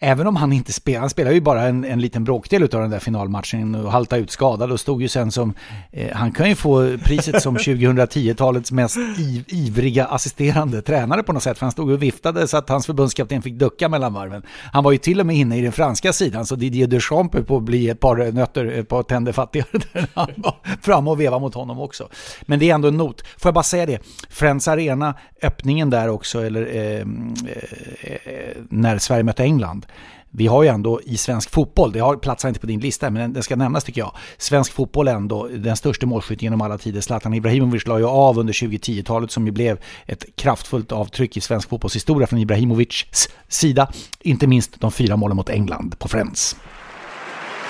Även 0.00 0.26
om 0.26 0.36
han 0.36 0.52
inte 0.52 0.72
spelar, 0.72 1.00
han 1.00 1.10
spelar 1.10 1.30
ju 1.30 1.40
bara 1.40 1.62
en, 1.62 1.84
en 1.84 2.00
liten 2.00 2.24
bråkdel 2.24 2.62
av 2.62 2.68
den 2.68 2.90
där 2.90 2.98
finalmatchen 2.98 3.74
och 3.74 3.92
haltade 3.92 4.22
ut 4.22 4.30
skadad 4.30 4.72
och 4.72 4.80
stod 4.80 5.02
ju 5.02 5.08
sen 5.08 5.32
som, 5.32 5.54
eh, 5.92 6.16
han 6.16 6.32
kan 6.32 6.48
ju 6.48 6.54
få 6.54 6.98
priset 7.04 7.42
som 7.42 7.56
2010-talets 7.58 8.72
mest 8.72 8.96
iv, 9.18 9.44
ivriga 9.48 10.06
assisterande 10.06 10.82
tränare 10.82 11.22
på 11.22 11.32
något 11.32 11.42
sätt, 11.42 11.58
för 11.58 11.66
han 11.66 11.72
stod 11.72 11.90
och 11.90 12.02
viftade 12.02 12.48
så 12.48 12.56
att 12.56 12.68
hans 12.68 12.86
förbundskapten 12.86 13.42
fick 13.42 13.54
ducka 13.54 13.88
mellan 13.88 14.14
varven. 14.14 14.42
Han 14.72 14.84
var 14.84 14.92
ju 14.92 14.98
till 14.98 15.20
och 15.20 15.26
med 15.26 15.36
inne 15.36 15.58
i 15.58 15.60
den 15.60 15.72
franska 15.72 16.12
sidan, 16.12 16.46
så 16.46 16.56
Didier 16.56 16.86
Deschamps 16.86 17.46
på 17.46 17.56
att 17.56 17.62
bli 17.62 17.88
ett 17.88 18.00
par 18.00 18.32
nötter, 18.32 18.64
ett 18.64 18.88
par 18.88 19.02
tänder 19.02 19.32
fattigare 19.32 19.68
där 19.92 20.06
han 20.14 20.30
var 20.36 20.56
fram 20.82 21.08
och 21.08 21.20
veva 21.20 21.38
mot 21.38 21.54
honom 21.54 21.80
också. 21.80 22.08
Men 22.42 22.58
det 22.58 22.70
är 22.70 22.74
ändå 22.74 22.88
en 22.88 22.96
not. 22.96 23.20
Får 23.20 23.48
jag 23.48 23.54
bara 23.54 23.62
säga 23.62 23.86
det, 23.86 23.98
Friends 24.30 24.68
Arena, 24.68 25.14
öppningen 25.42 25.90
där 25.90 26.08
också, 26.08 26.44
eller 26.44 26.76
eh, 26.76 27.00
eh, 27.00 28.56
när 28.70 28.98
Sverige 28.98 29.22
mötte 29.22 29.42
England, 29.42 29.86
vi 30.30 30.46
har 30.46 30.62
ju 30.62 30.68
ändå 30.68 31.00
i 31.02 31.16
svensk 31.16 31.50
fotboll, 31.50 31.92
det 31.92 32.00
har 32.00 32.16
platsar 32.16 32.48
inte 32.48 32.60
på 32.60 32.66
din 32.66 32.80
lista, 32.80 33.10
men 33.10 33.32
den 33.32 33.42
ska 33.42 33.56
nämnas 33.56 33.84
tycker 33.84 34.00
jag. 34.00 34.12
Svensk 34.38 34.72
fotboll 34.72 35.08
är 35.08 35.14
ändå 35.14 35.48
den 35.48 35.76
största 35.76 36.06
målskytten 36.06 36.46
genom 36.46 36.60
alla 36.60 36.78
tider. 36.78 37.00
Zlatan 37.00 37.34
Ibrahimovic 37.34 37.86
la 37.86 37.98
ju 37.98 38.06
av 38.06 38.38
under 38.38 38.52
2010-talet 38.52 39.30
som 39.30 39.46
ju 39.46 39.52
blev 39.52 39.78
ett 40.06 40.24
kraftfullt 40.36 40.92
avtryck 40.92 41.36
i 41.36 41.40
svensk 41.40 41.68
fotbollshistoria 41.68 42.26
från 42.26 42.38
Ibrahimovics 42.38 43.28
sida. 43.48 43.92
Inte 44.20 44.46
minst 44.46 44.80
de 44.80 44.92
fyra 44.92 45.16
målen 45.16 45.36
mot 45.36 45.50
England 45.50 45.98
på 45.98 46.08
Friends. 46.08 46.56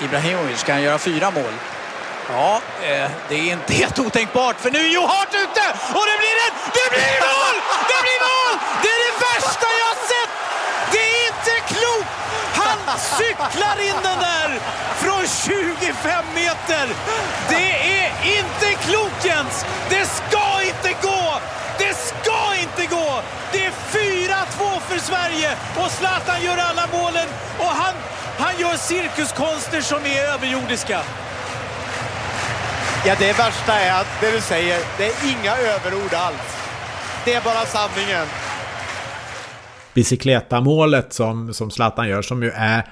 Ibrahimovic, 0.05 0.63
kan 0.63 0.75
han 0.75 0.83
göra 0.83 0.97
fyra 0.97 1.31
mål? 1.31 1.53
Ja, 2.29 2.61
eh, 2.81 3.09
det 3.29 3.35
är 3.35 3.53
inte 3.53 3.73
helt 3.73 3.99
otänkbart 3.99 4.55
för 4.59 4.71
nu 4.71 4.79
är 4.79 4.93
Johart 4.93 5.33
ute 5.43 5.65
och 5.97 6.05
det 6.09 6.17
blir 6.21 6.37
ett, 6.47 6.59
det 6.77 6.87
blir 6.95 7.15
mål! 7.27 7.55
Det 7.91 7.99
blir 8.05 8.19
mål! 8.29 8.53
Det 8.81 8.89
är 8.97 9.01
det 9.07 9.15
värsta 9.29 9.67
jag 9.81 9.87
har 9.93 10.01
sett! 10.11 10.31
Det 10.91 11.03
är 11.13 11.19
inte 11.31 11.53
klokt! 11.73 12.09
Han 12.59 12.88
cyklar 12.99 13.77
in 13.89 13.95
den 14.03 14.19
där 14.19 14.59
från 14.95 15.27
25 15.27 16.25
meter! 16.35 16.89
Det 17.49 18.01
är 18.01 18.11
inte 18.39 18.83
klokt 18.83 19.25
Jens! 19.25 19.65
Det 19.89 20.05
ska 20.05 20.63
inte 20.63 21.07
gå! 21.07 21.39
Det 21.77 21.93
ska 21.93 22.55
inte 22.61 22.95
gå! 22.95 23.21
Det 23.51 23.65
är 23.65 23.71
4-2 23.71 24.79
för 24.79 24.99
Sverige 24.99 25.51
och 25.77 25.91
Zlatan 25.91 26.43
gör 26.43 26.57
alla 26.57 26.87
målen 26.93 27.27
och 27.57 27.65
han, 27.65 27.93
han 28.37 28.59
gör 28.59 28.77
cirkuskonster 28.77 29.81
som 29.81 30.05
är 30.05 30.21
överjordiska. 30.33 31.01
Ja, 33.05 33.15
det 33.19 33.33
värsta 33.33 33.73
är 33.73 34.01
att 34.01 34.07
det 34.21 34.31
du 34.31 34.41
säger, 34.41 34.79
det 34.97 35.05
är 35.05 35.13
inga 35.23 35.57
överord 35.57 36.13
alls. 36.13 36.57
Det 37.25 37.33
är 37.33 37.41
bara 37.41 37.65
sanningen. 37.65 38.27
Bicicleta-målet 39.93 41.13
som, 41.13 41.53
som 41.53 41.71
Zlatan 41.71 42.09
gör 42.09 42.21
som 42.21 42.43
ju 42.43 42.49
är... 42.49 42.83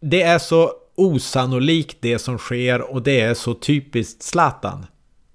Det 0.00 0.22
är 0.22 0.38
så 0.38 0.72
osannolikt 0.96 1.96
det 2.00 2.18
som 2.18 2.38
sker 2.38 2.80
och 2.80 3.02
det 3.02 3.20
är 3.20 3.34
så 3.34 3.54
typiskt 3.54 4.22
Zlatan. 4.22 4.86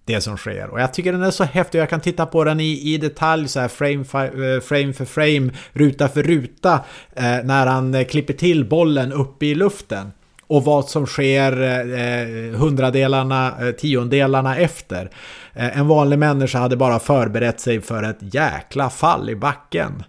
det 0.06 0.22
som 0.22 0.38
sker. 0.38 0.70
Och 0.70 0.82
jag 0.82 0.94
tycker 0.94 1.12
den 1.12 1.24
är 1.24 1.32
så 1.32 1.44
häftig, 1.44 1.80
jag 1.80 1.90
kan 1.90 2.02
titta 2.02 2.26
på 2.26 2.44
den 2.44 2.60
i, 2.60 2.94
i 2.94 2.98
detalj 2.98 3.48
så 3.48 3.60
här 3.60 3.68
frame-frame, 3.68 4.90
eh, 4.90 4.94
för 4.94 5.06
frame, 5.06 5.52
ruta 5.74 6.08
för 6.08 6.24
ruta, 6.24 6.74
eh, 7.16 7.38
när 7.44 7.68
han 7.68 7.94
eh, 7.94 8.06
klipper 8.06 8.34
till 8.34 8.66
bollen 8.66 9.14
uppe 9.14 9.46
i 9.46 9.56
luften. 9.56 10.12
Och 10.48 10.64
vad 10.64 10.90
som 10.90 11.06
sker 11.06 11.62
eh, 11.62 12.12
eh 12.12 12.56
hundradelarna, 12.56 13.68
eh, 13.68 13.72
tiondelarna 13.72 14.58
efter. 14.58 15.12
Eh, 15.54 15.78
en 15.78 15.88
vanlig 15.88 16.20
människa 16.20 16.60
hade 16.60 16.78
bara 16.78 17.00
förberett 17.00 17.60
sig 17.60 17.82
för 17.82 18.04
ett 18.04 18.34
jäkla 18.34 18.90
fall 18.90 19.30
i 19.30 19.36
backen. 19.36 20.04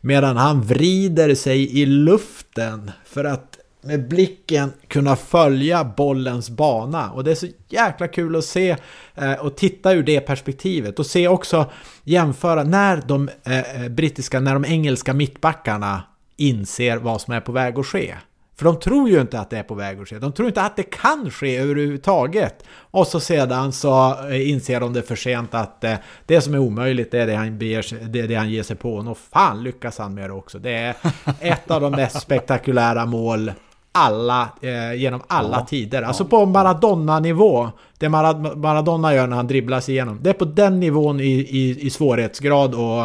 Medan 0.00 0.36
han 0.36 0.62
vrider 0.62 1.34
sig 1.34 1.80
i 1.80 1.86
luften 1.86 2.90
för 3.04 3.24
att 3.24 3.58
med 3.84 4.08
blicken 4.08 4.72
kunna 4.88 5.16
följa 5.16 5.84
bollens 5.84 6.50
bana. 6.50 7.10
Och 7.10 7.24
det 7.24 7.30
är 7.30 7.34
så 7.34 7.46
jäkla 7.68 8.08
kul 8.08 8.36
att 8.36 8.44
se 8.44 8.76
eh, 9.14 9.32
och 9.32 9.56
titta 9.56 9.92
ur 9.92 10.02
det 10.02 10.20
perspektivet. 10.20 10.98
Och 10.98 11.06
se 11.06 11.28
också 11.28 11.70
jämföra 12.04 12.64
när 12.64 13.02
de 13.06 13.28
eh, 13.44 13.88
brittiska, 13.88 14.40
när 14.40 14.54
de 14.54 14.64
engelska 14.64 15.14
mittbackarna 15.14 16.02
inser 16.36 16.96
vad 16.96 17.20
som 17.20 17.34
är 17.34 17.40
på 17.40 17.52
väg 17.52 17.78
att 17.78 17.86
ske. 17.86 18.14
För 18.56 18.64
de 18.64 18.80
tror 18.80 19.08
ju 19.08 19.20
inte 19.20 19.40
att 19.40 19.50
det 19.50 19.58
är 19.58 19.62
på 19.62 19.74
väg 19.74 20.00
att 20.00 20.08
ske. 20.08 20.18
De 20.18 20.32
tror 20.32 20.48
inte 20.48 20.62
att 20.62 20.76
det 20.76 20.82
kan 20.82 21.30
ske 21.30 21.56
överhuvudtaget. 21.56 22.64
Och 22.76 23.06
så 23.06 23.20
sedan 23.20 23.72
så 23.72 24.26
eh, 24.28 24.50
inser 24.50 24.80
de 24.80 24.92
det 24.92 25.02
för 25.02 25.16
sent 25.16 25.54
att 25.54 25.84
eh, 25.84 25.94
det 26.26 26.40
som 26.40 26.54
är 26.54 26.58
omöjligt 26.58 27.10
det 27.10 27.20
är 27.20 27.26
det 27.26 27.34
han, 27.34 27.58
beger, 27.58 28.08
det, 28.08 28.22
det 28.22 28.34
han 28.34 28.50
ger 28.50 28.62
sig 28.62 28.76
på. 28.76 28.94
Och 28.94 29.18
fan 29.18 29.62
lyckas 29.62 29.98
han 29.98 30.14
med 30.14 30.30
det 30.30 30.34
också. 30.34 30.58
Det 30.58 30.70
är 30.70 30.94
ett 31.40 31.70
av 31.70 31.80
de 31.80 31.92
mest 31.92 32.20
spektakulära 32.20 33.06
mål 33.06 33.52
alla, 33.92 34.48
eh, 34.60 34.94
genom 34.94 35.22
alla 35.26 35.58
ja. 35.58 35.66
tider. 35.66 36.02
Alltså 36.02 36.24
på 36.24 36.46
Maradona-nivå. 36.46 37.70
Det 37.98 38.08
Maradona 38.08 39.14
gör 39.14 39.26
när 39.26 39.36
han 39.36 39.46
dribblas 39.46 39.88
igenom. 39.88 40.18
Det 40.22 40.30
är 40.30 40.34
på 40.34 40.44
den 40.44 40.80
nivån 40.80 41.20
i, 41.20 41.32
i, 41.32 41.86
i 41.86 41.90
svårighetsgrad 41.90 42.74
och... 42.74 43.04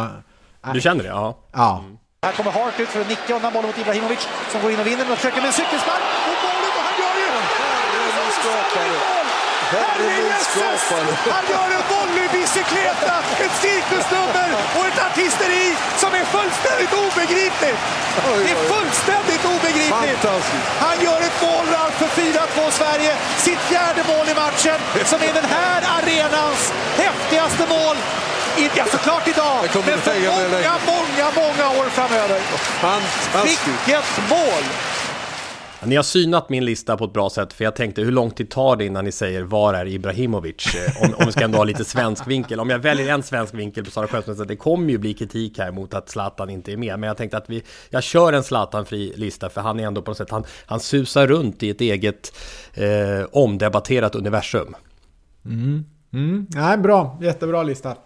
Äh. 0.66 0.72
Du 0.74 0.80
känner 0.80 1.02
det? 1.02 1.08
Ja. 1.08 1.38
ja. 1.52 1.78
Mm. 1.84 1.96
Här 2.26 2.32
kommer 2.38 2.52
Hart 2.58 2.80
ut 2.80 2.88
för 2.94 3.00
att 3.00 3.08
nicka 3.14 3.30
undan 3.36 3.52
bollen 3.52 3.68
mot 3.70 3.78
Ibrahimovic 3.82 4.22
som 4.52 4.58
går 4.62 4.70
in 4.72 4.80
och 4.82 4.88
vinner 4.90 5.04
och 5.10 5.18
försöker 5.20 5.40
med 5.42 5.50
en 5.52 5.58
cykelspark. 5.60 6.04
Och 6.30 6.38
målet 6.44 6.74
och 6.78 6.84
han 6.88 6.94
gör 7.02 7.14
ju... 7.22 7.28
Herre 9.74 10.06
Herrejösses! 10.10 10.82
Han 11.36 11.44
gör 11.52 11.68
en 11.78 11.84
volleybicicleta, 11.92 13.14
ett 13.44 13.54
cirkusnummer 13.64 14.48
och 14.76 14.84
ett 14.90 14.98
artisteri 15.08 15.66
som 16.02 16.10
är 16.20 16.24
fullständigt 16.36 16.92
obegripligt! 17.04 17.80
Det 18.44 18.50
är 18.56 18.62
fullständigt 18.74 19.44
obegripligt! 19.54 20.22
Han 20.86 20.96
gör 21.06 21.20
ett 21.28 21.38
mål 21.42 21.66
för 21.98 22.08
4-2 22.22 22.70
Sverige, 22.70 23.12
sitt 23.46 23.62
fjärde 23.70 24.02
mål 24.12 24.26
i 24.32 24.34
matchen, 24.44 24.78
som 25.10 25.18
är 25.28 25.32
den 25.40 25.48
här 25.56 25.80
arenans 25.96 26.72
häftigaste 26.96 27.66
mål 27.74 27.96
Ja, 28.76 28.84
såklart 28.84 29.28
idag, 29.28 29.84
men 29.86 29.98
för 29.98 30.14
många, 30.20 30.74
många, 30.86 31.30
många 31.36 31.80
år 31.80 31.88
framöver. 31.88 32.40
Vilket 33.44 34.30
mål! 34.30 34.64
Ni 35.84 35.96
har 35.96 36.02
synat 36.02 36.48
min 36.48 36.64
lista 36.64 36.96
på 36.96 37.04
ett 37.04 37.12
bra 37.12 37.30
sätt, 37.30 37.52
för 37.52 37.64
jag 37.64 37.76
tänkte 37.76 38.02
hur 38.02 38.12
lång 38.12 38.30
tid 38.30 38.50
tar 38.50 38.76
det 38.76 38.84
innan 38.84 39.04
ni 39.04 39.12
säger 39.12 39.42
var 39.42 39.74
är 39.74 39.86
Ibrahimovic? 39.86 40.74
Eh, 40.74 41.02
om, 41.02 41.14
om 41.14 41.26
vi 41.26 41.32
ska 41.32 41.44
ändå 41.44 41.58
ha 41.58 41.64
lite 41.64 41.84
svensk 41.84 42.26
vinkel. 42.26 42.60
Om 42.60 42.70
jag 42.70 42.78
väljer 42.78 43.14
en 43.14 43.22
svensk 43.22 43.54
vinkel 43.54 43.84
på 43.84 43.90
Sara 43.90 44.06
Sjöström, 44.06 44.46
det 44.46 44.56
kommer 44.56 44.90
ju 44.90 44.98
bli 44.98 45.14
kritik 45.14 45.58
här 45.58 45.70
mot 45.70 45.94
att 45.94 46.08
Zlatan 46.08 46.50
inte 46.50 46.72
är 46.72 46.76
med. 46.76 46.98
Men 46.98 47.06
jag 47.06 47.16
tänkte 47.16 47.36
att 47.36 47.50
vi, 47.50 47.62
jag 47.90 48.02
kör 48.02 48.32
en 48.32 48.42
Zlatan-fri 48.42 49.12
lista, 49.16 49.50
för 49.50 49.60
han 49.60 49.80
är 49.80 49.86
ändå 49.86 50.02
på 50.02 50.10
något 50.10 50.18
sätt, 50.18 50.30
han, 50.30 50.44
han 50.66 50.80
susar 50.80 51.26
runt 51.26 51.62
i 51.62 51.70
ett 51.70 51.80
eget 51.80 52.32
eh, 52.74 53.26
omdebatterat 53.32 54.14
universum. 54.14 54.76
Mm. 55.44 55.84
Mm. 56.12 56.46
Nej, 56.50 56.78
bra, 56.78 57.18
jättebra 57.20 57.62
lista. 57.62 57.96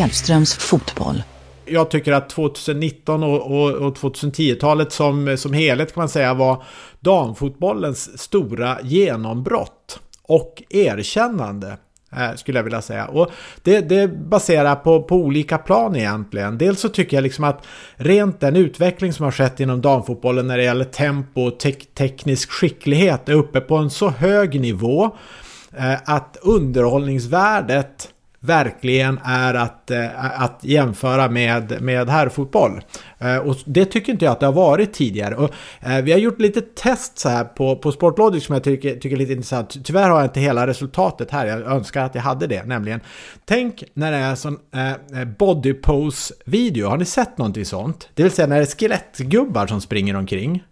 Källströms 0.00 0.54
fotboll. 0.54 1.22
Jag 1.66 1.90
tycker 1.90 2.12
att 2.12 2.30
2019 2.30 3.22
och, 3.22 3.40
och, 3.40 3.70
och 3.70 3.96
2010-talet 3.96 4.92
som, 4.92 5.36
som 5.38 5.52
helhet 5.52 5.94
kan 5.94 6.00
man 6.00 6.08
säga 6.08 6.34
var 6.34 6.62
damfotbollens 7.00 8.18
stora 8.18 8.78
genombrott 8.82 10.00
och 10.22 10.62
erkännande 10.70 11.76
eh, 12.16 12.34
skulle 12.36 12.58
jag 12.58 12.64
vilja 12.64 12.82
säga. 12.82 13.06
Och 13.06 13.30
det, 13.62 13.80
det 13.80 14.08
baserar 14.08 14.76
på, 14.76 15.02
på 15.02 15.16
olika 15.16 15.58
plan 15.58 15.96
egentligen. 15.96 16.58
Dels 16.58 16.80
så 16.80 16.88
tycker 16.88 17.16
jag 17.16 17.22
liksom 17.22 17.44
att 17.44 17.66
rent 17.96 18.40
den 18.40 18.56
utveckling 18.56 19.12
som 19.12 19.24
har 19.24 19.32
skett 19.32 19.60
inom 19.60 19.80
damfotbollen 19.80 20.46
när 20.46 20.56
det 20.56 20.64
gäller 20.64 20.84
tempo 20.84 21.40
och 21.40 21.58
te 21.58 21.72
teknisk 21.72 22.50
skicklighet 22.50 23.28
är 23.28 23.34
uppe 23.34 23.60
på 23.60 23.76
en 23.76 23.90
så 23.90 24.08
hög 24.08 24.60
nivå 24.60 25.04
eh, 25.76 25.94
att 26.04 26.36
underhållningsvärdet 26.42 28.08
verkligen 28.42 29.20
är 29.24 29.54
att, 29.54 29.90
äh, 29.90 30.42
att 30.42 30.60
jämföra 30.62 31.28
med, 31.28 31.82
med 31.82 32.08
herrfotboll. 32.08 32.80
Äh, 33.18 33.36
och 33.36 33.56
det 33.64 33.84
tycker 33.84 34.12
inte 34.12 34.24
jag 34.24 34.32
att 34.32 34.40
det 34.40 34.46
har 34.46 34.52
varit 34.52 34.92
tidigare. 34.92 35.34
Och, 35.34 35.50
äh, 35.80 36.02
vi 36.02 36.12
har 36.12 36.18
gjort 36.18 36.40
lite 36.40 36.60
test 36.60 37.18
så 37.18 37.28
här 37.28 37.44
på, 37.44 37.76
på 37.76 37.92
Sportlogic 37.92 38.44
som 38.44 38.52
jag 38.52 38.64
tycker, 38.64 38.94
tycker 38.94 39.12
är 39.12 39.16
lite 39.16 39.32
intressant. 39.32 39.84
Tyvärr 39.84 40.10
har 40.10 40.16
jag 40.16 40.26
inte 40.26 40.40
hela 40.40 40.66
resultatet 40.66 41.30
här, 41.30 41.46
jag 41.46 41.60
önskar 41.60 42.04
att 42.04 42.14
jag 42.14 42.22
hade 42.22 42.46
det. 42.46 42.64
Nämligen, 42.64 43.00
tänk 43.44 43.84
när 43.94 44.12
det 44.12 44.18
är 44.18 44.30
en 44.30 44.36
sån 44.36 44.58
body 45.38 45.74
pose 45.74 46.34
video, 46.44 46.88
har 46.88 46.96
ni 46.96 47.04
sett 47.04 47.38
någonting 47.38 47.64
sånt? 47.64 48.08
Det 48.14 48.22
vill 48.22 48.32
säga 48.32 48.48
när 48.48 48.56
det 48.56 48.62
är 48.62 48.78
skelettgubbar 48.78 49.66
som 49.66 49.80
springer 49.80 50.16
omkring. 50.16 50.62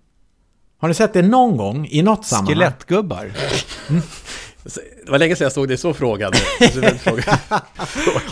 Har 0.80 0.88
ni 0.88 0.94
sett 0.94 1.12
det 1.12 1.22
någon 1.22 1.56
gång 1.56 1.88
i 1.90 2.02
något 2.02 2.24
sammanhang? 2.24 2.54
Skelettgubbar? 2.54 3.30
Mm. 3.88 4.02
Det 5.04 5.10
var 5.10 5.18
länge 5.18 5.36
sedan 5.36 5.44
jag 5.44 5.52
såg 5.52 5.68
dig 5.68 5.76
så 5.76 5.94
frågad. 5.94 6.34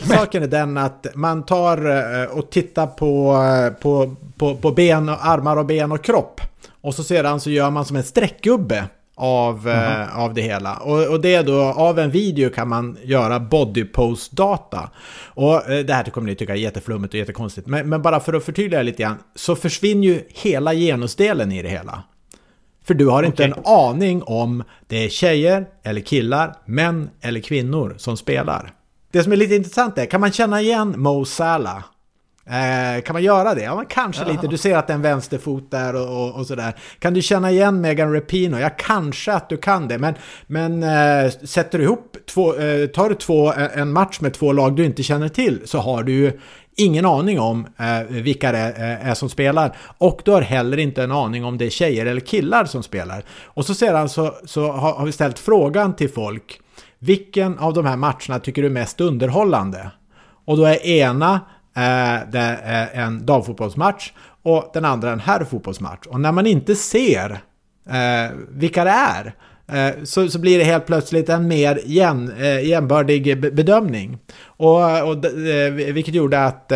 Saken 0.08 0.42
är 0.42 0.46
den 0.46 0.78
att 0.78 1.06
man 1.14 1.46
tar 1.46 1.86
eh, 2.22 2.24
och 2.24 2.50
tittar 2.50 2.86
på, 2.86 3.32
eh, 3.32 3.82
på, 3.82 4.16
på, 4.38 4.56
på 4.56 4.70
ben, 4.70 5.08
armar 5.08 5.56
och 5.56 5.66
ben 5.66 5.92
och 5.92 6.04
kropp. 6.04 6.40
Och 6.80 6.94
så 6.94 7.04
sedan 7.04 7.40
så 7.40 7.50
gör 7.50 7.70
man 7.70 7.84
som 7.84 7.96
en 7.96 8.04
streckgubbe 8.04 8.84
av, 9.14 9.68
mm 9.68 9.78
-hmm. 9.78 10.16
av 10.16 10.34
det 10.34 10.42
hela. 10.42 10.76
Och, 10.76 11.06
och 11.06 11.20
det 11.20 11.42
då, 11.42 11.62
av 11.62 11.98
en 11.98 12.10
video 12.10 12.50
kan 12.50 12.68
man 12.68 12.98
göra 13.02 13.40
body 13.40 13.84
pose 13.84 14.30
data. 14.36 14.90
Och 15.24 15.62
det 15.86 15.92
här 15.92 16.04
kommer 16.04 16.28
ni 16.28 16.34
tycka 16.34 16.52
är 16.52 16.56
jätteflummigt 16.56 17.14
och 17.14 17.18
jättekonstigt. 17.18 17.66
Men, 17.66 17.88
men 17.88 18.02
bara 18.02 18.20
för 18.20 18.32
att 18.32 18.44
förtydliga 18.44 18.82
lite 18.82 19.02
grann, 19.02 19.18
så 19.34 19.56
försvinner 19.56 20.06
ju 20.08 20.22
hela 20.28 20.74
genusdelen 20.74 21.52
i 21.52 21.62
det 21.62 21.68
hela. 21.68 22.02
För 22.86 22.94
du 22.94 23.06
har 23.06 23.22
inte 23.22 23.48
okay. 23.48 23.58
en 23.58 23.64
aning 23.64 24.22
om 24.22 24.64
det 24.86 25.04
är 25.04 25.08
tjejer 25.08 25.66
eller 25.82 26.00
killar, 26.00 26.54
män 26.64 27.10
eller 27.20 27.40
kvinnor 27.40 27.94
som 27.98 28.16
spelar. 28.16 28.72
Det 29.10 29.22
som 29.22 29.32
är 29.32 29.36
lite 29.36 29.54
intressant 29.54 29.98
är, 29.98 30.06
kan 30.06 30.20
man 30.20 30.32
känna 30.32 30.60
igen 30.60 30.94
Mo 30.96 31.24
Salah? 31.24 31.82
Eh, 32.46 33.02
kan 33.02 33.12
man 33.12 33.22
göra 33.22 33.54
det? 33.54 33.62
Ja, 33.62 33.76
men 33.76 33.86
kanske 33.86 34.22
Jaha. 34.22 34.32
lite. 34.32 34.46
Du 34.46 34.56
ser 34.56 34.76
att 34.76 34.86
det 34.86 34.92
är 34.92 34.94
en 34.94 35.02
vänsterfot 35.02 35.70
där 35.70 35.94
och, 35.94 36.22
och, 36.22 36.34
och, 36.34 36.46
sådär. 36.46 36.74
Kan 36.98 37.14
du 37.14 37.22
känna 37.22 37.50
igen 37.50 37.80
Megan 37.80 38.12
Rapino? 38.12 38.58
Ja, 38.58 38.70
kanske 38.78 39.32
att 39.32 39.48
du 39.48 39.56
kan 39.56 39.88
det. 39.88 39.98
Men, 39.98 40.14
men 40.46 40.82
eh, 40.82 41.30
sätter 41.30 41.78
du 41.78 41.84
ihop 41.84 42.16
två, 42.26 42.54
eh, 42.54 42.86
tar 42.86 43.08
du 43.08 43.14
två, 43.14 43.52
en 43.52 43.92
match 43.92 44.20
med 44.20 44.34
två 44.34 44.52
lag 44.52 44.76
du 44.76 44.84
inte 44.84 45.02
känner 45.02 45.28
till 45.28 45.60
så 45.64 45.78
har 45.78 46.02
du 46.02 46.40
ingen 46.76 47.06
aning 47.06 47.40
om 47.40 47.66
eh, 47.78 48.00
vilka 48.08 48.52
det 48.52 48.58
är, 48.58 49.10
är, 49.10 49.14
som 49.14 49.28
spelar. 49.28 49.76
Och 49.98 50.22
du 50.24 50.30
har 50.30 50.42
heller 50.42 50.76
inte 50.76 51.02
en 51.02 51.12
aning 51.12 51.44
om 51.44 51.58
det 51.58 51.66
är 51.66 51.70
tjejer 51.70 52.06
eller 52.06 52.20
killar 52.20 52.64
som 52.64 52.82
spelar. 52.82 53.24
Och 53.44 53.66
så 53.66 53.74
sedan 53.74 54.08
så, 54.08 54.34
så 54.44 54.72
har, 54.72 54.92
har 54.92 55.06
vi 55.06 55.12
ställt 55.12 55.38
frågan 55.38 55.96
till 55.96 56.10
folk. 56.10 56.60
Vilken 56.98 57.58
av 57.58 57.74
de 57.74 57.86
här 57.86 57.96
matcherna 57.96 58.38
tycker 58.42 58.62
du 58.62 58.68
är 58.68 58.72
mest 58.72 59.00
underhållande? 59.00 59.90
Och 60.44 60.56
då 60.56 60.64
är 60.64 60.86
ena 60.86 61.34
eh, 61.76 62.30
det 62.32 62.58
är 62.64 63.04
en 63.04 63.26
damfotbollsmatch 63.26 64.12
och 64.42 64.70
den 64.74 64.84
andra 64.84 65.12
en 65.12 65.20
herrfotbollsmatch. 65.20 66.06
Och 66.06 66.20
när 66.20 66.32
man 66.32 66.46
inte 66.46 66.74
ser 66.74 67.30
eh, 67.90 68.36
vilka 68.48 68.84
det 68.84 68.90
är 68.90 69.34
Eh, 69.68 70.04
så, 70.04 70.28
så 70.28 70.38
blir 70.38 70.58
det 70.58 70.64
helt 70.64 70.86
plötsligt 70.86 71.28
en 71.28 71.48
mer 71.48 71.80
jäm, 71.84 72.32
eh, 72.38 72.68
jämbördig 72.68 73.54
bedömning. 73.54 74.18
Och, 74.44 75.08
och, 75.08 75.24
eh, 75.24 75.72
vilket 75.72 76.14
gjorde 76.14 76.44
att 76.44 76.72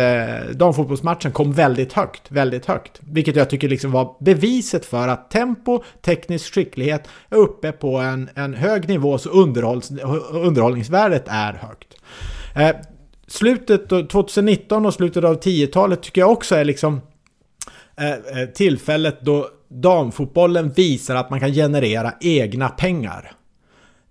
damfotbollsmatchen 0.53 1.31
kom 1.31 1.53
väldigt 1.53 1.93
högt, 1.93 2.21
väldigt 2.31 2.65
högt. 2.65 2.99
Vilket 2.99 3.35
jag 3.35 3.49
tycker 3.49 3.69
liksom 3.69 3.91
var 3.91 4.15
beviset 4.19 4.85
för 4.85 5.07
att 5.07 5.31
tempo, 5.31 5.83
teknisk 6.01 6.53
skicklighet 6.53 7.07
är 7.29 7.37
uppe 7.37 7.71
på 7.71 7.97
en, 7.97 8.29
en 8.35 8.53
hög 8.53 8.89
nivå 8.89 9.17
så 9.17 9.29
underhålls, 9.29 9.91
underhållningsvärdet 10.31 11.23
är 11.27 11.53
högt. 11.53 11.95
Slutet 13.27 13.89
2019 13.89 14.85
och 14.85 14.93
slutet 14.93 15.23
av 15.23 15.39
10-talet 15.39 16.03
tycker 16.03 16.21
jag 16.21 16.31
också 16.31 16.55
är 16.55 16.65
liksom 16.65 17.01
Eh, 17.97 18.11
eh, 18.11 18.49
tillfället 18.53 19.21
då 19.21 19.49
damfotbollen 19.69 20.71
visar 20.71 21.15
att 21.15 21.29
man 21.29 21.39
kan 21.39 21.53
generera 21.53 22.13
egna 22.21 22.69
pengar. 22.69 23.31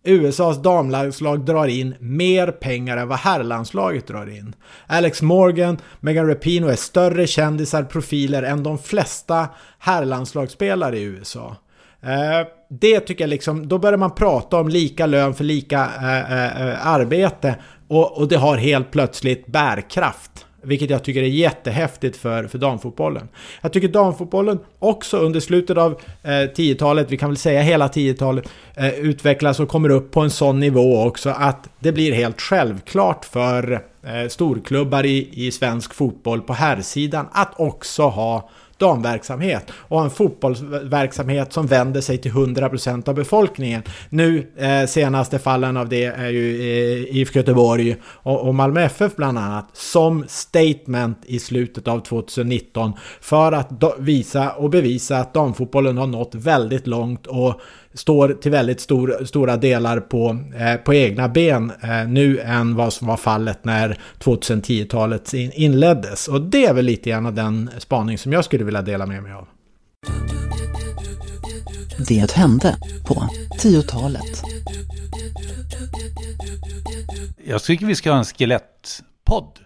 USAs 0.05 0.63
damlandslag 0.63 1.45
drar 1.45 1.67
in 1.67 1.95
mer 2.01 2.47
pengar 2.47 2.97
än 2.97 3.09
vad 3.09 3.19
herrlandslaget 3.19 4.07
drar 4.07 4.31
in. 4.31 4.55
Alex 4.87 5.23
Morgan, 5.23 5.79
Megan 6.01 6.27
Rapinoe 6.27 6.73
är 6.73 6.77
större 6.77 7.27
kändisar, 7.27 7.83
profiler 7.83 8.43
än 8.43 8.63
de 8.63 8.79
flesta 8.79 9.49
herrlandslagsspelare 9.79 10.99
i 10.99 11.03
USA. 11.03 11.57
Eh, 12.03 12.47
det 12.71 13.01
tycker 13.01 13.25
jag 13.25 13.29
liksom, 13.29 13.69
då 13.69 13.79
börjar 13.79 13.99
man 13.99 14.15
prata 14.15 14.57
om 14.57 14.69
lika 14.69 15.07
lön 15.07 15.35
för 15.35 15.45
lika 15.45 15.89
eh, 16.01 16.33
eh, 16.33 16.69
eh 16.69 16.87
arbete 16.87 17.57
och, 17.89 18.19
och 18.19 18.29
det 18.29 18.37
har 18.37 18.57
helt 18.57 18.91
plötsligt 18.91 19.47
bärkraft. 19.47 20.47
Vilket 20.63 20.91
jag 20.91 21.05
tycker 21.05 21.23
är 21.23 21.27
jättehäftigt 21.27 22.17
för, 22.17 22.47
för 22.47 22.59
damfotbollen. 22.59 23.29
Jag 23.61 23.73
tycker 23.73 23.89
damfotbollen 23.89 24.59
också 24.79 25.19
under 25.19 25.41
slutet 25.41 25.77
av 25.77 25.93
eh, 26.23 26.29
10-talet, 26.29 27.11
vi 27.11 27.17
kan 27.17 27.31
väl 27.31 27.37
säga 27.37 27.63
hela 27.63 27.89
10-talet, 27.89 28.49
eh, 28.77 28.95
utvecklas 28.95 29.61
och 29.61 29.69
kommer 29.69 29.89
upp 29.89 30.11
på 30.11 30.21
en 30.21 30.31
sån 30.31 30.61
nivå 30.61 31.03
också 31.03 31.31
att 31.31 31.69
det 31.79 31.93
blir 31.93 32.13
helt 32.13 32.41
självklart 32.41 33.25
för 33.25 33.73
eh, 34.03 34.29
storklubbar 34.29 35.07
i, 35.07 35.47
i 35.47 35.51
svensk 35.51 35.95
fotboll 35.95 36.41
på 36.41 36.53
herrsidan 36.53 37.29
att 37.33 37.53
också 37.61 38.03
ha 38.03 38.51
damverksamhet 38.81 39.71
och 39.73 40.03
en 40.03 40.11
fotbollsverksamhet 40.11 41.53
som 41.53 41.67
vänder 41.67 42.01
sig 42.01 42.19
till 42.19 42.33
100% 42.33 43.09
av 43.09 43.15
befolkningen. 43.15 43.83
Nu 44.09 44.47
eh, 44.57 44.87
senaste 44.87 45.39
fallen 45.39 45.77
av 45.77 45.89
det 45.89 46.05
är 46.05 46.29
ju 46.29 46.61
eh, 46.61 47.17
IFK 47.17 47.39
Göteborg 47.39 47.97
och, 48.05 48.49
och 48.49 48.55
Malmö 48.55 48.81
FF 48.81 49.17
bland 49.17 49.39
annat 49.39 49.69
som 49.73 50.25
statement 50.29 51.19
i 51.27 51.39
slutet 51.39 51.89
av 51.89 52.01
2019 52.01 52.93
för 53.21 53.53
att 53.53 53.71
visa 53.99 54.51
och 54.51 54.71
bevisa 54.71 55.17
att 55.17 55.35
damfotbollen 55.35 55.99
har 55.99 56.07
nått 56.07 56.35
väldigt 56.35 56.87
långt 56.87 57.27
och 57.27 57.61
står 57.95 58.29
till 58.29 58.51
väldigt 58.51 58.81
stor, 58.81 59.25
stora 59.25 59.57
delar 59.57 60.01
på, 60.01 60.39
eh, 60.57 60.77
på 60.77 60.95
egna 60.95 61.29
ben 61.29 61.73
eh, 61.83 62.09
nu 62.09 62.39
än 62.41 62.77
vad 62.77 62.93
som 62.93 63.07
var 63.07 63.17
fallet 63.17 63.65
när 63.65 63.99
2010-talet 64.19 65.35
in, 65.35 65.53
inleddes. 65.55 66.29
Och 66.29 66.41
det 66.41 66.67
är 66.67 66.75
väl 66.75 66.85
lite 66.85 67.11
grann 67.11 67.35
den 67.35 67.71
spaning 67.79 68.19
som 68.19 68.33
jag 68.33 68.45
skulle 68.45 68.65
vilja 68.65 68.83
dela 68.83 69.07
med 69.07 69.23
mig 69.23 69.33
av. 69.33 69.49
Det 72.09 72.33
hände 72.33 72.77
på 73.07 73.15
10-talet. 73.63 74.43
Jag 77.45 77.63
tycker 77.63 77.87
vi 77.87 77.95
ska 77.95 78.11
ha 78.11 78.19
en 78.19 78.25
skelettpodd. 78.25 79.59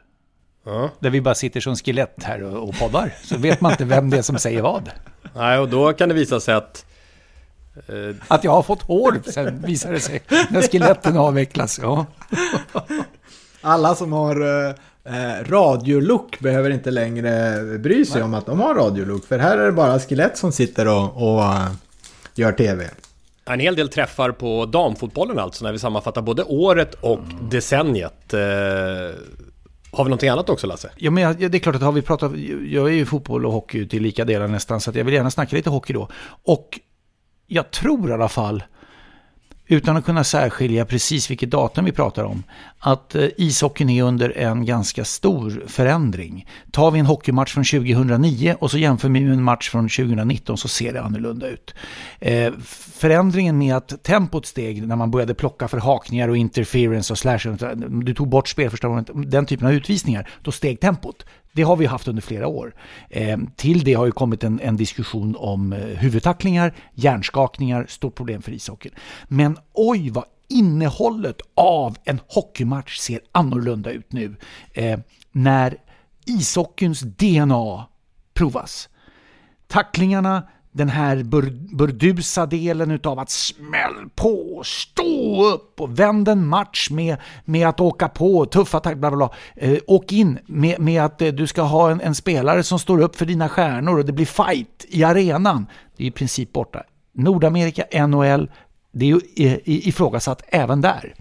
Ja. 0.64 0.90
Där 0.98 1.10
vi 1.10 1.20
bara 1.20 1.34
sitter 1.34 1.60
som 1.60 1.76
skelett 1.76 2.22
här 2.22 2.42
och, 2.42 2.68
och 2.68 2.78
poddar. 2.78 3.14
Så 3.24 3.38
vet 3.38 3.60
man 3.60 3.72
inte 3.72 3.84
vem 3.84 4.10
det 4.10 4.18
är 4.18 4.22
som 4.22 4.38
säger 4.38 4.62
vad. 4.62 4.90
Nej, 5.34 5.58
och 5.58 5.68
då 5.68 5.92
kan 5.92 6.08
det 6.08 6.14
visa 6.14 6.40
sig 6.40 6.54
att 6.54 6.86
att 8.28 8.44
jag 8.44 8.50
har 8.50 8.62
fått 8.62 8.82
hår 8.82 9.22
sen 9.24 9.62
visar 9.62 9.92
det 9.92 10.00
sig 10.00 10.22
när 10.50 10.62
skeletten 10.62 11.16
avvecklas. 11.16 11.78
Ja. 11.82 12.06
Alla 13.60 13.94
som 13.94 14.12
har 14.12 14.40
eh, 15.04 15.44
radiolook 15.44 16.40
behöver 16.40 16.70
inte 16.70 16.90
längre 16.90 17.62
bry 17.78 18.04
sig 18.04 18.14
Nej. 18.14 18.24
om 18.24 18.34
att 18.34 18.46
de 18.46 18.60
har 18.60 18.74
radiolook. 18.74 19.24
För 19.24 19.38
här 19.38 19.58
är 19.58 19.66
det 19.66 19.72
bara 19.72 20.00
skelett 20.00 20.38
som 20.38 20.52
sitter 20.52 20.88
och, 20.88 21.16
och 21.16 21.38
uh, 21.38 21.68
gör 22.34 22.52
tv. 22.52 22.90
En 23.44 23.60
hel 23.60 23.76
del 23.76 23.88
träffar 23.88 24.30
på 24.30 24.66
damfotbollen 24.66 25.38
alltså 25.38 25.64
när 25.64 25.72
vi 25.72 25.78
sammanfattar 25.78 26.22
både 26.22 26.42
året 26.44 26.94
och 26.94 27.18
decenniet. 27.50 28.34
Eh, 28.34 28.40
har 29.90 30.04
vi 30.04 30.08
någonting 30.08 30.28
annat 30.28 30.50
också 30.50 30.66
Lasse? 30.66 30.90
Ja, 30.96 31.10
men 31.10 31.36
det 31.38 31.54
är 31.54 31.58
klart 31.58 31.74
att 31.74 31.82
har 31.82 31.92
vi 31.92 32.02
pratat, 32.02 32.32
jag 32.68 32.88
är 32.88 32.92
ju 32.92 33.06
fotboll 33.06 33.46
och 33.46 33.52
hockey 33.52 33.88
till 33.88 34.02
lika 34.02 34.24
delar 34.24 34.48
nästan, 34.48 34.80
så 34.80 34.92
jag 34.94 35.04
vill 35.04 35.14
gärna 35.14 35.30
snacka 35.30 35.56
lite 35.56 35.70
hockey 35.70 35.92
då. 35.92 36.08
Och 36.44 36.80
jag 37.46 37.70
tror 37.70 38.10
i 38.10 38.12
alla 38.12 38.28
fall, 38.28 38.62
utan 39.66 39.96
att 39.96 40.04
kunna 40.04 40.24
särskilja 40.24 40.84
precis 40.84 41.30
vilket 41.30 41.50
datum 41.50 41.84
vi 41.84 41.92
pratar 41.92 42.24
om, 42.24 42.42
att 42.78 43.14
eh, 43.14 43.28
ishockeyn 43.36 43.90
är 43.90 44.02
under 44.02 44.38
en 44.38 44.64
ganska 44.64 45.04
stor 45.04 45.64
förändring. 45.66 46.46
Tar 46.70 46.90
vi 46.90 46.98
en 46.98 47.06
hockeymatch 47.06 47.52
från 47.52 47.64
2009 47.64 48.56
och 48.60 48.70
så 48.70 48.78
jämför 48.78 49.08
vi 49.08 49.20
med 49.20 49.32
en 49.32 49.42
match 49.42 49.70
från 49.70 49.88
2019 49.88 50.58
så 50.58 50.68
ser 50.68 50.92
det 50.92 51.02
annorlunda 51.02 51.48
ut. 51.48 51.74
Eh, 52.18 52.52
förändringen 52.94 53.58
med 53.58 53.76
att 53.76 54.02
tempot 54.02 54.46
steg 54.46 54.88
när 54.88 54.96
man 54.96 55.10
började 55.10 55.34
plocka 55.34 55.68
förhakningar 55.68 56.28
och 56.28 56.36
interference 56.36 57.12
och 57.12 57.18
slash, 57.18 57.38
du 58.04 58.14
tog 58.14 58.28
bort 58.28 58.48
spelförståndet, 58.48 59.10
den 59.14 59.46
typen 59.46 59.66
av 59.66 59.72
utvisningar, 59.72 60.28
då 60.42 60.52
steg 60.52 60.80
tempot. 60.80 61.24
Det 61.54 61.62
har 61.62 61.76
vi 61.76 61.86
haft 61.86 62.08
under 62.08 62.22
flera 62.22 62.46
år. 62.46 62.74
Eh, 63.10 63.38
till 63.56 63.84
det 63.84 63.94
har 63.94 64.06
ju 64.06 64.12
kommit 64.12 64.44
en, 64.44 64.60
en 64.60 64.76
diskussion 64.76 65.36
om 65.38 65.72
eh, 65.72 65.78
huvudtacklingar, 65.78 66.74
hjärnskakningar, 66.94 67.86
stort 67.88 68.14
problem 68.14 68.42
för 68.42 68.52
ishockeyn. 68.52 68.94
Men 69.28 69.58
oj 69.72 70.10
vad 70.10 70.24
innehållet 70.48 71.40
av 71.54 71.96
en 72.04 72.20
hockeymatch 72.28 72.98
ser 72.98 73.20
annorlunda 73.32 73.90
ut 73.90 74.12
nu. 74.12 74.36
Eh, 74.72 74.98
när 75.32 75.76
ishockeyns 76.26 77.00
DNA 77.00 77.86
provas. 78.34 78.88
Tacklingarna 79.66 80.48
den 80.74 80.88
här 80.88 81.22
bur, 81.22 81.50
burdusa 81.76 82.46
delen 82.46 82.90
utav 82.90 83.18
att 83.18 83.30
smäll 83.30 84.10
på, 84.14 84.62
stå 84.64 85.46
upp 85.46 85.80
och 85.80 85.98
vänd 85.98 86.28
en 86.28 86.46
match 86.46 86.90
med, 86.90 87.16
med 87.44 87.68
att 87.68 87.80
åka 87.80 88.08
på, 88.08 88.46
tuffa 88.46 88.80
tack, 88.80 88.96
bla 88.96 89.10
bla 89.10 89.16
bla. 89.16 89.30
Eh, 89.56 89.78
åk 89.86 90.12
in 90.12 90.38
med, 90.46 90.80
med 90.80 91.04
att 91.04 91.22
eh, 91.22 91.28
du 91.28 91.46
ska 91.46 91.62
ha 91.62 91.90
en, 91.90 92.00
en, 92.00 92.14
spelare 92.14 92.62
som 92.62 92.78
står 92.78 93.00
upp 93.00 93.16
för 93.16 93.26
dina 93.26 93.48
stjärnor 93.48 93.98
och 93.98 94.04
det 94.04 94.12
blir 94.12 94.26
fight 94.26 94.84
i 94.88 95.04
arenan. 95.04 95.66
Det 95.96 96.04
är 96.04 96.08
i 96.08 96.10
princip 96.10 96.52
borta. 96.52 96.82
Nordamerika, 97.12 98.06
NHL, 98.06 98.50
det 98.92 99.04
är 99.04 99.08
ju 99.08 99.20
eh, 99.36 99.58
ifrågasatt 99.64 100.42
även 100.48 100.80
där. 100.80 101.14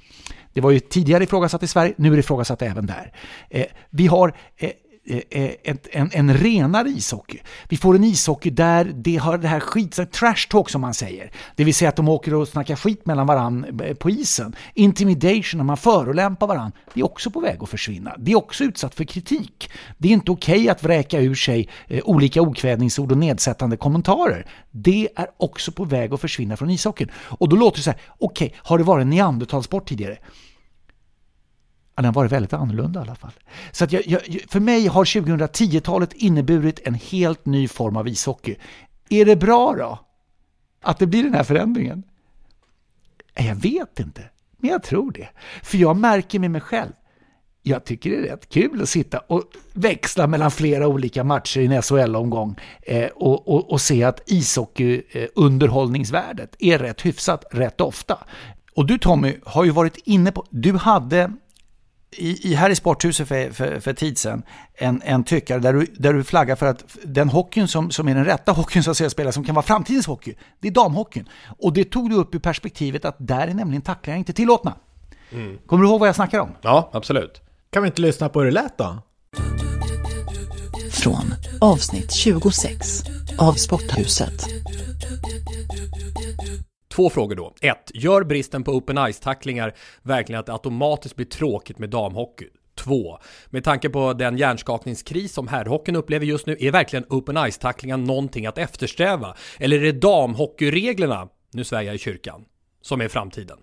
Det 0.54 0.62
var 0.62 0.72
ju 0.72 0.80
tidigare 0.80 1.24
ifrågasatt 1.24 1.64
i 1.64 1.68
Sverige, 1.68 1.94
nu 1.98 2.08
är 2.08 2.14
det 2.14 2.20
ifrågasatt 2.20 2.62
även 2.62 2.86
där. 2.86 3.14
Eh, 3.50 3.66
vi 3.90 4.08
har 4.08 4.34
eh, 4.58 4.72
Eh, 5.06 5.22
eh, 5.30 5.52
ett, 5.64 5.88
en, 5.92 6.10
en 6.14 6.38
renare 6.38 6.90
ishockey. 6.90 7.40
Vi 7.70 7.78
får 7.78 7.96
en 7.96 8.04
ishockey 8.04 8.50
där 8.50 8.92
det 8.96 9.18
har 9.18 9.38
det 9.38 9.48
här 9.48 9.60
skit, 9.60 10.12
trash 10.12 10.48
talk 10.50 10.70
som 10.70 10.82
man 10.82 10.94
säger. 10.94 11.32
Det 11.56 11.64
vill 11.64 11.76
säga 11.76 11.90
att 11.90 11.96
de 11.96 12.10
åker 12.10 12.34
och 12.34 12.48
snackar 12.48 12.76
skit 12.76 13.06
mellan 13.06 13.28
varann 13.28 13.82
eh, 13.82 13.94
på 13.96 14.10
isen. 14.10 14.56
Intimidation, 14.74 15.58
när 15.58 15.64
man 15.64 15.78
förolämpar 15.78 16.48
varann. 16.48 16.72
Det 16.94 17.00
är 17.00 17.06
också 17.06 17.32
på 17.32 17.40
väg 17.40 17.58
att 17.64 17.70
försvinna. 17.70 18.16
Det 18.18 18.32
är 18.32 18.36
också 18.36 18.64
utsatt 18.64 18.96
för 18.96 19.04
kritik. 19.04 19.70
Det 19.98 20.08
är 20.08 20.12
inte 20.12 20.32
okej 20.32 20.56
okay 20.56 20.70
att 20.70 20.84
vräka 20.84 21.20
ur 21.20 21.36
sig 21.36 21.70
olika 22.04 22.42
okvädningsord 22.42 23.12
och 23.12 23.18
nedsättande 23.18 23.78
kommentarer. 23.78 24.48
Det 24.72 25.10
är 25.16 25.28
också 25.38 25.72
på 25.72 25.86
väg 25.86 26.14
att 26.14 26.22
försvinna 26.22 26.58
från 26.58 26.70
ishockeyn. 26.70 27.12
Och 27.16 27.50
då 27.50 27.56
låter 27.56 27.78
det 27.78 27.84
så 27.84 27.90
här, 27.90 28.00
okej, 28.20 28.48
okay, 28.48 28.60
har 28.64 28.78
det 28.78 28.84
varit 28.84 29.02
en 29.02 29.10
neandertalsport 29.10 29.90
tidigare? 29.90 30.18
Den 31.96 32.06
har 32.06 32.14
varit 32.14 32.32
väldigt 32.32 32.54
annorlunda 32.54 33.00
i 33.00 33.04
alla 33.04 33.16
fall. 33.16 33.32
Så 33.72 33.84
att 33.84 33.92
jag, 33.92 34.08
jag, 34.08 34.22
för 34.50 34.60
mig 34.60 34.88
har 34.88 35.06
2010-talet 35.06 36.14
inneburit 36.14 36.88
en 36.88 36.94
helt 36.94 37.46
ny 37.46 37.68
form 37.68 37.98
av 37.98 38.08
ishockey. 38.08 38.56
Är 39.10 39.26
det 39.26 39.36
bra 39.36 39.76
då? 39.78 40.00
Att 40.82 41.00
det 41.00 41.08
blir 41.08 41.24
den 41.24 41.34
här 41.34 41.44
förändringen? 41.44 42.04
Jag 43.34 43.56
vet 43.56 44.00
inte, 44.00 44.30
men 44.58 44.70
jag 44.70 44.84
tror 44.84 45.12
det. 45.12 45.30
För 45.64 45.78
jag 45.78 45.98
märker 45.98 46.40
med 46.40 46.52
mig 46.52 46.62
själv. 46.62 46.92
Jag 47.66 47.86
tycker 47.86 48.10
det 48.10 48.18
är 48.18 48.22
rätt 48.22 48.50
kul 48.50 48.82
att 48.82 48.90
sitta 48.90 49.20
och 49.20 49.44
växla 49.74 50.28
mellan 50.28 50.52
flera 50.52 50.88
olika 50.88 51.24
matcher 51.24 51.60
i 51.60 51.66
en 51.66 51.82
SHL-omgång 51.82 52.56
eh, 52.82 53.08
och, 53.08 53.48
och, 53.48 53.72
och, 53.72 53.82
se 53.82 54.04
att 54.04 54.22
ishockeyunderhållningsvärdet 54.26 56.56
eh, 56.60 56.70
är 56.70 56.80
rätt 56.80 57.06
hyfsat 57.06 57.46
rätt 57.52 57.82
ofta. 57.82 58.18
Och 58.76 58.86
du 58.86 58.98
Tommy 58.98 59.36
har 59.44 59.64
ju 59.64 59.72
varit 59.72 59.98
inne 59.98 60.32
på, 60.32 60.46
du 60.50 60.74
hade 60.74 61.32
i, 62.18 62.52
i, 62.52 62.54
här 62.54 62.70
i 62.70 62.76
Sporthuset 62.76 63.28
för, 63.28 63.52
för, 63.52 63.80
för 63.80 63.94
tid 63.94 64.18
sedan 64.18 64.44
en, 64.74 65.02
en 65.06 65.24
tyckare 65.24 65.60
där 65.60 65.74
du, 65.74 65.86
där 65.86 66.14
du 66.14 66.24
flaggar 66.24 66.56
för 66.56 66.66
att 66.66 66.84
den 67.04 67.30
hockeyn 67.30 67.68
som, 67.68 67.92
som 67.92 68.08
är 68.08 68.16
den 68.16 68.26
rätta 68.26 68.52
hockeyn 68.52 68.84
som 68.84 68.96
spelar 68.96 69.32
som 69.32 69.44
kan 69.44 69.56
vara 69.56 69.66
framtidens 69.66 70.08
hockey, 70.08 70.36
det 70.60 70.68
är 70.68 70.72
damhockeyn. 70.72 71.30
Och 71.60 71.74
det 71.74 71.84
tog 71.84 72.10
du 72.10 72.16
upp 72.16 72.36
i 72.36 72.40
perspektivet 72.40 73.06
att 73.06 73.16
där 73.20 73.48
är 73.48 73.54
nämligen 73.54 73.82
tacklingar 73.82 74.18
inte 74.18 74.34
tillåtna. 74.34 74.76
Mm. 75.32 75.58
Kommer 75.66 75.84
du 75.84 75.90
ihåg 75.90 76.00
vad 76.00 76.10
jag 76.10 76.16
snackar 76.16 76.40
om? 76.40 76.50
Ja, 76.62 76.90
absolut. 76.94 77.42
Kan 77.70 77.84
vi 77.84 77.88
inte 77.88 78.02
lyssna 78.02 78.30
på 78.30 78.40
hur 78.40 78.46
det 78.46 78.52
lät 78.52 78.78
då? 78.78 78.98
Från 80.92 81.34
avsnitt 81.62 82.12
26 82.12 83.04
av 83.38 83.54
Sporthuset. 83.54 84.46
Två 86.94 87.10
frågor 87.10 87.36
då. 87.36 87.54
1. 87.62 87.92
Gör 87.94 88.24
bristen 88.24 88.64
på 88.64 88.72
open 88.72 88.98
ice-tacklingar 88.98 89.74
verkligen 90.02 90.40
att 90.40 90.46
det 90.46 90.54
automatiskt 90.54 91.16
blir 91.16 91.26
tråkigt 91.26 91.80
med 91.80 91.90
damhockey? 91.90 92.48
2. 92.76 93.20
Med 93.50 93.64
tanke 93.64 93.90
på 93.90 94.14
den 94.14 94.38
hjärnskakningskris 94.38 95.34
som 95.34 95.48
herrhockeyn 95.48 95.96
upplever 95.96 96.26
just 96.26 96.48
nu, 96.48 96.58
är 96.60 96.72
verkligen 96.72 97.06
open 97.10 97.38
ice-tacklingar 97.38 97.98
någonting 97.98 98.46
att 98.46 98.58
eftersträva? 98.58 99.36
Eller 99.60 99.78
är 99.78 99.82
det 99.82 99.92
damhockeyreglerna, 99.92 101.28
nu 101.54 101.64
svär 101.64 101.82
jag 101.82 101.96
i 101.96 101.98
kyrkan, 101.98 102.46
som 102.82 103.02
är 103.02 103.08
framtiden? 103.08 103.58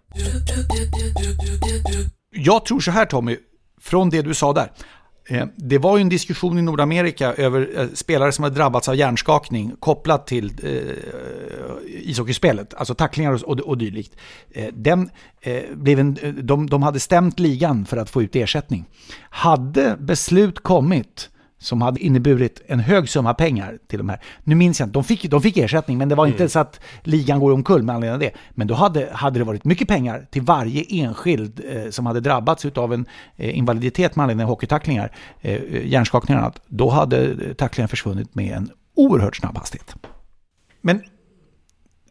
Jag 2.30 2.64
tror 2.64 2.80
så 2.80 2.90
här 2.90 3.06
Tommy, 3.06 3.36
från 3.80 4.10
det 4.10 4.22
du 4.22 4.34
sa 4.34 4.52
där. 4.52 4.72
Eh, 5.30 5.46
det 5.56 5.78
var 5.78 5.96
ju 5.96 6.00
en 6.00 6.08
diskussion 6.08 6.58
i 6.58 6.62
Nordamerika 6.62 7.32
över 7.34 7.70
eh, 7.76 7.88
spelare 7.94 8.32
som 8.32 8.42
har 8.42 8.50
drabbats 8.50 8.88
av 8.88 8.96
hjärnskakning 8.96 9.72
kopplat 9.80 10.26
till 10.26 10.52
eh, 10.62 10.70
ishockeyspelet, 11.86 12.74
alltså 12.74 12.94
tacklingar 12.94 13.32
och, 13.32 13.42
och, 13.42 13.60
och 13.60 13.78
dylikt. 13.78 14.16
Eh, 14.50 14.68
den, 14.72 15.10
eh, 15.40 15.62
blev 15.74 16.00
en, 16.00 16.16
eh, 16.22 16.34
de, 16.34 16.70
de 16.70 16.82
hade 16.82 17.00
stämt 17.00 17.38
ligan 17.38 17.86
för 17.86 17.96
att 17.96 18.10
få 18.10 18.22
ut 18.22 18.36
ersättning. 18.36 18.84
Hade 19.30 19.96
beslut 20.00 20.58
kommit 20.58 21.29
som 21.61 21.82
hade 21.82 22.00
inneburit 22.00 22.62
en 22.66 22.80
hög 22.80 23.08
summa 23.08 23.34
pengar 23.34 23.78
till 23.88 23.98
de 23.98 24.08
här. 24.08 24.20
Nu 24.44 24.54
minns 24.54 24.80
jag 24.80 24.86
inte, 24.86 24.92
de 24.92 25.04
fick, 25.04 25.30
de 25.30 25.42
fick 25.42 25.56
ersättning 25.56 25.98
men 25.98 26.08
det 26.08 26.14
var 26.14 26.26
inte 26.26 26.38
mm. 26.38 26.48
så 26.48 26.58
att 26.58 26.80
ligan 27.02 27.40
går 27.40 27.52
omkull 27.52 27.82
med 27.82 27.94
anledning 27.94 28.14
av 28.14 28.20
det. 28.20 28.32
Men 28.50 28.66
då 28.66 28.74
hade, 28.74 29.08
hade 29.12 29.38
det 29.38 29.44
varit 29.44 29.64
mycket 29.64 29.88
pengar 29.88 30.26
till 30.30 30.42
varje 30.42 30.84
enskild 30.88 31.61
eh, 31.70 31.90
som 31.90 32.06
hade 32.06 32.20
drabbats 32.20 32.64
av 32.64 32.94
en 32.94 33.06
eh, 33.36 33.58
invaliditet 33.58 34.16
med 34.16 34.22
anledning 34.22 34.44
av 34.44 34.48
hockeytacklingar, 34.48 35.16
eh, 35.40 35.86
hjärnskakningar 35.86 36.40
och 36.40 36.44
annat. 36.44 36.62
Då 36.66 36.90
hade 36.90 37.54
tacklingen 37.54 37.88
försvunnit 37.88 38.34
med 38.34 38.56
en 38.56 38.70
oerhört 38.96 39.36
snabb 39.36 39.58
hastighet. 39.58 39.94
Men 40.80 41.02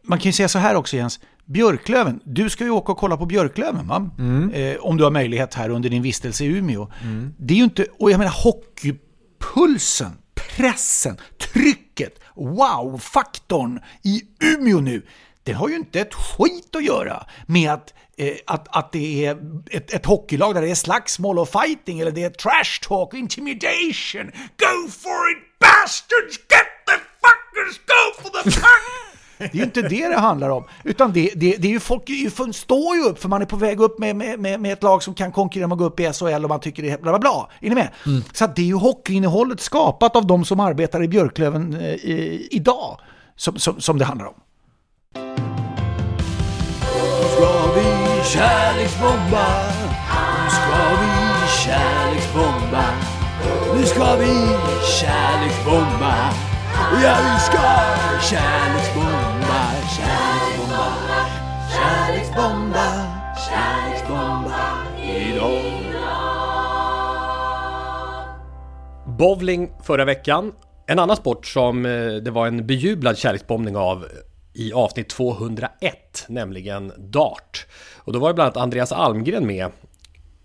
man 0.04 0.20
kan 0.20 0.30
ju 0.30 0.34
säga 0.34 0.48
så 0.48 0.60
här 0.60 0.76
också 0.76 0.98
Jens, 0.98 1.20
Björklöven, 1.46 2.20
du 2.24 2.50
ska 2.50 2.64
ju 2.64 2.70
åka 2.70 2.92
och 2.92 2.98
kolla 2.98 3.18
på 3.18 3.26
Björklöven 3.26 3.88
va? 3.88 4.10
Mm. 4.20 4.52
Eh, 4.52 4.76
om 4.80 4.98
du 4.98 5.04
har 5.04 5.12
möjlighet 5.12 5.54
här 5.54 5.70
under 5.70 5.90
din 5.90 6.02
vistelse 6.02 6.44
i 6.44 6.48
Umeå. 6.48 6.88
Mm. 7.04 7.34
Det 7.38 7.54
är 7.54 7.58
ju 7.58 7.64
inte, 7.64 7.86
och 8.00 8.12
jag 8.12 8.18
menar 8.18 8.44
hockey 8.44 8.96
pulsen, 9.40 10.18
pressen, 10.36 11.18
trycket, 11.38 12.20
wow-faktorn 12.36 13.80
i 14.04 14.22
Umeå 14.44 14.80
nu, 14.80 15.06
det 15.44 15.54
har 15.54 15.70
ju 15.70 15.76
inte 15.76 16.00
ett 16.00 16.14
skit 16.14 16.76
att 16.76 16.84
göra 16.84 17.26
med 17.46 17.72
att, 17.72 17.94
eh, 18.18 18.36
att, 18.46 18.76
att 18.76 18.92
det 18.92 19.26
är 19.26 19.38
ett, 19.72 19.94
ett 19.94 20.06
hockeylag 20.06 20.56
där 20.56 20.62
det 20.62 20.72
är 20.72 20.76
slagsmål 20.76 21.40
och 21.40 21.50
fighting 21.50 22.00
eller 22.00 22.12
det 22.12 22.24
är 22.24 22.30
trash 22.30 22.88
talk, 22.88 23.14
intimidation. 23.14 24.32
Go 24.58 24.90
for 24.92 25.32
it 25.32 25.60
bastards! 25.60 26.38
Get 26.50 26.70
the 26.86 26.98
fuckers! 27.22 27.78
Go 27.78 28.22
for 28.22 28.44
the 28.44 28.52
fuckers! 28.52 29.09
Det 29.40 29.54
är 29.54 29.58
ju 29.58 29.64
inte 29.64 29.82
det 29.82 30.08
det 30.08 30.20
handlar 30.20 30.50
om. 30.50 30.64
Utan 30.84 31.14
det, 31.14 31.32
det, 31.36 31.56
det 31.58 31.68
är 31.68 31.72
ju 31.72 31.80
folk 31.80 32.04
står 32.54 32.96
ju 32.96 33.04
upp 33.04 33.20
för 33.20 33.30
man 33.30 33.42
är 33.42 33.46
på 33.46 33.56
väg 33.56 33.80
upp 33.80 34.00
med, 34.00 34.16
med, 34.16 34.60
med, 34.60 34.74
ett 34.74 34.84
lag 34.84 35.04
som 35.04 35.14
kan 35.14 35.32
konkurrera 35.32 35.68
med 35.68 35.76
att 35.76 35.80
gå 35.80 35.86
upp 35.86 36.00
i 36.00 36.14
SHL 36.14 36.44
och 36.44 36.50
man 36.50 36.60
tycker 36.60 36.84
det 36.84 36.90
är 36.90 36.98
bla 36.98 37.12
bla 37.12 37.20
bla. 37.20 37.50
Är 37.60 37.70
ni 37.70 37.76
med? 37.76 37.90
Mm. 38.06 38.24
Så 38.34 38.48
det 38.48 38.62
är 38.62 38.66
ju 38.66 38.76
hockeyinnehållet 38.76 39.60
skapat 39.60 40.16
av 40.16 40.28
de 40.28 40.46
som 40.46 40.60
arbetar 40.60 41.04
i 41.04 41.08
Björklöven 41.08 41.74
eh, 41.74 41.96
idag 42.52 43.00
som, 43.36 43.60
som, 43.60 43.82
som 43.82 43.98
det 43.98 44.06
handlar 44.06 44.26
om. 44.26 44.36
Nu 47.20 47.26
ska 47.36 47.74
vi 47.76 48.24
kärleksbomba, 48.24 49.46
ska 50.50 50.90
vi 51.02 51.48
kärleksbomba, 51.64 52.84
nu 53.76 53.86
ska 53.86 54.16
vi 54.16 54.34
kärleksbomba. 55.00 56.16
Ja, 57.04 57.18
vi 57.24 57.40
ska 57.40 57.62
kärleksbomba, 58.30 59.19
kärleksbomba, 62.40 62.88
kärleksbomba 63.50 64.62
idag. 65.04 65.62
Bowling 69.18 69.72
förra 69.84 70.06
veckan. 70.06 70.52
En 70.88 71.00
annan 71.00 71.16
sport 71.16 71.46
som 71.46 71.86
eh, 71.86 71.92
det 72.12 72.32
var 72.32 72.48
en 72.48 72.68
bejublad 72.68 73.18
kärleksbombning 73.18 73.78
av 73.78 74.06
i 74.54 74.74
avsnitt 74.74 75.10
201, 75.10 76.26
nämligen 76.28 76.94
dart. 76.98 77.66
Och 77.98 78.14
då 78.14 78.20
var 78.20 78.28
det 78.28 78.34
bland 78.34 78.46
annat 78.48 78.64
Andreas 78.64 78.92
Almgren 78.92 79.48
med 79.48 79.72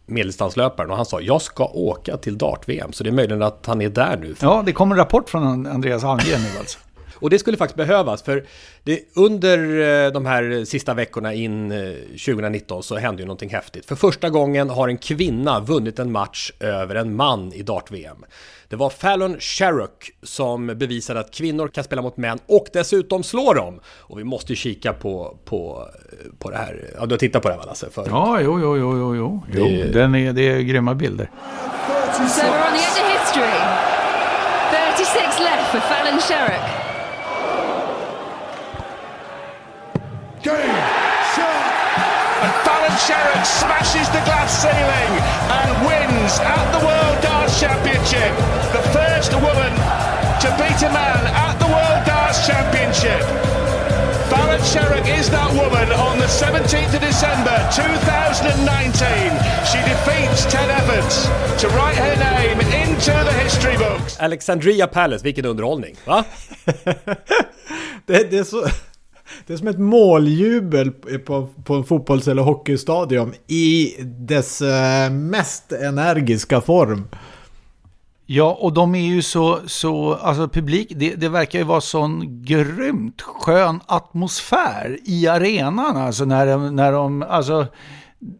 medeldistanslöparen 0.06 0.90
och 0.90 0.96
han 0.96 1.06
sa 1.06 1.20
jag 1.20 1.42
ska 1.42 1.64
åka 1.66 2.16
till 2.16 2.38
dart-VM. 2.38 2.92
Så 2.92 3.04
det 3.04 3.10
är 3.10 3.14
möjligen 3.14 3.42
att 3.42 3.66
han 3.66 3.80
är 3.80 3.88
där 3.88 4.16
nu. 4.16 4.34
Ja, 4.40 4.62
det 4.66 4.72
kom 4.72 4.92
en 4.92 4.98
rapport 4.98 5.30
från 5.30 5.66
Andreas 5.66 6.04
Almgren 6.04 6.40
nu 6.42 6.58
alltså. 6.58 6.78
Och 7.14 7.30
det 7.30 7.38
skulle 7.38 7.56
faktiskt 7.56 7.76
behövas 7.76 8.22
för 8.22 8.46
det, 8.82 9.00
under 9.14 9.58
eh, 9.58 10.12
de 10.12 10.26
här 10.26 10.64
sista 10.64 10.94
veckorna 10.94 11.34
in 11.34 11.70
2019 12.08 12.78
eh, 12.78 12.82
så 12.82 12.96
hände 12.96 13.22
ju 13.22 13.26
någonting 13.26 13.50
häftigt. 13.50 13.86
För 13.86 13.96
första 13.96 14.30
gången 14.30 14.70
har 14.70 14.88
en 14.88 14.98
kvinna 14.98 15.60
vunnit 15.60 15.98
en 15.98 16.12
match 16.12 16.52
över 16.60 16.94
en 16.94 17.16
man 17.16 17.52
i 17.52 17.62
dart-VM. 17.62 18.24
Det 18.68 18.76
var 18.76 18.90
Fallon 18.90 19.40
Sherrock 19.40 20.10
som 20.22 20.66
bevisade 20.66 21.20
att 21.20 21.34
kvinnor 21.34 21.68
kan 21.68 21.84
spela 21.84 22.02
mot 22.02 22.16
män 22.16 22.38
och 22.46 22.66
dessutom 22.72 23.22
slå 23.22 23.52
dem. 23.52 23.80
Och 23.86 24.18
vi 24.18 24.24
måste 24.24 24.52
ju 24.52 24.56
kika 24.56 24.92
på, 24.92 25.38
på, 25.44 25.88
på 26.38 26.50
det 26.50 26.56
här. 26.56 26.90
Ja, 26.98 27.06
du 27.06 27.12
har 27.12 27.18
tittat 27.18 27.42
på 27.42 27.48
det 27.48 27.54
här 27.54 27.60
va 27.60 27.66
Lasse? 27.66 27.90
För... 27.90 28.06
Ja, 28.08 28.40
jo, 28.40 28.60
jo, 28.60 28.76
jo, 28.76 29.14
jo. 29.16 29.42
jo 29.52 29.64
det... 29.64 29.92
Den 29.92 30.14
är, 30.14 30.32
det 30.32 30.42
är 30.42 30.60
grymma 30.60 30.94
bilder. 30.94 31.30
So 32.14 32.42
we're 32.42 32.66
on 32.66 32.72
the 32.72 32.78
edge 32.78 33.00
of 33.02 33.08
history. 33.20 33.58
36 34.70 35.40
left 35.40 35.70
for 35.72 35.80
Fallon 35.80 36.20
Sherrock. 36.20 36.93
Game, 40.44 40.52
shot. 41.32 41.64
And 42.44 42.52
Fallon 42.68 42.92
Sherrock 43.00 43.44
smashes 43.48 44.04
the 44.12 44.20
glass 44.28 44.52
ceiling 44.60 45.12
and 45.48 45.68
wins 45.88 46.36
at 46.36 46.66
the 46.76 46.84
World 46.84 47.16
Darts 47.24 47.58
Championship. 47.58 48.28
The 48.76 48.84
first 48.92 49.32
woman 49.40 49.72
to 50.44 50.48
beat 50.60 50.76
a 50.84 50.92
man 50.92 51.24
at 51.32 51.56
the 51.56 51.64
World 51.64 52.04
Darts 52.04 52.44
Championship. 52.46 53.24
Fallon 54.28 54.60
Sherrock 54.60 55.08
is 55.18 55.30
that 55.30 55.48
woman 55.56 55.88
on 55.96 56.18
the 56.18 56.28
17th 56.28 56.92
of 56.92 57.00
December 57.00 57.56
2019. 57.72 58.60
She 59.64 59.80
defeats 59.88 60.44
Ted 60.52 60.68
Evans 60.68 61.24
to 61.56 61.68
write 61.72 61.96
her 61.96 62.16
name 62.20 62.60
into 62.84 63.12
the 63.12 63.32
history 63.40 63.78
books. 63.78 64.20
Alexandria 64.20 64.86
Palace, 64.88 65.24
vilken 65.24 65.46
underhållning, 65.46 65.96
va? 66.04 66.24
det, 68.06 68.30
det 68.30 68.38
är 68.38 68.44
så... 68.44 68.68
Det 69.46 69.52
är 69.52 69.56
som 69.56 69.68
ett 69.68 69.78
måljubel 69.78 70.90
på, 71.26 71.48
på 71.64 71.74
en 71.74 71.84
fotbolls 71.84 72.28
eller 72.28 72.42
hockeystadion 72.42 73.32
i 73.46 73.94
dess 74.04 74.62
eh, 74.62 75.10
mest 75.10 75.72
energiska 75.72 76.60
form. 76.60 77.08
Ja, 78.26 78.58
och 78.60 78.72
de 78.72 78.94
är 78.94 79.06
ju 79.06 79.22
så, 79.22 79.60
så 79.66 80.14
alltså 80.14 80.48
publik, 80.48 80.92
det, 80.96 81.14
det 81.14 81.28
verkar 81.28 81.58
ju 81.58 81.64
vara 81.64 81.80
sån 81.80 82.42
grymt 82.44 83.22
skön 83.22 83.80
atmosfär 83.86 84.98
i 85.04 85.28
arenan, 85.28 85.96
alltså 85.96 86.24
när 86.24 86.46
de, 86.46 86.76
när 86.76 86.92
de 86.92 87.22
alltså 87.22 87.66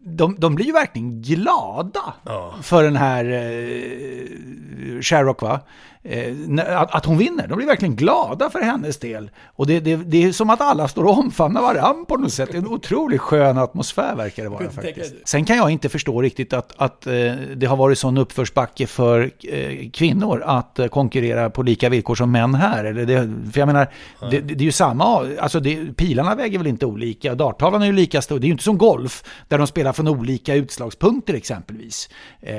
de, 0.01 0.35
de 0.39 0.55
blir 0.55 0.65
ju 0.65 0.71
verkligen 0.71 1.21
glada 1.21 2.13
ja. 2.23 2.53
för 2.61 2.83
den 2.83 2.95
här 2.95 3.25
eh, 3.25 5.01
Sherrock 5.01 5.41
va? 5.41 5.59
Eh, 6.07 6.81
att, 6.81 7.05
hon 7.05 7.17
vinner. 7.17 7.47
De 7.47 7.57
blir 7.57 7.67
verkligen 7.67 7.95
glada 7.95 8.49
för 8.49 8.59
hennes 8.59 8.97
del. 8.97 9.29
Och 9.45 9.67
det, 9.67 9.79
det, 9.79 9.95
det 9.95 10.23
är 10.23 10.31
som 10.31 10.49
att 10.49 10.61
alla 10.61 10.87
står 10.87 11.03
och 11.03 11.17
omfamnar 11.17 11.61
varandra 11.61 12.05
på 12.05 12.17
något 12.17 12.33
sätt. 12.33 12.53
En 12.53 12.67
otroligt 12.67 13.21
skön 13.21 13.57
atmosfär 13.57 14.15
verkar 14.15 14.43
det 14.43 14.49
vara 14.49 14.69
faktiskt. 14.69 15.15
Sen 15.23 15.45
kan 15.45 15.57
jag 15.57 15.71
inte 15.71 15.89
förstå 15.89 16.21
riktigt 16.21 16.53
att, 16.53 16.73
att 16.77 17.07
eh, 17.07 17.13
det 17.55 17.65
har 17.65 17.75
varit 17.75 17.97
sån 17.97 18.17
uppförsbacke 18.17 18.87
för 18.87 19.31
eh, 19.43 19.89
kvinnor 19.89 20.43
att 20.45 20.79
konkurrera 20.91 21.49
på 21.49 21.63
lika 21.63 21.89
villkor 21.89 22.15
som 22.15 22.31
män 22.31 22.55
här. 22.55 22.85
Eller 22.85 23.05
det, 23.05 23.51
för 23.51 23.59
jag 23.59 23.67
menar, 23.67 23.87
det, 24.31 24.39
det, 24.39 24.53
är 24.53 24.65
ju 24.65 24.71
samma, 24.71 25.27
alltså 25.39 25.61
pilarna 25.95 26.35
väger 26.35 26.57
väl 26.57 26.67
inte 26.67 26.85
olika. 26.85 27.35
Darttavlan 27.35 27.81
är 27.81 27.85
ju 27.85 27.93
lika 27.93 28.21
stor. 28.21 28.39
Det 28.39 28.45
är 28.45 28.47
ju 28.47 28.51
inte 28.51 28.63
som 28.63 28.77
golf, 28.77 29.23
där 29.47 29.57
de 29.57 29.67
spelar 29.67 29.93
från 29.93 30.07
olika 30.07 30.55
utslagspunkter 30.55 31.33
exempelvis. 31.33 32.09
Eh, 32.41 32.55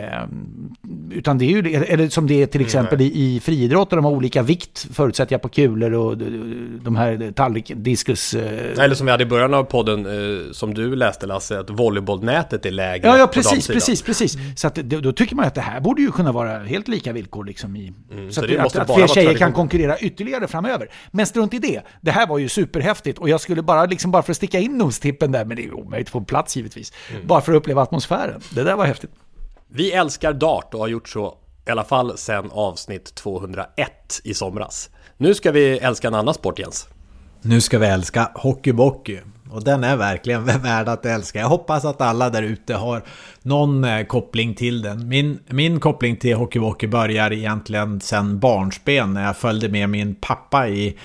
utan 1.11 1.39
det 1.39 1.45
är 1.45 1.63
ju, 1.63 1.75
eller 1.75 2.09
som 2.09 2.27
det 2.27 2.43
är 2.43 2.47
till 2.47 2.61
exempel 2.61 3.01
i, 3.01 3.36
i 3.37 3.41
friidrott 3.41 3.93
och 3.93 3.97
de 3.97 4.05
har 4.05 4.13
olika 4.13 4.43
vikt 4.43 4.87
förutsätter 4.93 5.35
jag 5.35 5.43
på 5.43 5.49
kulor 5.49 5.95
och 5.95 6.17
de 6.83 6.97
här 6.97 7.33
tallrik, 7.33 7.73
diskus... 7.77 8.35
Eh. 8.35 8.85
Eller 8.85 8.95
som 8.95 9.07
vi 9.07 9.11
hade 9.11 9.23
i 9.23 9.27
början 9.27 9.55
av 9.55 9.65
podden, 9.65 10.07
eh, 10.07 10.53
som 10.53 10.75
du 10.75 10.97
läste 10.97 11.27
Lasse, 11.27 11.61
att 11.61 11.71
volleybollnätet 11.71 12.67
är 12.67 12.71
lägre 12.71 13.09
Ja, 13.09 13.19
ja 13.19 13.27
precis, 13.27 13.67
precis, 13.67 14.03
precis. 14.03 14.37
Så 14.57 14.67
att, 14.67 14.75
då 14.75 15.13
tycker 15.13 15.37
man 15.37 15.45
att 15.45 15.55
det 15.55 15.61
här 15.61 15.81
borde 15.81 16.03
ju 16.03 16.11
kunna 16.11 16.33
vara 16.33 16.59
helt 16.59 16.89
lika 16.89 17.13
villkor 17.13 17.45
liksom 17.45 17.77
i... 17.77 17.93
Mm, 18.13 18.33
så, 18.33 18.41
så 18.41 18.61
att, 18.61 18.77
att, 18.77 18.77
att 18.77 18.97
fler 18.97 19.07
tjejer 19.07 19.35
kan 19.35 19.53
konkurrera 19.53 19.99
ytterligare 19.99 20.49
framöver. 20.49 20.89
Men 21.11 21.27
strunt 21.27 21.55
i 21.55 21.59
det. 21.59 21.83
Det 22.01 22.11
här 22.11 22.27
var 22.27 22.39
ju 22.39 22.49
superhäftigt 22.49 23.19
och 23.19 23.29
jag 23.29 23.41
skulle 23.41 23.63
bara, 23.63 23.85
liksom 23.87 24.11
bara 24.11 24.23
för 24.23 24.33
att 24.33 24.37
sticka 24.37 24.59
in 24.59 24.79
nostippen 24.79 25.33
där, 25.33 25.45
men 25.45 25.57
det 25.57 25.65
är 25.65 25.75
omöjligt 25.75 26.09
att 26.09 26.13
få 26.13 26.21
plats 26.21 26.57
givetvis. 26.57 26.93
Mm. 27.11 27.27
Bara 27.27 27.41
för 27.41 27.53
att 27.53 27.57
uppleva 27.57 27.83
atmosfären. 27.83 28.41
Det 28.55 28.63
där 28.63 28.77
var 28.77 28.85
häftigt. 28.85 29.11
Vi 29.69 29.93
älskar 29.93 30.33
dart 30.33 30.75
och 30.75 30.81
har 30.81 30.89
gjort 30.89 31.09
så 31.09 31.39
i 31.67 31.71
alla 31.71 31.85
fall 31.85 32.19
sen 32.19 32.51
avsnitt 32.51 33.15
201 33.15 34.21
i 34.25 34.35
somras. 34.35 34.91
Nu 35.17 35.35
ska 35.35 35.53
vi 35.53 35.79
älska 35.79 36.09
en 36.09 36.15
annan 36.15 36.35
sport 36.35 36.59
Jens. 36.59 36.89
Nu 37.43 37.61
ska 37.61 37.79
vi 37.79 37.87
älska 37.87 38.31
hockeybockey. 38.35 39.21
Och 39.51 39.65
den 39.65 39.85
är 39.85 39.97
verkligen 39.97 40.45
värd 40.63 40.89
att 40.89 41.07
älska. 41.07 41.39
Jag 41.39 41.49
hoppas 41.49 41.85
att 41.85 42.01
alla 42.01 42.31
där 42.31 42.43
ute 42.43 42.75
har 42.75 43.03
någon 43.43 43.85
eh, 43.85 44.07
koppling 44.07 44.55
till 44.55 44.83
den. 44.83 45.09
Min, 45.09 45.39
min 45.49 45.81
koppling 45.81 46.17
till 46.17 46.37
hockeybockey 46.37 46.87
börjar 46.87 47.33
egentligen 47.33 48.01
sen 48.01 48.39
barnsben 48.39 49.15
när 49.15 49.25
jag 49.25 49.37
följde 49.37 49.69
med 49.69 49.89
min 49.89 50.15
pappa 50.15 50.69
i 50.69 50.97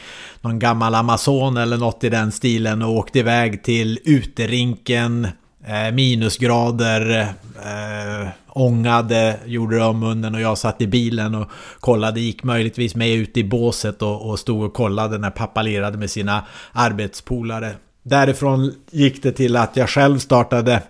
någon 0.41 0.59
gammal 0.59 0.95
Amazon 0.95 1.57
eller 1.57 1.77
något 1.77 2.03
i 2.03 2.09
den 2.09 2.31
stilen 2.31 2.81
och 2.81 2.91
åkte 2.91 3.19
iväg 3.19 3.63
till 3.63 3.99
uterinken 4.05 5.27
Eh, 5.67 5.93
minusgrader, 5.93 7.19
eh, 7.55 8.27
ångade, 8.47 9.39
gjorde 9.45 9.75
det 9.75 9.83
om 9.83 9.99
munnen 9.99 10.35
och 10.35 10.41
jag 10.41 10.57
satt 10.57 10.81
i 10.81 10.87
bilen 10.87 11.35
och 11.35 11.47
kollade, 11.79 12.19
gick 12.19 12.43
möjligtvis 12.43 12.95
med 12.95 13.13
ut 13.13 13.37
i 13.37 13.43
båset 13.43 14.01
och, 14.01 14.29
och 14.29 14.39
stod 14.39 14.63
och 14.63 14.73
kollade 14.73 15.17
när 15.17 15.29
pappa 15.29 15.61
lirade 15.61 15.97
med 15.97 16.09
sina 16.09 16.45
arbetspolare. 16.71 17.71
Därifrån 18.03 18.73
gick 18.91 19.23
det 19.23 19.31
till 19.31 19.55
att 19.55 19.75
jag 19.75 19.89
själv 19.89 20.19
startade 20.19 20.83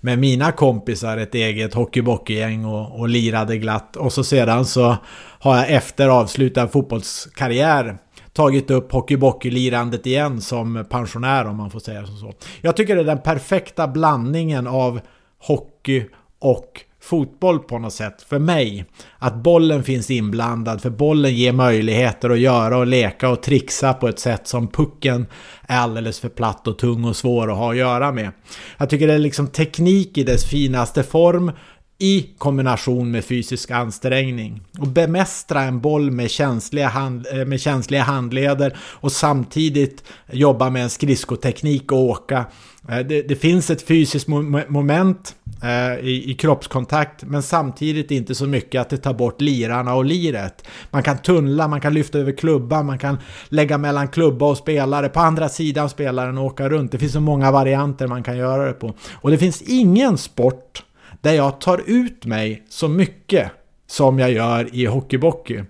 med 0.00 0.18
mina 0.18 0.52
kompisar 0.52 1.16
ett 1.16 1.34
eget 1.34 1.74
hockeybockeygäng 1.74 2.64
och, 2.64 3.00
och 3.00 3.08
lirade 3.08 3.58
glatt. 3.58 3.96
Och 3.96 4.12
så 4.12 4.24
sedan 4.24 4.64
så 4.64 4.96
har 5.38 5.56
jag 5.56 5.70
efter 5.70 6.08
avslutad 6.08 6.68
fotbollskarriär 6.68 7.98
tagit 8.38 8.70
upp 8.70 8.92
hockeybockeylirandet 8.92 10.06
igen 10.06 10.40
som 10.40 10.84
pensionär 10.90 11.46
om 11.46 11.56
man 11.56 11.70
får 11.70 11.80
säga 11.80 12.06
så. 12.06 12.32
Jag 12.60 12.76
tycker 12.76 12.94
det 12.94 13.00
är 13.00 13.04
den 13.04 13.22
perfekta 13.22 13.88
blandningen 13.88 14.66
av 14.66 15.00
hockey 15.38 16.04
och 16.38 16.80
fotboll 17.00 17.58
på 17.58 17.78
något 17.78 17.92
sätt 17.92 18.22
för 18.22 18.38
mig. 18.38 18.84
Att 19.18 19.34
bollen 19.34 19.82
finns 19.82 20.10
inblandad 20.10 20.82
för 20.82 20.90
bollen 20.90 21.34
ger 21.34 21.52
möjligheter 21.52 22.30
att 22.30 22.38
göra 22.38 22.78
och 22.78 22.86
leka 22.86 23.28
och 23.28 23.42
trixa 23.42 23.94
på 23.94 24.08
ett 24.08 24.18
sätt 24.18 24.46
som 24.46 24.68
pucken 24.68 25.26
är 25.68 25.78
alldeles 25.78 26.20
för 26.20 26.28
platt 26.28 26.68
och 26.68 26.78
tung 26.78 27.04
och 27.04 27.16
svår 27.16 27.50
att 27.50 27.58
ha 27.58 27.70
att 27.70 27.76
göra 27.76 28.12
med. 28.12 28.30
Jag 28.78 28.90
tycker 28.90 29.06
det 29.06 29.14
är 29.14 29.18
liksom 29.18 29.46
teknik 29.46 30.18
i 30.18 30.24
dess 30.24 30.44
finaste 30.44 31.02
form 31.02 31.52
i 32.00 32.26
kombination 32.38 33.10
med 33.10 33.24
fysisk 33.24 33.70
ansträngning. 33.70 34.60
Och 34.78 34.86
bemästra 34.86 35.62
en 35.62 35.80
boll 35.80 36.10
med 36.10 36.30
känsliga, 36.30 36.88
hand, 36.88 37.26
eh, 37.32 37.44
med 37.44 37.60
känsliga 37.60 38.02
handleder 38.02 38.76
och 38.80 39.12
samtidigt 39.12 40.04
jobba 40.32 40.70
med 40.70 40.82
en 40.82 40.90
skridskoteknik 40.90 41.92
och 41.92 41.98
åka. 41.98 42.44
Eh, 42.88 42.98
det, 42.98 43.22
det 43.22 43.36
finns 43.36 43.70
ett 43.70 43.82
fysiskt 43.82 44.28
moment 44.68 45.34
eh, 45.62 46.06
i, 46.06 46.30
i, 46.30 46.34
kroppskontakt 46.34 47.24
men 47.24 47.42
samtidigt 47.42 48.10
inte 48.10 48.34
så 48.34 48.46
mycket 48.46 48.80
att 48.80 48.90
det 48.90 48.96
tar 48.96 49.14
bort 49.14 49.40
lirarna 49.40 49.94
och 49.94 50.04
liret. 50.04 50.64
Man 50.90 51.02
kan 51.02 51.18
tunnla, 51.18 51.68
man 51.68 51.80
kan 51.80 51.94
lyfta 51.94 52.18
över 52.18 52.32
klubban, 52.32 52.86
man 52.86 52.98
kan 52.98 53.18
lägga 53.48 53.78
mellan 53.78 54.08
klubba 54.08 54.46
och 54.46 54.56
spelare 54.56 55.08
på 55.08 55.20
andra 55.20 55.48
sidan 55.48 55.90
spelaren 55.90 56.38
och 56.38 56.44
åka 56.44 56.68
runt. 56.68 56.92
Det 56.92 56.98
finns 56.98 57.12
så 57.12 57.20
många 57.20 57.50
varianter 57.50 58.06
man 58.06 58.22
kan 58.22 58.36
göra 58.36 58.66
det 58.66 58.72
på. 58.72 58.94
Och 59.14 59.30
det 59.30 59.38
finns 59.38 59.62
ingen 59.62 60.18
sport 60.18 60.82
där 61.20 61.32
jag 61.32 61.60
tar 61.60 61.82
ut 61.86 62.26
mig 62.26 62.62
så 62.68 62.88
mycket 62.88 63.50
som 63.86 64.18
jag 64.18 64.32
gör 64.32 64.74
i 64.74 64.86
hockeybockey. 64.86 65.62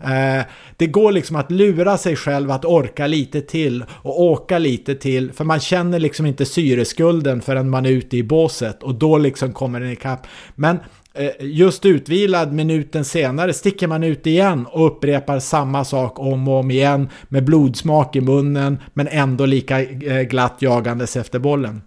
Eh, 0.00 0.44
det 0.76 0.86
går 0.86 1.12
liksom 1.12 1.36
att 1.36 1.50
lura 1.50 1.98
sig 1.98 2.16
själv 2.16 2.50
att 2.50 2.64
orka 2.64 3.06
lite 3.06 3.40
till 3.40 3.84
och 3.90 4.22
åka 4.22 4.58
lite 4.58 4.94
till 4.94 5.32
för 5.32 5.44
man 5.44 5.60
känner 5.60 5.98
liksom 5.98 6.26
inte 6.26 6.46
syreskulden 6.46 7.42
förrän 7.42 7.70
man 7.70 7.86
är 7.86 7.90
ute 7.90 8.16
i 8.16 8.22
båset 8.22 8.82
och 8.82 8.94
då 8.94 9.18
liksom 9.18 9.52
kommer 9.52 9.80
den 9.80 9.90
ikapp. 9.90 10.26
Men 10.54 10.80
eh, 11.14 11.30
just 11.40 11.86
utvilad 11.86 12.52
minuten 12.52 13.04
senare 13.04 13.52
sticker 13.52 13.86
man 13.86 14.04
ut 14.04 14.26
igen 14.26 14.66
och 14.66 14.86
upprepar 14.86 15.38
samma 15.38 15.84
sak 15.84 16.18
om 16.18 16.48
och 16.48 16.60
om 16.60 16.70
igen 16.70 17.08
med 17.28 17.44
blodsmak 17.44 18.16
i 18.16 18.20
munnen 18.20 18.78
men 18.94 19.08
ändå 19.08 19.46
lika 19.46 19.82
eh, 19.82 20.22
glatt 20.22 20.56
jagandes 20.58 21.16
efter 21.16 21.38
bollen. 21.38 21.82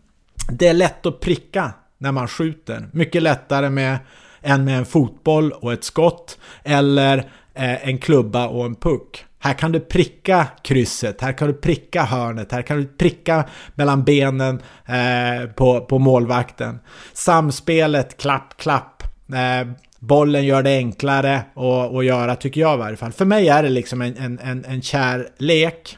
Det 0.52 0.68
är 0.68 0.74
lätt 0.74 1.06
att 1.06 1.20
pricka 1.20 1.72
när 1.98 2.12
man 2.12 2.28
skjuter. 2.28 2.90
Mycket 2.92 3.24
lättare 3.24 3.70
med 3.70 3.98
än 4.42 4.66
med 4.66 4.78
en 4.78 4.86
fotboll 4.86 5.52
och 5.52 5.74
ett 5.74 5.84
skott 5.84 6.38
eller 6.64 7.18
eh, 7.54 7.88
en 7.88 7.98
klubba 7.98 8.48
och 8.48 8.66
en 8.66 8.76
puck. 8.76 9.26
Här 9.40 9.54
kan 9.54 9.72
du 9.72 9.80
pricka 9.80 10.48
krysset, 10.64 11.22
här 11.22 11.34
kan 11.34 11.48
du 11.48 11.54
pricka 11.54 12.04
hörnet, 12.04 12.52
här 12.52 12.62
kan 12.62 12.78
du 12.78 12.86
pricka 12.86 13.46
mellan 13.76 14.04
benen 14.04 14.62
eh, 14.86 15.50
på, 15.50 15.82
på 15.82 16.00
målvakten. 16.00 16.80
Samspelet, 17.14 18.18
klapp, 18.18 18.58
klapp. 18.58 19.04
Eh, 19.34 19.68
bollen 20.00 20.46
gör 20.46 20.64
det 20.64 20.78
enklare 20.78 21.36
att, 21.56 21.96
att 21.96 22.06
göra, 22.06 22.36
tycker 22.36 22.62
jag 22.62 22.76
i 22.76 22.80
varje 22.80 22.98
fall. 22.98 23.12
För 23.12 23.26
mig 23.26 23.50
är 23.50 23.64
det 23.64 23.70
liksom 23.70 24.02
en, 24.02 24.18
en, 24.18 24.40
en, 24.40 24.66
en 24.66 24.82
kär 24.82 25.28
lek 25.38 25.98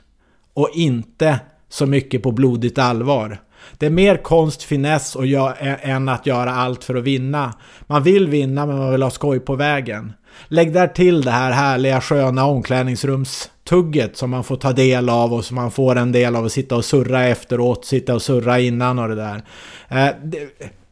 och 0.54 0.70
inte 0.74 1.40
så 1.70 1.86
mycket 1.86 2.24
på 2.24 2.32
blodigt 2.32 2.78
allvar. 2.78 3.42
Det 3.78 3.86
är 3.86 3.90
mer 3.90 4.18
konst, 4.18 4.64
finess 4.64 5.16
och 5.16 5.26
jag, 5.26 5.54
än 5.60 6.10
att 6.10 6.26
göra 6.26 6.52
allt 6.52 6.84
för 6.84 6.96
att 6.96 7.04
vinna. 7.04 7.54
Man 7.88 8.04
vill 8.04 8.28
vinna 8.28 8.66
men 8.66 8.78
man 8.78 8.92
vill 8.92 9.04
ha 9.04 9.10
skoj 9.10 9.40
på 9.40 9.56
vägen. 9.56 10.14
Lägg 10.48 10.74
där 10.74 10.88
till 10.88 11.22
det 11.22 11.32
här 11.32 11.52
härliga 11.52 12.02
sköna 12.02 12.46
omklädningsrumstugget 12.46 14.18
som 14.18 14.30
man 14.30 14.44
får 14.44 14.56
ta 14.56 14.74
del 14.74 15.10
av 15.10 15.34
och 15.34 15.46
som 15.46 15.56
man 15.56 15.72
får 15.72 15.96
en 15.96 16.12
del 16.12 16.36
av 16.36 16.46
att 16.46 16.52
sitta 16.52 16.76
och 16.76 16.86
surra 16.86 17.28
efteråt, 17.28 17.86
sitta 17.86 18.16
och 18.16 18.22
surra 18.22 18.60
innan 18.60 19.00
och 19.00 19.08
det 19.10 19.16
där. 19.16 19.42
Eh, 19.88 20.16
det, 20.24 20.50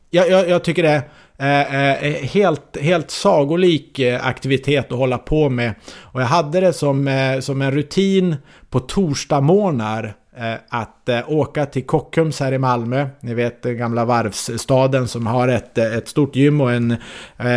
jag, 0.09 0.29
jag, 0.29 0.49
jag, 0.49 0.63
tycker 0.63 0.83
det 0.83 0.89
är 0.89 1.03
eh, 1.37 2.03
eh 2.03 2.23
helt, 2.23 2.77
helt 2.81 3.11
sagolik 3.11 3.99
eh, 3.99 4.27
aktivitet 4.27 4.91
att 4.91 4.97
hålla 4.97 5.17
på 5.17 5.49
med. 5.49 5.73
Och 5.99 6.21
jag 6.21 6.27
hade 6.27 6.59
det 6.59 6.73
som, 6.73 7.07
eh, 7.07 7.39
som 7.39 7.61
en 7.61 7.71
rutin 7.71 8.35
på 8.69 8.79
torsdagmorgnar 8.79 10.13
Eh, 10.39 10.55
att 10.69 11.09
eh, 11.09 11.19
åka 11.27 11.65
till 11.65 11.85
Kockums 11.85 12.39
här 12.39 12.51
i 12.51 12.57
Malmö. 12.57 13.07
Ni 13.19 13.33
vet 13.33 13.63
den 13.63 13.77
gamla 13.77 14.05
varvsstaden 14.05 15.07
som 15.07 15.27
har 15.27 15.47
ett, 15.47 15.77
ett 15.77 16.07
stort 16.07 16.35
gym 16.35 16.61
och 16.61 16.71
en, 16.71 16.95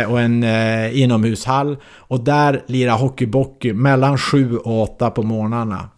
och 0.07 0.21
en 0.21 0.43
inomhushall. 0.93 1.77
Och 1.83 2.23
där 2.23 2.63
lira 2.65 2.91
hockeybockey 2.91 3.73
mellan 3.73 4.17
7 4.17 4.57
och 4.57 4.81
8 4.81 5.09
på 5.09 5.23
morgnarna. 5.23 5.89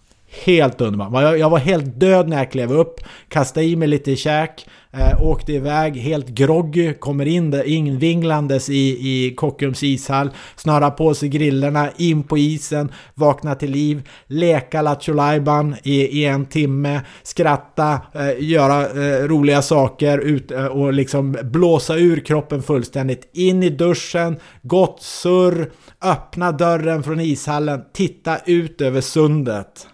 Helt 0.41 0.81
underbart. 0.81 1.39
Jag 1.39 1.49
var 1.49 1.57
helt 1.57 1.99
död 1.99 2.27
när 2.29 2.37
jag 2.37 2.51
klev 2.51 2.71
upp, 2.71 2.99
kastade 3.29 3.65
i 3.65 3.75
mig 3.75 3.87
lite 3.87 4.15
käk, 4.15 4.67
eh, 4.91 5.23
åkte 5.23 5.53
iväg 5.53 5.97
helt 5.97 6.27
groggy, 6.27 6.93
kommer 6.93 7.25
in 7.25 7.51
där 7.51 7.63
invinglandes 7.63 8.69
i, 8.69 8.89
i 8.89 9.33
Kockums 9.35 9.83
ishall, 9.83 10.29
snörar 10.55 10.89
på 10.89 11.13
sig 11.13 11.29
grillorna. 11.29 11.89
in 11.97 12.23
på 12.23 12.37
isen, 12.37 12.91
vakna 13.13 13.55
till 13.55 13.71
liv, 13.71 14.09
leka 14.27 14.81
Lattjo 14.81 15.13
i, 15.83 16.21
i 16.21 16.25
en 16.25 16.45
timme, 16.45 17.01
skratta, 17.23 18.01
eh, 18.13 18.43
göra 18.43 18.81
eh, 18.81 19.27
roliga 19.27 19.61
saker 19.61 20.17
ut, 20.17 20.51
eh, 20.51 20.65
och 20.65 20.93
liksom 20.93 21.37
blåsa 21.43 21.95
ur 21.95 22.19
kroppen 22.19 22.63
fullständigt. 22.63 23.29
In 23.33 23.63
i 23.63 23.69
duschen, 23.69 24.35
gott 24.61 25.01
surr, 25.01 25.71
öppna 26.01 26.51
dörren 26.51 27.03
från 27.03 27.19
ishallen, 27.19 27.81
titta 27.93 28.37
ut 28.45 28.81
över 28.81 29.01
sundet 29.01 29.87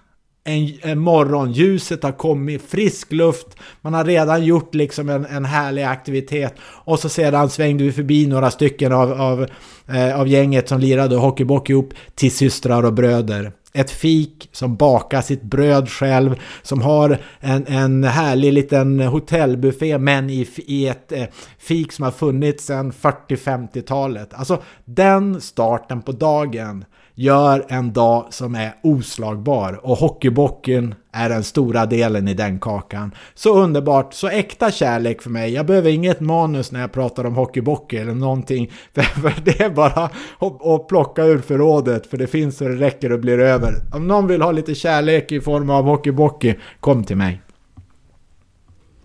en, 0.44 0.74
en 0.82 1.00
morgon, 1.00 1.52
ljuset 1.52 2.04
har 2.04 2.12
kommit, 2.12 2.62
frisk 2.62 3.12
luft, 3.12 3.48
man 3.82 3.94
har 3.94 4.06
redan 4.06 4.46
gjort 4.46 4.76
liksom 4.76 5.10
en, 5.10 5.26
en 5.26 5.46
härlig 5.46 5.84
aktivitet 5.84 6.54
och 6.62 7.00
så 7.00 7.10
sedan 7.10 7.50
svängde 7.50 7.84
vi 7.84 7.92
förbi 7.92 8.28
några 8.28 8.52
stycken 8.52 8.92
av, 8.92 9.12
av, 9.12 9.48
eh, 9.88 10.20
av 10.20 10.28
gänget 10.28 10.70
som 10.70 10.80
lirade 10.80 11.16
hockeybock 11.16 11.70
ihop 11.70 11.94
till 12.16 12.32
systrar 12.32 12.86
och 12.86 12.94
bröder. 12.94 13.52
Ett 13.74 13.92
fik 13.92 14.50
som 14.52 14.76
bakar 14.76 15.22
sitt 15.22 15.42
bröd 15.42 15.90
själv, 15.90 16.36
som 16.62 16.82
har 16.82 17.18
en, 17.40 17.66
en 17.68 18.04
härlig 18.04 18.54
liten 18.54 19.00
hotellbuffé 19.00 19.98
men 19.98 20.30
i, 20.30 20.48
i 20.58 20.88
ett 20.88 21.12
eh, 21.12 21.26
fik 21.58 21.92
som 21.92 22.04
har 22.04 22.12
funnits 22.12 22.66
sedan 22.66 22.92
40-50-talet. 22.92 24.34
Alltså 24.34 24.62
den 24.86 25.42
starten 25.42 26.02
på 26.02 26.12
dagen 26.12 26.86
gör 27.20 27.66
en 27.70 27.94
dag 27.94 28.28
som 28.30 28.56
är 28.56 28.74
oslagbar 28.84 29.80
och 29.84 29.98
hockeybocken 29.98 30.96
är 31.12 31.30
den 31.30 31.44
stora 31.44 31.86
delen 31.86 32.28
i 32.28 32.34
den 32.34 32.60
kakan. 32.60 33.12
Så 33.34 33.60
underbart, 33.60 34.14
så 34.14 34.28
äkta 34.28 34.72
kärlek 34.72 35.22
för 35.22 35.30
mig. 35.30 35.54
Jag 35.54 35.66
behöver 35.66 35.90
inget 35.90 36.20
manus 36.20 36.72
när 36.72 36.80
jag 36.80 36.92
pratar 36.92 37.26
om 37.26 37.36
hockeybockey 37.36 37.98
eller 37.98 38.14
någonting. 38.14 38.72
För 38.94 39.34
det 39.44 39.62
är 39.62 39.70
bara 39.70 40.10
att 40.50 40.88
plocka 40.88 41.24
ur 41.24 41.40
förrådet 41.40 42.08
för 42.08 42.18
det 42.18 42.28
finns 42.28 42.58
så 42.58 42.64
det 42.64 42.76
räcker 42.76 43.12
och 43.12 43.20
blir 43.20 43.40
över. 43.40 43.74
Om 43.94 44.08
någon 44.08 44.28
vill 44.28 44.42
ha 44.42 44.52
lite 44.52 44.76
kärlek 44.76 45.32
i 45.32 45.42
form 45.42 45.70
av 45.70 45.86
hockeybockey, 45.86 46.56
kom 46.80 47.04
till 47.04 47.18
mig. 47.18 47.42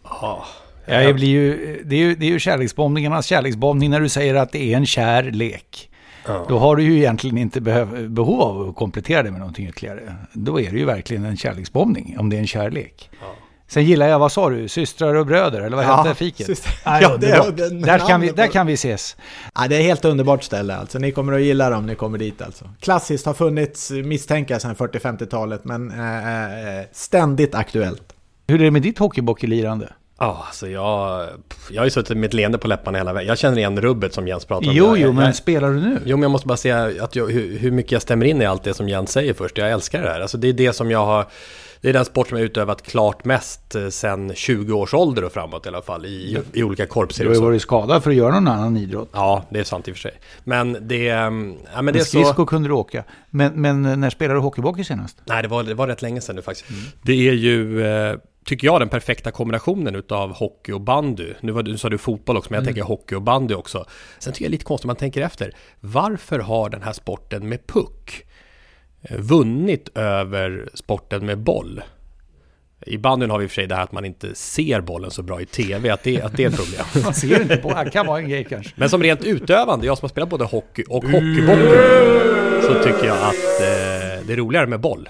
Oh. 0.04 0.44
Ja, 0.86 0.98
det, 0.98 1.14
blir 1.14 1.28
ju, 1.28 1.82
det, 1.84 1.96
är 1.96 2.00
ju, 2.00 2.14
det 2.14 2.26
är 2.26 2.30
ju 2.30 2.38
kärleksbombningarnas 2.38 3.26
kärleksbombning 3.26 3.90
när 3.90 4.00
du 4.00 4.08
säger 4.08 4.34
att 4.34 4.52
det 4.52 4.72
är 4.72 4.76
en 4.76 4.86
kär 4.86 5.22
lek. 5.22 5.90
Ja. 6.26 6.46
Då 6.48 6.58
har 6.58 6.76
du 6.76 6.82
ju 6.82 6.96
egentligen 6.96 7.38
inte 7.38 7.60
behöv, 7.60 8.10
behov 8.10 8.40
av 8.40 8.68
att 8.68 8.76
komplettera 8.76 9.22
det 9.22 9.30
med 9.30 9.40
någonting 9.40 9.68
ytterligare. 9.68 10.14
Då 10.32 10.60
är 10.60 10.70
det 10.70 10.78
ju 10.78 10.84
verkligen 10.84 11.24
en 11.24 11.36
kärleksbombning, 11.36 12.16
om 12.18 12.30
det 12.30 12.36
är 12.36 12.40
en 12.40 12.46
kärlek. 12.46 13.10
Ja. 13.20 13.34
Sen 13.68 13.84
gillar 13.84 14.08
jag, 14.08 14.18
vad 14.18 14.32
sa 14.32 14.50
du, 14.50 14.68
systrar 14.68 15.14
och 15.14 15.26
bröder, 15.26 15.60
eller 15.60 15.76
vad 15.76 15.86
ja, 15.86 16.02
hette 16.02 16.14
fiket? 16.14 16.46
Syster. 16.46 16.72
Ja, 16.84 17.16
det, 17.16 17.50
det, 17.56 17.70
där, 17.70 17.98
kan 17.98 18.20
vi, 18.20 18.30
där 18.30 18.46
kan 18.46 18.66
vi 18.66 18.72
ses. 18.72 19.16
Ja, 19.54 19.68
det 19.68 19.76
är 19.76 19.80
ett 19.80 19.86
helt 19.86 20.04
underbart 20.04 20.42
ställe 20.42 20.76
alltså. 20.76 20.98
Ni 20.98 21.12
kommer 21.12 21.32
att 21.32 21.42
gilla 21.42 21.70
dem 21.70 21.78
om 21.78 21.86
ni 21.86 21.94
kommer 21.94 22.18
dit 22.18 22.42
alltså. 22.42 22.70
Klassiskt 22.80 23.26
har 23.26 23.34
funnits, 23.34 23.90
misstänka 23.90 24.60
sedan 24.60 24.74
40-50-talet, 24.74 25.64
men 25.64 25.90
äh, 25.90 26.84
ständigt 26.92 27.54
aktuellt. 27.54 28.14
Hur 28.46 28.60
är 28.60 28.64
det 28.64 28.70
med 28.70 28.82
ditt 28.82 28.98
hockeybockeylirande? 28.98 29.92
Ja, 30.24 30.44
alltså 30.46 30.68
jag, 30.68 31.28
jag 31.70 31.80
har 31.80 31.84
ju 31.84 31.90
suttit 31.90 32.16
med 32.16 32.26
ett 32.26 32.34
leende 32.34 32.58
på 32.58 32.68
läpparna 32.68 32.98
hela 32.98 33.12
vägen. 33.12 33.28
Jag 33.28 33.38
känner 33.38 33.58
igen 33.58 33.80
rubbet 33.80 34.14
som 34.14 34.28
Jens 34.28 34.44
pratar 34.44 34.68
om. 34.68 34.74
Jo, 34.76 34.96
jo, 34.96 35.12
men 35.12 35.24
jag, 35.26 35.36
spelar 35.36 35.68
du 35.70 35.80
nu? 35.80 36.00
Jo, 36.04 36.16
men 36.16 36.22
jag 36.22 36.30
måste 36.30 36.48
bara 36.48 36.56
säga 36.56 36.92
att 37.00 37.16
jag, 37.16 37.30
hur, 37.30 37.58
hur 37.58 37.70
mycket 37.70 37.92
jag 37.92 38.02
stämmer 38.02 38.26
in 38.26 38.42
i 38.42 38.44
allt 38.44 38.64
det 38.64 38.74
som 38.74 38.88
Jens 38.88 39.12
säger 39.12 39.34
först. 39.34 39.58
Jag 39.58 39.70
älskar 39.70 40.02
det 40.02 40.08
här. 40.08 40.20
Alltså 40.20 40.38
det 40.38 40.48
är 40.48 40.52
det 40.52 40.72
som 40.72 40.90
jag 40.90 41.06
har... 41.06 41.26
Det 41.80 41.88
är 41.88 41.92
den 41.92 42.04
sport 42.04 42.28
som 42.28 42.38
jag 42.38 42.44
utövat 42.44 42.82
klart 42.82 43.24
mest 43.24 43.74
eh, 43.74 43.88
sen 43.88 44.34
20 44.34 44.72
års 44.72 44.94
ålder 44.94 45.24
och 45.24 45.32
framåt 45.32 45.66
i 45.66 45.68
alla 45.68 45.82
fall. 45.82 46.06
I, 46.06 46.38
i 46.52 46.62
olika 46.62 46.86
korpserier. 46.86 47.30
Du 47.32 47.38
har 47.38 47.44
ju 47.44 47.50
varit 47.50 47.62
skadad 47.62 48.02
för 48.02 48.10
att 48.10 48.16
göra 48.16 48.40
någon 48.40 48.48
annan 48.48 48.76
idrott. 48.76 49.08
Ja, 49.12 49.44
det 49.50 49.60
är 49.60 49.64
sant 49.64 49.88
i 49.88 49.92
och 49.92 49.96
för 49.96 50.00
sig. 50.00 50.12
Men 50.44 50.76
det... 50.80 51.08
mm, 51.08 51.56
Ja, 51.74 51.82
men 51.82 51.84
det 51.84 51.98
är 51.98 52.00
Men 52.00 52.04
skridsko 52.04 52.34
så... 52.34 52.46
kunde 52.46 52.68
du 52.68 52.74
åka. 52.74 53.04
Men, 53.30 53.52
men 53.62 54.00
när 54.00 54.10
spelade 54.10 54.38
du 54.40 54.42
hockeyhockey 54.42 54.84
senast? 54.84 55.16
Nej, 55.24 55.42
det 55.42 55.48
var, 55.48 55.62
det 55.62 55.74
var 55.74 55.86
rätt 55.86 56.02
länge 56.02 56.20
sedan 56.20 56.36
nu 56.36 56.42
faktiskt. 56.42 56.68
Det 57.02 57.28
är 57.28 57.32
ju, 57.32 57.86
eh, 57.86 58.16
tycker 58.44 58.66
jag, 58.66 58.80
den 58.80 58.88
perfekta 58.88 59.30
kombinationen 59.30 59.94
utav 59.96 60.32
hockey 60.34 60.72
och 60.72 60.80
bandy. 60.80 61.32
Nu, 61.40 61.52
var, 61.52 61.62
nu 61.62 61.78
sa 61.78 61.88
du 61.88 61.98
fotboll 61.98 62.36
också, 62.36 62.50
men 62.50 62.56
jag 62.56 62.62
Mm. 62.62 62.74
tänker 62.74 62.88
hockey 62.88 63.14
och 63.14 63.22
bandy 63.22 63.54
också. 63.54 63.84
Sen 64.18 64.32
tycker 64.32 64.44
jag 64.44 64.50
det 64.50 64.52
är 64.52 64.56
lite 64.56 64.64
konstigt 64.64 64.84
om 64.84 64.88
man 64.88 64.96
tänker 64.96 65.22
efter. 65.22 65.52
Varför 65.80 66.38
har 66.38 66.70
den 66.70 66.82
här 66.82 66.92
sporten 66.92 67.48
med 67.48 67.66
puck 67.66 68.24
eh, 69.02 69.16
vunnit 69.18 69.88
över 69.94 70.68
sporten 70.74 71.26
med 71.26 71.38
boll? 71.38 71.82
I 72.86 72.98
bandyn 72.98 73.30
har 73.30 73.38
vi 73.38 73.44
i 73.44 73.46
och 73.46 73.50
för 73.50 73.54
sig 73.54 73.66
det 73.66 73.74
här 73.74 73.82
att 73.82 73.92
man 73.92 74.04
inte 74.04 74.34
ser 74.34 74.80
bollen 74.80 75.10
så 75.10 75.22
bra 75.22 75.40
i 75.40 75.46
TV, 75.46 75.90
att 75.90 76.02
det, 76.02 76.22
att 76.22 76.36
det 76.36 76.44
är 76.44 76.48
ett 76.48 76.56
problem. 76.56 76.84
Man 77.04 77.14
ser 77.14 77.42
inte 77.42 77.56
på, 77.56 77.82
det 77.84 77.90
kan 77.90 78.06
vara 78.06 78.18
en 78.18 78.28
grej 78.28 78.46
kanske. 78.50 78.72
Men 78.76 78.88
som 78.90 79.02
rent 79.02 79.24
utövande, 79.24 79.86
jag 79.86 79.98
som 79.98 80.04
har 80.06 80.08
spelat 80.08 80.28
både 80.30 80.44
hockey 80.44 80.84
och 80.88 81.04
hockeyboll, 81.04 81.58
så 82.62 82.82
tycker 82.82 83.06
jag 83.06 83.16
att 83.16 83.60
eh, 83.60 84.26
det 84.26 84.32
är 84.32 84.36
roligare 84.36 84.66
med 84.66 84.80
boll. 84.80 85.08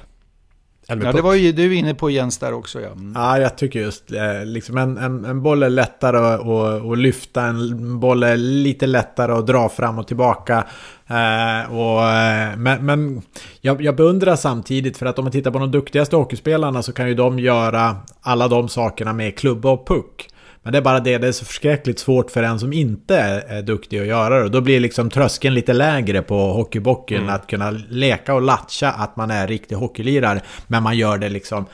Ja, 0.86 1.12
det 1.12 1.22
var 1.22 1.34
ju 1.34 1.52
du 1.52 1.74
inne 1.74 1.94
på 1.94 2.10
Jens 2.10 2.38
där 2.38 2.52
också 2.52 2.80
ja. 2.80 2.88
Mm. 2.88 3.12
Ja, 3.14 3.38
jag 3.38 3.58
tycker 3.58 3.80
just 3.80 4.12
eh, 4.12 4.44
liksom 4.44 4.78
en, 4.78 4.98
en, 4.98 5.24
en 5.24 5.42
boll 5.42 5.62
är 5.62 5.70
lättare 5.70 6.16
att, 6.18 6.40
att, 6.40 6.90
att 6.90 6.98
lyfta, 6.98 7.42
en 7.42 8.00
boll 8.00 8.22
är 8.22 8.36
lite 8.36 8.86
lättare 8.86 9.32
att 9.32 9.46
dra 9.46 9.68
fram 9.68 9.98
och 9.98 10.06
tillbaka. 10.06 10.64
Eh, 11.06 11.72
och, 11.72 12.08
eh, 12.08 12.56
men 12.56 12.86
men 12.86 13.22
jag, 13.60 13.82
jag 13.82 13.96
beundrar 13.96 14.36
samtidigt 14.36 14.96
för 14.96 15.06
att 15.06 15.18
om 15.18 15.24
man 15.24 15.32
tittar 15.32 15.50
på 15.50 15.58
de 15.58 15.70
duktigaste 15.70 16.16
hockeyspelarna 16.16 16.82
så 16.82 16.92
kan 16.92 17.08
ju 17.08 17.14
de 17.14 17.38
göra 17.38 17.96
alla 18.20 18.48
de 18.48 18.68
sakerna 18.68 19.12
med 19.12 19.38
klubba 19.38 19.70
och 19.70 19.86
puck. 19.86 20.28
Men 20.64 20.72
det 20.72 20.78
är 20.78 20.82
bara 20.82 21.00
det, 21.00 21.18
det 21.18 21.28
är 21.28 21.32
så 21.32 21.44
förskräckligt 21.44 21.98
svårt 21.98 22.30
för 22.30 22.42
en 22.42 22.58
som 22.58 22.72
inte 22.72 23.16
är, 23.18 23.40
är 23.40 23.62
duktig 23.62 24.00
att 24.00 24.06
göra 24.06 24.42
det. 24.42 24.48
Då 24.48 24.60
blir 24.60 24.80
liksom 24.80 25.10
tröskeln 25.10 25.54
lite 25.54 25.72
lägre 25.72 26.22
på 26.22 26.52
hockeybocken 26.52 27.22
Mm. 27.22 27.34
att 27.34 27.46
kunna 27.46 27.70
leka 27.88 28.34
och 28.34 28.42
latcha 28.42 28.90
att 28.90 29.16
man 29.16 29.30
är 29.30 29.46
riktig 29.46 29.76
hockeylirare. 29.76 30.40
Men 30.66 30.82
man 30.82 30.96
gör 30.96 31.18
det 31.18 31.28
liksom 31.28 31.66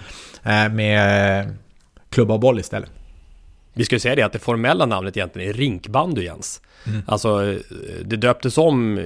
eh, 0.45 0.69
med 0.73 1.55
klubba 2.11 2.35
och 2.35 2.41
boll 2.41 2.59
istället. 2.61 2.91
Vi 3.81 3.85
ska 3.85 3.95
ju 3.95 4.01
säga 4.01 4.15
det 4.15 4.23
att 4.23 4.33
det 4.33 4.39
formella 4.39 4.87
namnet 4.87 5.17
egentligen 5.17 5.49
är 5.49 5.53
rinkbandy 5.53 6.25
Jens. 6.25 6.63
Mm. 6.87 7.03
Alltså 7.07 7.59
det 8.05 8.17
döptes 8.17 8.59
om 8.59 8.99
eh, 8.99 9.05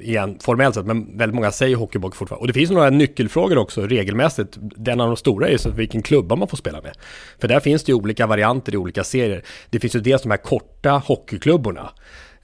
igen 0.00 0.38
formellt 0.40 0.74
sett 0.74 0.86
men 0.86 1.18
väldigt 1.18 1.34
många 1.34 1.52
säger 1.52 1.76
hockeyboll 1.76 2.12
fortfarande. 2.12 2.40
Och 2.40 2.46
det 2.46 2.52
finns 2.52 2.70
några 2.70 2.90
nyckelfrågor 2.90 3.58
också 3.58 3.86
regelmässigt. 3.86 4.56
Den 4.60 5.00
av 5.00 5.06
de 5.06 5.16
stora 5.16 5.46
är 5.46 5.52
ju 5.52 5.58
så 5.58 5.70
vilken 5.70 6.02
klubba 6.02 6.36
man 6.36 6.48
får 6.48 6.56
spela 6.56 6.80
med. 6.80 6.92
För 7.40 7.48
där 7.48 7.60
finns 7.60 7.84
det 7.84 7.92
ju 7.92 7.96
olika 7.96 8.26
varianter 8.26 8.74
i 8.74 8.76
olika 8.76 9.04
serier. 9.04 9.42
Det 9.70 9.80
finns 9.80 9.94
ju 9.94 10.00
dels 10.00 10.22
de 10.22 10.30
här 10.30 10.38
korta 10.38 10.90
hockeyklubborna. 10.90 11.90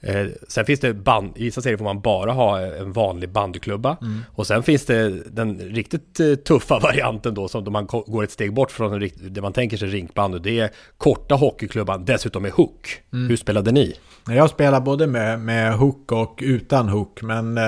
Eh, 0.01 0.27
sen 0.47 0.65
finns 0.65 0.79
det 0.79 0.93
band, 0.93 1.37
i 1.37 1.43
vissa 1.43 1.61
serier 1.61 1.77
får 1.77 1.85
man 1.85 2.01
bara 2.01 2.31
ha 2.31 2.59
en 2.61 2.91
vanlig 2.91 3.29
bandyklubba. 3.29 3.97
Mm. 4.01 4.21
Och 4.35 4.47
sen 4.47 4.63
finns 4.63 4.85
det 4.85 5.09
den 5.09 5.59
riktigt 5.59 6.19
eh, 6.19 6.35
tuffa 6.35 6.79
varianten 6.83 7.33
då 7.33 7.47
som 7.47 7.63
då 7.63 7.71
man 7.71 7.85
går 7.85 8.23
ett 8.23 8.31
steg 8.31 8.53
bort 8.53 8.71
från 8.71 9.09
det 9.21 9.41
man 9.41 9.53
tänker 9.53 9.77
sig 9.77 9.87
rinkbandy. 9.87 10.39
Det 10.39 10.59
är 10.59 10.69
korta 10.97 11.35
hockeyklubban, 11.35 12.05
dessutom 12.05 12.43
med 12.43 12.51
hook. 12.51 13.01
Mm. 13.13 13.29
Hur 13.29 13.37
spelade 13.37 13.71
ni? 13.71 13.95
Jag 14.35 14.49
spelar 14.49 14.81
både 14.81 15.07
med, 15.07 15.39
med 15.39 15.73
hook 15.73 16.11
och 16.11 16.39
utan 16.41 16.89
hook. 16.89 17.21
Men 17.21 17.57
eh, 17.57 17.63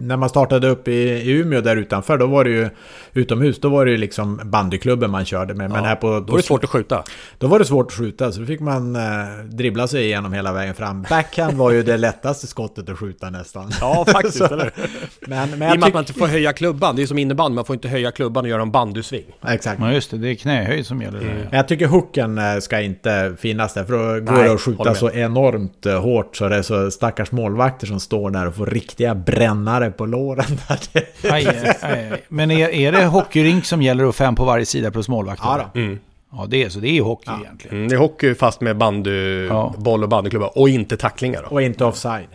när 0.00 0.16
man 0.16 0.28
startade 0.28 0.68
upp 0.68 0.88
i, 0.88 0.92
i 0.92 1.30
Umeå 1.30 1.60
där 1.60 1.76
utanför, 1.76 2.18
då 2.18 2.26
var 2.26 2.44
det 2.44 2.50
ju 2.50 2.68
utomhus. 3.12 3.60
Då 3.60 3.68
var 3.68 3.84
det 3.84 3.90
ju 3.90 3.96
liksom 3.96 4.40
bandyklubben 4.44 5.10
man 5.10 5.24
körde 5.24 5.54
med. 5.54 5.70
Men 5.70 5.82
Ja, 5.82 5.88
här 5.88 5.96
på, 5.96 6.06
då 6.06 6.32
var 6.32 6.36
det 6.36 6.42
svårt 6.44 6.64
att 6.64 6.70
skjuta. 6.70 7.02
Då 7.38 7.46
var 7.46 7.58
det 7.58 7.64
svårt 7.64 7.86
att 7.86 7.92
skjuta, 7.92 8.32
så 8.32 8.40
då 8.40 8.46
fick 8.46 8.60
man 8.60 8.96
eh, 8.96 9.02
dribbla 9.50 9.88
sig 9.88 10.04
igenom 10.04 10.32
hela 10.32 10.52
vägen 10.52 10.74
fram. 10.74 11.02
Backhand 11.02 11.56
var 11.58 11.70
ju 11.70 11.82
det 11.82 11.96
lättaste 11.96 12.46
skottet 12.46 12.88
att 12.88 12.98
skjuta 12.98 13.30
nästan. 13.30 13.70
Ja, 13.80 14.04
faktiskt, 14.12 14.38
Så- 14.38 14.44
eller 14.44 14.72
Men, 15.20 15.50
men 15.50 15.62
I 15.72 15.74
och 15.74 15.80
med 15.80 15.86
att 15.86 15.94
man 15.94 16.02
inte 16.02 16.12
får 16.12 16.26
höja 16.26 16.52
klubban. 16.52 16.96
Det 16.96 17.02
är 17.02 17.06
som 17.06 17.18
innebandy, 17.18 17.54
man 17.54 17.64
får 17.64 17.74
inte 17.74 17.88
höja 17.88 18.10
klubban 18.10 18.44
och 18.44 18.50
göra 18.50 18.62
en 18.62 18.70
bandysving. 18.70 19.24
Exakt. 19.48 19.80
Ja 19.80 19.92
just 19.92 20.10
det, 20.10 20.18
det 20.18 20.28
är 20.30 20.34
knähöjd 20.34 20.86
som 20.86 21.02
gäller. 21.02 21.20
Men 21.20 21.56
jag 21.56 21.68
tycker 21.68 21.86
hooken 21.86 22.38
eh, 22.38 22.58
ska 22.58 22.80
inte 22.80 23.34
finnas 23.38 23.74
där. 23.74 23.84
För 23.84 23.92
då 23.92 23.98
går 23.98 24.32
Nej, 24.32 24.44
det 24.48 24.54
att 24.54 24.60
skjuta 24.60 24.94
så 24.94 25.10
enormt 25.10 25.47
eh, 25.54 26.00
hårt 26.00 26.36
så 26.36 26.48
det 26.48 26.56
är 26.56 26.62
så 26.62 26.90
stackars 26.90 27.32
målvakter 27.32 27.86
som 27.86 28.00
står 28.00 28.30
där 28.30 28.46
och 28.46 28.54
får 28.54 28.66
riktiga 28.66 29.14
brännare 29.14 29.90
på 29.90 30.06
låren. 30.06 30.44
Där. 30.92 31.04
Aj, 31.32 31.46
aj, 31.48 31.76
aj. 31.82 32.24
Men 32.28 32.50
är, 32.50 32.68
är 32.68 32.92
det 32.92 33.04
hockeyrink 33.04 33.64
som 33.64 33.82
gäller 33.82 34.04
och 34.04 34.14
fem 34.16 34.34
på 34.34 34.44
varje 34.44 34.66
sida 34.66 34.90
plus 34.90 35.08
målvakt? 35.08 35.40
Ja 35.44 35.68
då. 35.74 35.80
Mm. 35.80 35.98
Ja, 36.32 36.46
det 36.48 36.62
är 36.64 36.68
så. 36.68 36.80
Det 36.80 36.88
är 36.88 37.02
hockey 37.02 37.30
egentligen. 37.42 37.76
Mm, 37.76 37.88
det 37.88 37.94
är 37.94 37.98
hockey 37.98 38.34
fast 38.34 38.60
med 38.60 38.76
bandy, 38.76 39.46
Ja. 39.46 39.74
boll 39.78 40.02
och 40.02 40.08
bandyklubba. 40.08 40.46
Och 40.46 40.68
inte 40.68 40.96
tacklingar 40.96 41.42
då. 41.42 41.48
Och 41.48 41.62
inte 41.62 41.84
offside. 41.84 42.28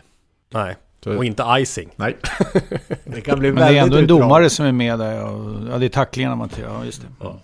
Nej. 0.53 0.75
Och 1.05 1.25
inte 1.25 1.45
icing. 1.59 1.89
Nej. 1.95 2.17
Det 3.05 3.21
kan 3.21 3.39
bli 3.39 3.51
Men 3.51 3.67
det 3.67 3.77
är 3.77 3.83
ändå 3.83 3.97
en 3.97 4.07
domare 4.07 4.49
som 4.49 4.65
är 4.65 4.71
med 4.71 4.99
där. 4.99 5.13
Ja, 5.13 5.39
ja 5.71 5.77
det 5.77 5.85
är 5.85 5.89
tacklingarna 5.89 6.35
man 6.35 6.49
tar. 6.49 6.63
Ja, 6.63 6.85
just 6.85 7.01
det. 7.01 7.07
Ja. 7.21 7.39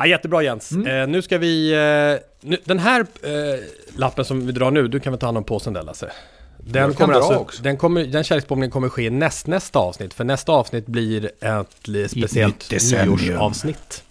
Ja, 0.00 0.06
jättebra 0.06 0.42
Jens. 0.42 0.72
Eh, 0.72 1.08
nu 1.08 1.22
ska 1.22 1.38
vi... 1.38 1.72
Eh, 1.72 2.48
nu, 2.48 2.56
den 2.64 2.78
här 2.78 3.00
eh, 3.00 3.30
lappen 3.96 4.24
som 4.24 4.46
vi 4.46 4.52
drar 4.52 4.70
nu, 4.70 4.88
du 4.88 5.00
kan 5.00 5.12
väl 5.12 5.20
ta 5.20 5.26
hand 5.26 5.38
om 5.38 5.44
påsen 5.44 5.72
där 5.72 5.82
Lasse? 5.82 6.10
Den, 6.58 6.94
kommer 6.94 7.14
alltså, 7.14 7.34
också. 7.34 7.62
den, 7.62 7.76
kommer, 7.76 8.04
den 8.04 8.24
kärleksbombningen 8.24 8.70
kommer 8.70 8.88
ske 8.88 9.02
i 9.02 9.10
näst, 9.10 9.46
nästa 9.46 9.78
avsnitt. 9.78 10.14
För 10.14 10.24
nästa 10.24 10.52
avsnitt 10.52 10.86
blir 10.86 11.30
ett 11.40 12.10
speciellt 12.10 12.70
nyårsavsnitt. 12.70 14.02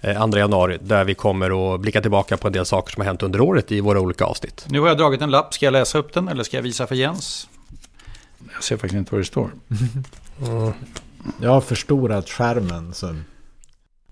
Eh, 0.00 0.30
2 0.30 0.38
januari, 0.38 0.78
där 0.80 1.04
vi 1.04 1.14
kommer 1.14 1.74
att 1.74 1.80
blicka 1.80 2.00
tillbaka 2.00 2.36
på 2.36 2.46
en 2.46 2.52
del 2.52 2.66
saker 2.66 2.92
som 2.92 3.00
har 3.00 3.06
hänt 3.06 3.22
under 3.22 3.40
året 3.40 3.72
i 3.72 3.80
våra 3.80 4.00
olika 4.00 4.24
avsnitt. 4.24 4.66
Nu 4.68 4.80
har 4.80 4.88
jag 4.88 4.98
dragit 4.98 5.22
en 5.22 5.30
lapp. 5.30 5.54
Ska 5.54 5.66
jag 5.66 5.72
läsa 5.72 5.98
upp 5.98 6.12
den 6.12 6.28
eller 6.28 6.42
ska 6.44 6.56
jag 6.56 6.62
visa 6.62 6.86
för 6.86 6.94
Jens? 6.94 7.48
Jag 8.54 8.62
ser 8.62 8.76
faktiskt 8.76 8.98
inte 8.98 9.12
vad 9.12 9.20
det 9.20 9.24
står. 9.24 9.50
Jag 11.40 11.50
har 11.50 11.60
förstorat 11.60 12.30
skärmen. 12.30 12.94
Så. 12.94 13.14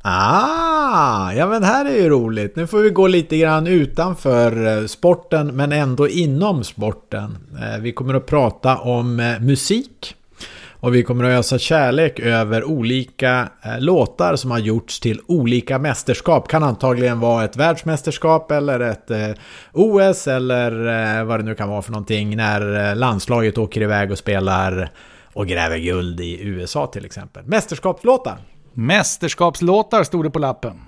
Ah, 0.07 1.33
ja 1.33 1.47
men 1.47 1.63
här 1.63 1.85
är 1.85 1.95
ju 1.97 2.09
roligt. 2.09 2.57
Nu 2.57 2.67
får 2.67 2.79
vi 2.79 2.91
gå 2.91 3.07
lite 3.07 3.39
grann 3.39 3.67
utanför 3.67 4.67
eh, 4.67 4.87
sporten 4.87 5.47
men 5.57 5.73
ändå 5.73 6.09
inom 6.09 6.65
sporten. 6.65 7.39
Eh, 7.63 7.81
vi 7.81 7.93
kommer 7.93 8.15
att 8.15 8.27
prata 8.27 8.77
om 8.77 9.21
eh, 9.21 9.41
musik. 9.41 10.15
Och 10.71 10.95
vi 10.95 11.03
kommer 11.03 11.25
att 11.25 11.39
ösa 11.39 11.59
kärlek 11.59 12.21
över 12.21 12.65
olika 12.65 13.49
låtar 13.79 14.37
som 14.37 14.51
har 14.51 14.59
gjorts 14.59 15.01
till 15.01 15.21
olika 15.27 15.79
mästerskap. 15.79 16.49
Kan 16.49 16.63
antagligen 16.63 17.21
vara 17.21 17.45
ett 17.45 17.57
världsmästerskap 17.57 18.51
eller 18.51 18.81
ett 18.81 19.39
OS 19.73 20.27
eller 20.27 21.25
vad 21.25 21.41
det 21.41 21.45
nu 21.45 21.55
kan 21.55 21.69
vara 21.69 21.83
för 21.83 21.93
någonting. 21.93 22.37
När 22.37 22.95
landslaget 22.95 23.59
åker 23.59 23.81
iväg 23.81 24.11
och 24.11 24.19
spelar 24.19 24.91
och 25.33 25.47
gräver 25.47 25.79
guld 25.79 26.21
i 26.21 26.41
USA 26.43 26.87
till 26.87 27.05
exempel. 27.05 27.45
Mästerskapslåtar. 27.47 28.39
Mästerskapslåtar 28.75 30.05
stod 30.05 30.25
det 30.25 30.31
på 30.31 30.39
lappen. 30.39 30.81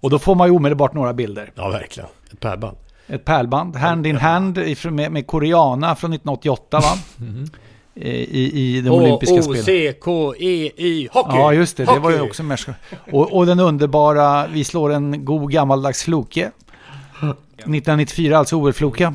Och 0.00 0.10
då 0.10 0.18
får 0.18 0.34
man 0.34 0.48
ju 0.48 0.56
omedelbart 0.56 0.94
några 0.94 1.12
bilder. 1.12 1.52
Ja, 1.54 1.68
verkligen. 1.68 2.08
Ett 2.32 2.40
pärlband. 2.40 2.76
Ett 3.06 3.24
pärlband, 3.24 3.76
Hand 3.76 4.06
in 4.06 4.16
Hand 4.16 4.58
med, 4.90 5.12
med 5.12 5.26
Koreana 5.26 5.96
från 5.96 6.12
1988 6.12 6.78
va? 6.80 6.98
Eh, 7.96 8.06
I, 8.10 8.50
I 8.54 8.80
de 8.80 8.90
olympiska 8.90 9.42
spelen. 9.42 9.56
H-O-C-K-E-I 9.56 11.08
hockey! 11.12 11.36
Ja, 11.36 11.52
just 11.52 11.76
det. 11.76 11.84
Det 11.84 11.98
var 11.98 12.10
ju 12.10 12.16
Hockey! 12.16 12.30
också 12.30 12.42
mästerskap. 12.42 12.76
Och, 13.12 13.32
och 13.36 13.46
den 13.46 13.60
underbara 13.60 14.46
Vi 14.46 14.64
slår 14.64 14.92
en 14.92 15.24
god 15.24 15.52
gammaldags 15.52 16.02
floke. 16.02 16.50
1994, 17.20 18.38
alltså 18.38 18.56
OL-floka. 18.56 19.14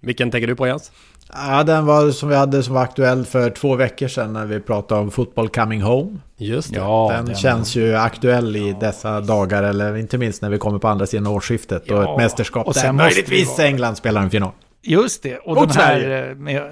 Vilken 0.00 0.30
tänker 0.30 0.46
du 0.46 0.56
på 0.56 0.66
Jens? 0.66 0.92
Ja, 1.32 1.62
den 1.62 1.86
var 1.86 2.10
som 2.10 2.28
vi 2.28 2.34
hade 2.34 2.62
som 2.62 2.74
var 2.74 2.82
aktuell 2.82 3.24
för 3.24 3.50
två 3.50 3.76
veckor 3.76 4.08
sedan 4.08 4.32
när 4.32 4.46
vi 4.46 4.60
pratade 4.60 5.00
om 5.00 5.10
fotboll 5.10 5.48
coming 5.48 5.82
home. 5.82 6.18
Just 6.36 6.72
det. 6.72 6.78
Ja, 6.78 7.22
den, 7.26 7.34
känns 7.34 7.76
ju 7.76 7.96
aktuell 7.96 8.56
i 8.56 8.76
dessa 8.80 9.20
dagar, 9.20 9.62
eller 9.62 9.96
inte 9.96 10.18
minst 10.18 10.42
när 10.42 10.50
vi 10.50 10.58
kommer 10.58 10.78
på 10.78 10.88
andra 10.88 11.06
sidan 11.06 11.26
årsskiftet 11.26 11.90
och 11.90 11.96
Ja, 11.96 12.12
ett 12.12 12.22
mästerskap 12.22 12.66
och 12.66 12.74
där 12.74 12.92
möjligtvis 12.92 13.58
England 13.58 13.96
spelar 13.96 14.22
en 14.22 14.30
final. 14.30 14.52
Just 14.82 15.22
det. 15.22 15.38
Och 15.38 15.54
Mot 15.54 15.72
den 15.72 15.82
här 15.82 16.28
eh, 16.30 16.34
med, 16.34 16.62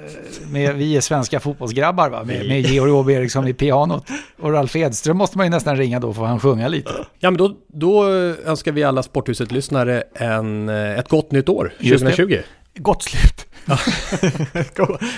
med 0.50 0.74
Vi 0.74 0.96
är 0.96 1.00
svenska 1.00 1.40
fotbollsgrabbar 1.40 2.10
va? 2.10 2.24
Med, 2.24 2.48
med 2.48 2.60
Georg 2.60 2.92
Åberg 2.92 3.16
Eriksson 3.16 3.48
i 3.48 3.54
pianot. 3.54 4.06
Och 4.40 4.52
Ralf 4.52 4.76
Edström 4.76 5.16
måste 5.16 5.38
man 5.38 5.46
ju 5.46 5.50
nästan 5.50 5.76
ringa 5.76 6.00
då 6.00 6.14
för 6.14 6.22
han 6.24 6.40
sjunga 6.40 6.68
lite. 6.68 6.90
Ja, 7.18 7.30
men 7.30 7.38
då, 7.38 7.56
då 7.68 8.04
önskar 8.44 8.72
vi 8.72 8.84
alla 8.84 9.02
Sporthuset-lyssnare 9.02 10.02
en, 10.14 10.68
eh, 10.68 10.98
ett 10.98 11.08
gott 11.08 11.32
nytt 11.32 11.48
år, 11.48 11.72
Just 11.78 12.04
det. 12.04 12.10
2020. 12.10 12.42
Gott 12.74 13.02
slut. 13.02 13.46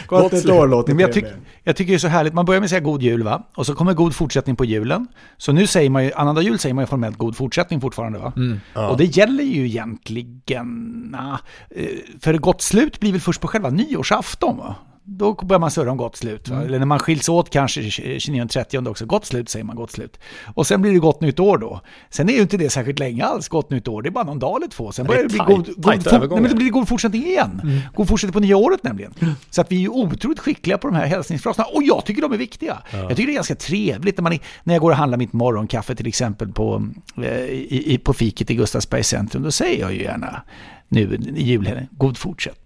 Gott 0.07 0.33
ett 0.33 0.49
år 0.49 0.67
låter 0.69 0.95
Men 0.95 1.01
jag, 1.01 1.13
tyck, 1.13 1.25
jag 1.63 1.77
tycker 1.77 1.93
det 1.93 1.97
är 1.97 1.99
så 1.99 2.09
härligt, 2.09 2.35
man 2.35 2.45
börjar 2.45 2.61
med 2.61 2.65
att 2.67 2.71
säga 2.71 2.81
god 2.81 3.03
jul 3.03 3.23
va? 3.23 3.43
Och 3.55 3.67
så 3.67 3.75
kommer 3.75 3.95
god 3.95 4.15
fortsättning 4.15 4.57
på 4.57 4.65
julen. 4.65 5.07
Så 5.37 5.53
nu 5.53 5.67
säger 5.67 5.91
man 5.91 6.05
ju, 6.05 6.13
annandag 6.13 6.43
jul 6.43 6.59
säger 6.59 6.75
man 6.75 6.83
ju 6.83 6.87
formellt 6.87 7.19
god 7.19 7.37
fortsättning 7.37 7.81
fortfarande 7.81 8.19
va? 8.19 8.33
Mm. 8.37 8.61
Ja. 8.75 8.89
Och 8.89 8.97
det 8.97 9.05
gäller 9.05 9.45
ju 9.45 9.67
egentligen, 9.67 10.67
na, 11.11 11.41
eh, 11.71 11.87
för 12.21 12.35
gott 12.35 12.63
slut 12.63 13.01
blir 13.01 13.13
väl 13.13 13.21
först 13.21 13.41
på 13.41 13.49
själva 13.49 13.71
nyårsafton 13.71 14.57
va? 14.57 14.75
Då 15.09 15.35
börjar 15.35 15.61
man 15.61 15.71
surra 15.71 15.91
om 15.91 15.97
gott 15.97 16.17
slut. 16.17 16.49
Mm. 16.49 16.63
Eller 16.63 16.79
när 16.79 16.87
man 16.87 16.99
skiljs 16.99 17.29
åt 17.29 17.51
kanske 17.51 17.81
29-30 17.81 18.89
också. 18.89 19.07
Gott 19.07 19.27
slut 19.27 19.49
säger 19.49 19.65
man 19.65 19.77
gott 19.77 19.91
slut. 19.91 20.19
Och 20.55 20.67
sen 20.67 20.83
blir 20.83 20.93
det 20.93 20.99
gott 20.99 21.21
nytt 21.21 21.41
år 21.41 21.59
då. 21.59 21.81
Sen 22.11 22.29
är 22.29 22.33
ju 22.33 22.41
inte 22.43 22.57
det 22.57 22.71
särskilt 22.71 22.99
länge 22.99 23.25
alls 23.25 23.49
gott 23.49 23.71
nytt 23.71 23.89
år. 23.89 24.03
Det 24.03 24.09
är 24.09 24.11
bara 24.11 24.25
någon 24.25 24.39
dag 24.39 24.57
eller 24.57 24.69
två. 24.71 24.93
Sen 24.93 25.05
Det 25.05 25.09
börjar 25.09 25.21
är 25.21 25.25
det 25.25 25.29
bli 25.29 25.39
god, 25.39 25.67
god, 25.67 25.85
nej, 26.31 26.41
men 26.41 26.51
det 26.51 26.57
blir 26.57 26.71
god 26.71 26.89
fortsättning 26.89 27.25
igen. 27.25 27.81
God 27.95 28.09
fortsättning 28.09 28.33
på 28.33 28.41
nya 28.41 28.57
året 28.57 28.83
nämligen. 28.83 29.15
Så 29.51 29.61
att 29.61 29.73
vi 29.73 29.77
är 29.77 29.81
ju 29.81 29.89
otroligt 29.89 30.39
skickliga 30.39 30.79
på 30.79 30.89
de 30.89 30.97
här 30.97 31.07
hälsningsfraserna. 31.07 31.67
Och 31.75 31.83
jag 31.83 32.05
tycker 32.05 32.23
de 32.23 32.33
är 32.33 32.39
viktiga. 32.39 32.83
Jag 32.93 33.09
tycker 33.09 33.27
det 33.27 33.33
är 33.33 33.35
ganska 33.35 33.55
trevligt 33.55 34.17
när, 34.17 34.23
man, 34.23 34.33
är- 34.33 34.41
när 34.65 34.75
jag 34.75 34.81
går 34.81 34.91
och 34.91 34.97
handlar 34.97 35.19
mitt 35.19 35.33
morgonkaffe 35.33 35.95
till 35.95 36.07
exempel 36.07 36.53
på, 36.53 36.89
eh, 37.17 37.25
i, 37.45 37.83
i, 37.95 37.99
på 37.99 38.13
fiket 38.13 38.51
i 38.51 38.55
Gustavsbergs 38.55 39.09
centrum. 39.09 39.43
Då 39.43 39.51
säger 39.51 39.81
jag 39.81 39.95
ju 39.95 40.03
gärna 40.03 40.43
nu 40.89 41.19
i 41.37 41.43
julhelgen, 41.43 41.87
god 41.91 42.17
fortsättning. 42.19 42.66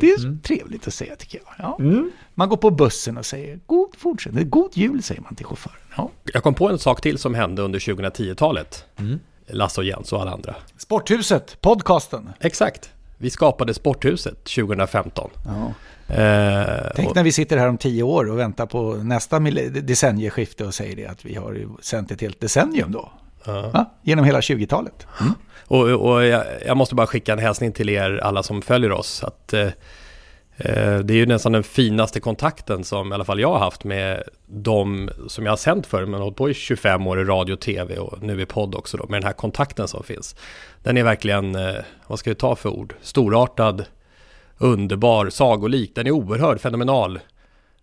Det 0.00 0.10
är 0.10 0.42
trevligt 0.42 0.86
att 0.88 0.94
säga 0.94 1.16
tycker 1.16 1.40
jag. 1.44 1.54
Ja. 1.58 1.78
Man 2.34 2.48
går 2.48 2.56
på 2.56 2.70
bussen 2.70 3.16
och 3.18 3.26
säger 3.26 3.60
god 3.66 3.88
fortsättning. 3.98 4.50
God 4.50 4.70
jul 4.74 5.02
säger 5.02 5.20
man 5.20 5.34
till 5.34 5.46
chauffören. 5.46 5.76
Ja. 5.96 6.10
Jag 6.32 6.42
kom 6.42 6.54
på 6.54 6.68
en 6.68 6.78
sak 6.78 7.00
till 7.00 7.18
som 7.18 7.34
hände 7.34 7.62
under 7.62 7.78
2010-talet. 7.78 8.84
Lasse 9.46 9.80
och 9.80 9.84
Jens 9.84 10.12
och 10.12 10.20
alla 10.20 10.30
andra. 10.30 10.54
Sporthuset, 10.76 11.60
podcasten. 11.60 12.30
Exakt. 12.40 12.90
Vi 13.18 13.30
skapade 13.30 13.74
Sporthuset 13.74 14.44
2015. 14.44 15.30
Ja. 15.44 15.74
Eh, 16.14 16.92
Tänk 16.96 17.08
och- 17.10 17.16
när 17.16 17.22
vi 17.24 17.32
sitter 17.32 17.56
här 17.56 17.68
om 17.68 17.78
tio 17.78 18.02
år 18.02 18.30
och 18.30 18.38
väntar 18.38 18.66
på 18.66 18.94
nästa 18.94 19.40
decennieskifte 19.40 20.64
och 20.64 20.74
säger 20.74 20.96
det 20.96 21.06
att 21.06 21.24
vi 21.24 21.34
har 21.34 21.66
sänt 21.80 22.10
ett 22.10 22.20
helt 22.20 22.40
decennium 22.40 22.92
då. 22.92 23.12
Ja, 23.44 23.94
genom 24.02 24.24
hela 24.24 24.40
20-talet. 24.40 25.06
Mm. 25.20 25.32
Och, 25.72 25.88
och 25.88 26.24
jag, 26.24 26.44
jag 26.66 26.76
måste 26.76 26.94
bara 26.94 27.06
skicka 27.06 27.32
en 27.32 27.38
hälsning 27.38 27.72
till 27.72 27.88
er 27.88 28.20
alla 28.22 28.42
som 28.42 28.62
följer 28.62 28.92
oss. 28.92 29.24
Att, 29.24 29.52
eh, 29.52 29.68
eh, 30.56 30.98
det 30.98 31.14
är 31.14 31.16
ju 31.16 31.26
nästan 31.26 31.52
den 31.52 31.62
finaste 31.62 32.20
kontakten 32.20 32.84
som 32.84 33.12
i 33.12 33.14
alla 33.14 33.24
fall 33.24 33.40
jag 33.40 33.52
har 33.52 33.58
haft 33.58 33.84
med 33.84 34.22
de 34.46 35.10
som 35.28 35.44
jag 35.44 35.52
har 35.52 35.56
sänt 35.56 35.86
för. 35.86 36.06
Men 36.06 36.20
hållit 36.20 36.36
på 36.36 36.50
i 36.50 36.54
25 36.54 37.06
år 37.06 37.20
i 37.20 37.24
radio 37.24 37.52
och 37.52 37.60
tv 37.60 37.98
och 37.98 38.22
nu 38.22 38.40
i 38.40 38.46
podd 38.46 38.74
också 38.74 38.96
då. 38.96 39.06
Med 39.08 39.20
den 39.20 39.26
här 39.26 39.32
kontakten 39.32 39.88
som 39.88 40.02
finns. 40.02 40.36
Den 40.82 40.96
är 40.96 41.04
verkligen, 41.04 41.54
eh, 41.54 41.76
vad 42.06 42.18
ska 42.18 42.30
vi 42.30 42.34
ta 42.34 42.56
för 42.56 42.68
ord? 42.68 42.94
Storartad, 43.02 43.84
underbar, 44.58 45.30
sagolik. 45.30 45.94
Den 45.94 46.06
är 46.06 46.10
oerhörd, 46.10 46.60
fenomenal. 46.60 47.20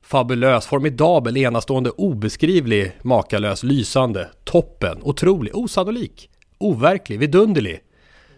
Fabulös, 0.10 0.66
formidabel, 0.66 1.38
enastående, 1.38 1.90
obeskrivlig, 1.90 2.92
makalös, 3.02 3.64
lysande, 3.64 4.30
toppen, 4.44 5.00
otrolig, 5.02 5.56
osannolik, 5.56 6.30
overklig, 6.58 7.20
vidunderlig, 7.20 7.80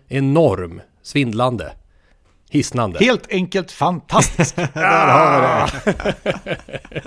enorm, 0.07 0.81
svindlande, 1.03 1.71
hisnande. 2.49 2.99
Helt 2.99 3.31
enkelt 3.31 3.71
fantastiskt. 3.71 4.55
Där 4.73 5.07
har 5.07 5.71
vi 5.85 5.91
det. 5.91 7.01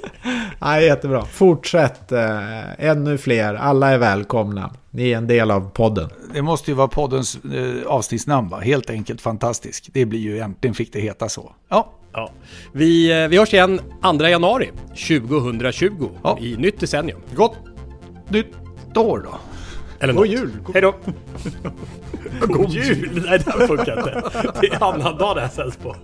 Nej, 0.58 0.84
jättebra. 0.84 1.24
Fortsätt. 1.24 2.12
Eh, 2.12 2.86
ännu 2.86 3.18
fler. 3.18 3.54
Alla 3.54 3.90
är 3.90 3.98
välkomna. 3.98 4.74
Ni 4.90 5.10
är 5.10 5.16
en 5.16 5.26
del 5.26 5.50
av 5.50 5.70
podden. 5.70 6.10
Det 6.34 6.42
måste 6.42 6.70
ju 6.70 6.74
vara 6.74 6.88
poddens 6.88 7.38
eh, 7.44 7.86
avsnittsnamn 7.86 8.48
va? 8.48 8.60
Helt 8.60 8.90
enkelt 8.90 9.20
fantastisk. 9.20 9.90
Det 9.92 10.04
blir 10.06 10.20
ju 10.20 10.38
äntligen 10.38 10.74
fick 10.74 10.92
det 10.92 11.00
heta 11.00 11.28
så. 11.28 11.52
Ja, 11.68 11.90
Ja. 12.14 12.30
Vi, 12.72 13.22
eh, 13.22 13.28
vi 13.28 13.38
hörs 13.38 13.54
igen 13.54 13.80
2 14.18 14.28
januari 14.28 14.70
2020 14.88 16.10
i 16.40 16.56
nytt 16.56 16.80
decennium. 16.80 17.20
Gott 17.34 17.56
nytt 18.28 18.96
år 18.96 19.18
då. 19.24 19.34
Eller 20.00 20.12
God 20.12 20.22
något. 20.22 20.38
jul. 20.38 20.50
Hej 20.74 20.82
då! 20.82 20.94
God 22.40 22.70
jul! 22.70 23.22
Nej, 23.26 23.38
det 23.44 23.50
här 23.50 23.66
funkar 23.66 23.98
inte. 23.98 24.22
Det 24.60 24.66
är 24.66 24.84
annandag 24.84 25.34
det 25.34 25.40
här 25.40 25.48
sänds 25.48 25.76
på. 25.76 25.96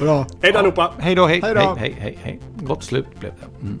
Bra. 0.00 0.26
Hej 0.42 0.52
då 0.52 0.58
allihopa! 0.58 0.92
Hej 0.98 1.14
då, 1.14 1.26
hej, 1.26 1.40
Hej 1.44 1.54
hej, 1.76 1.96
hej, 1.98 2.18
hej. 2.22 2.40
Gott 2.56 2.84
slut 2.84 3.20
blev 3.20 3.32
det. 3.40 3.66
Mm. 3.66 3.80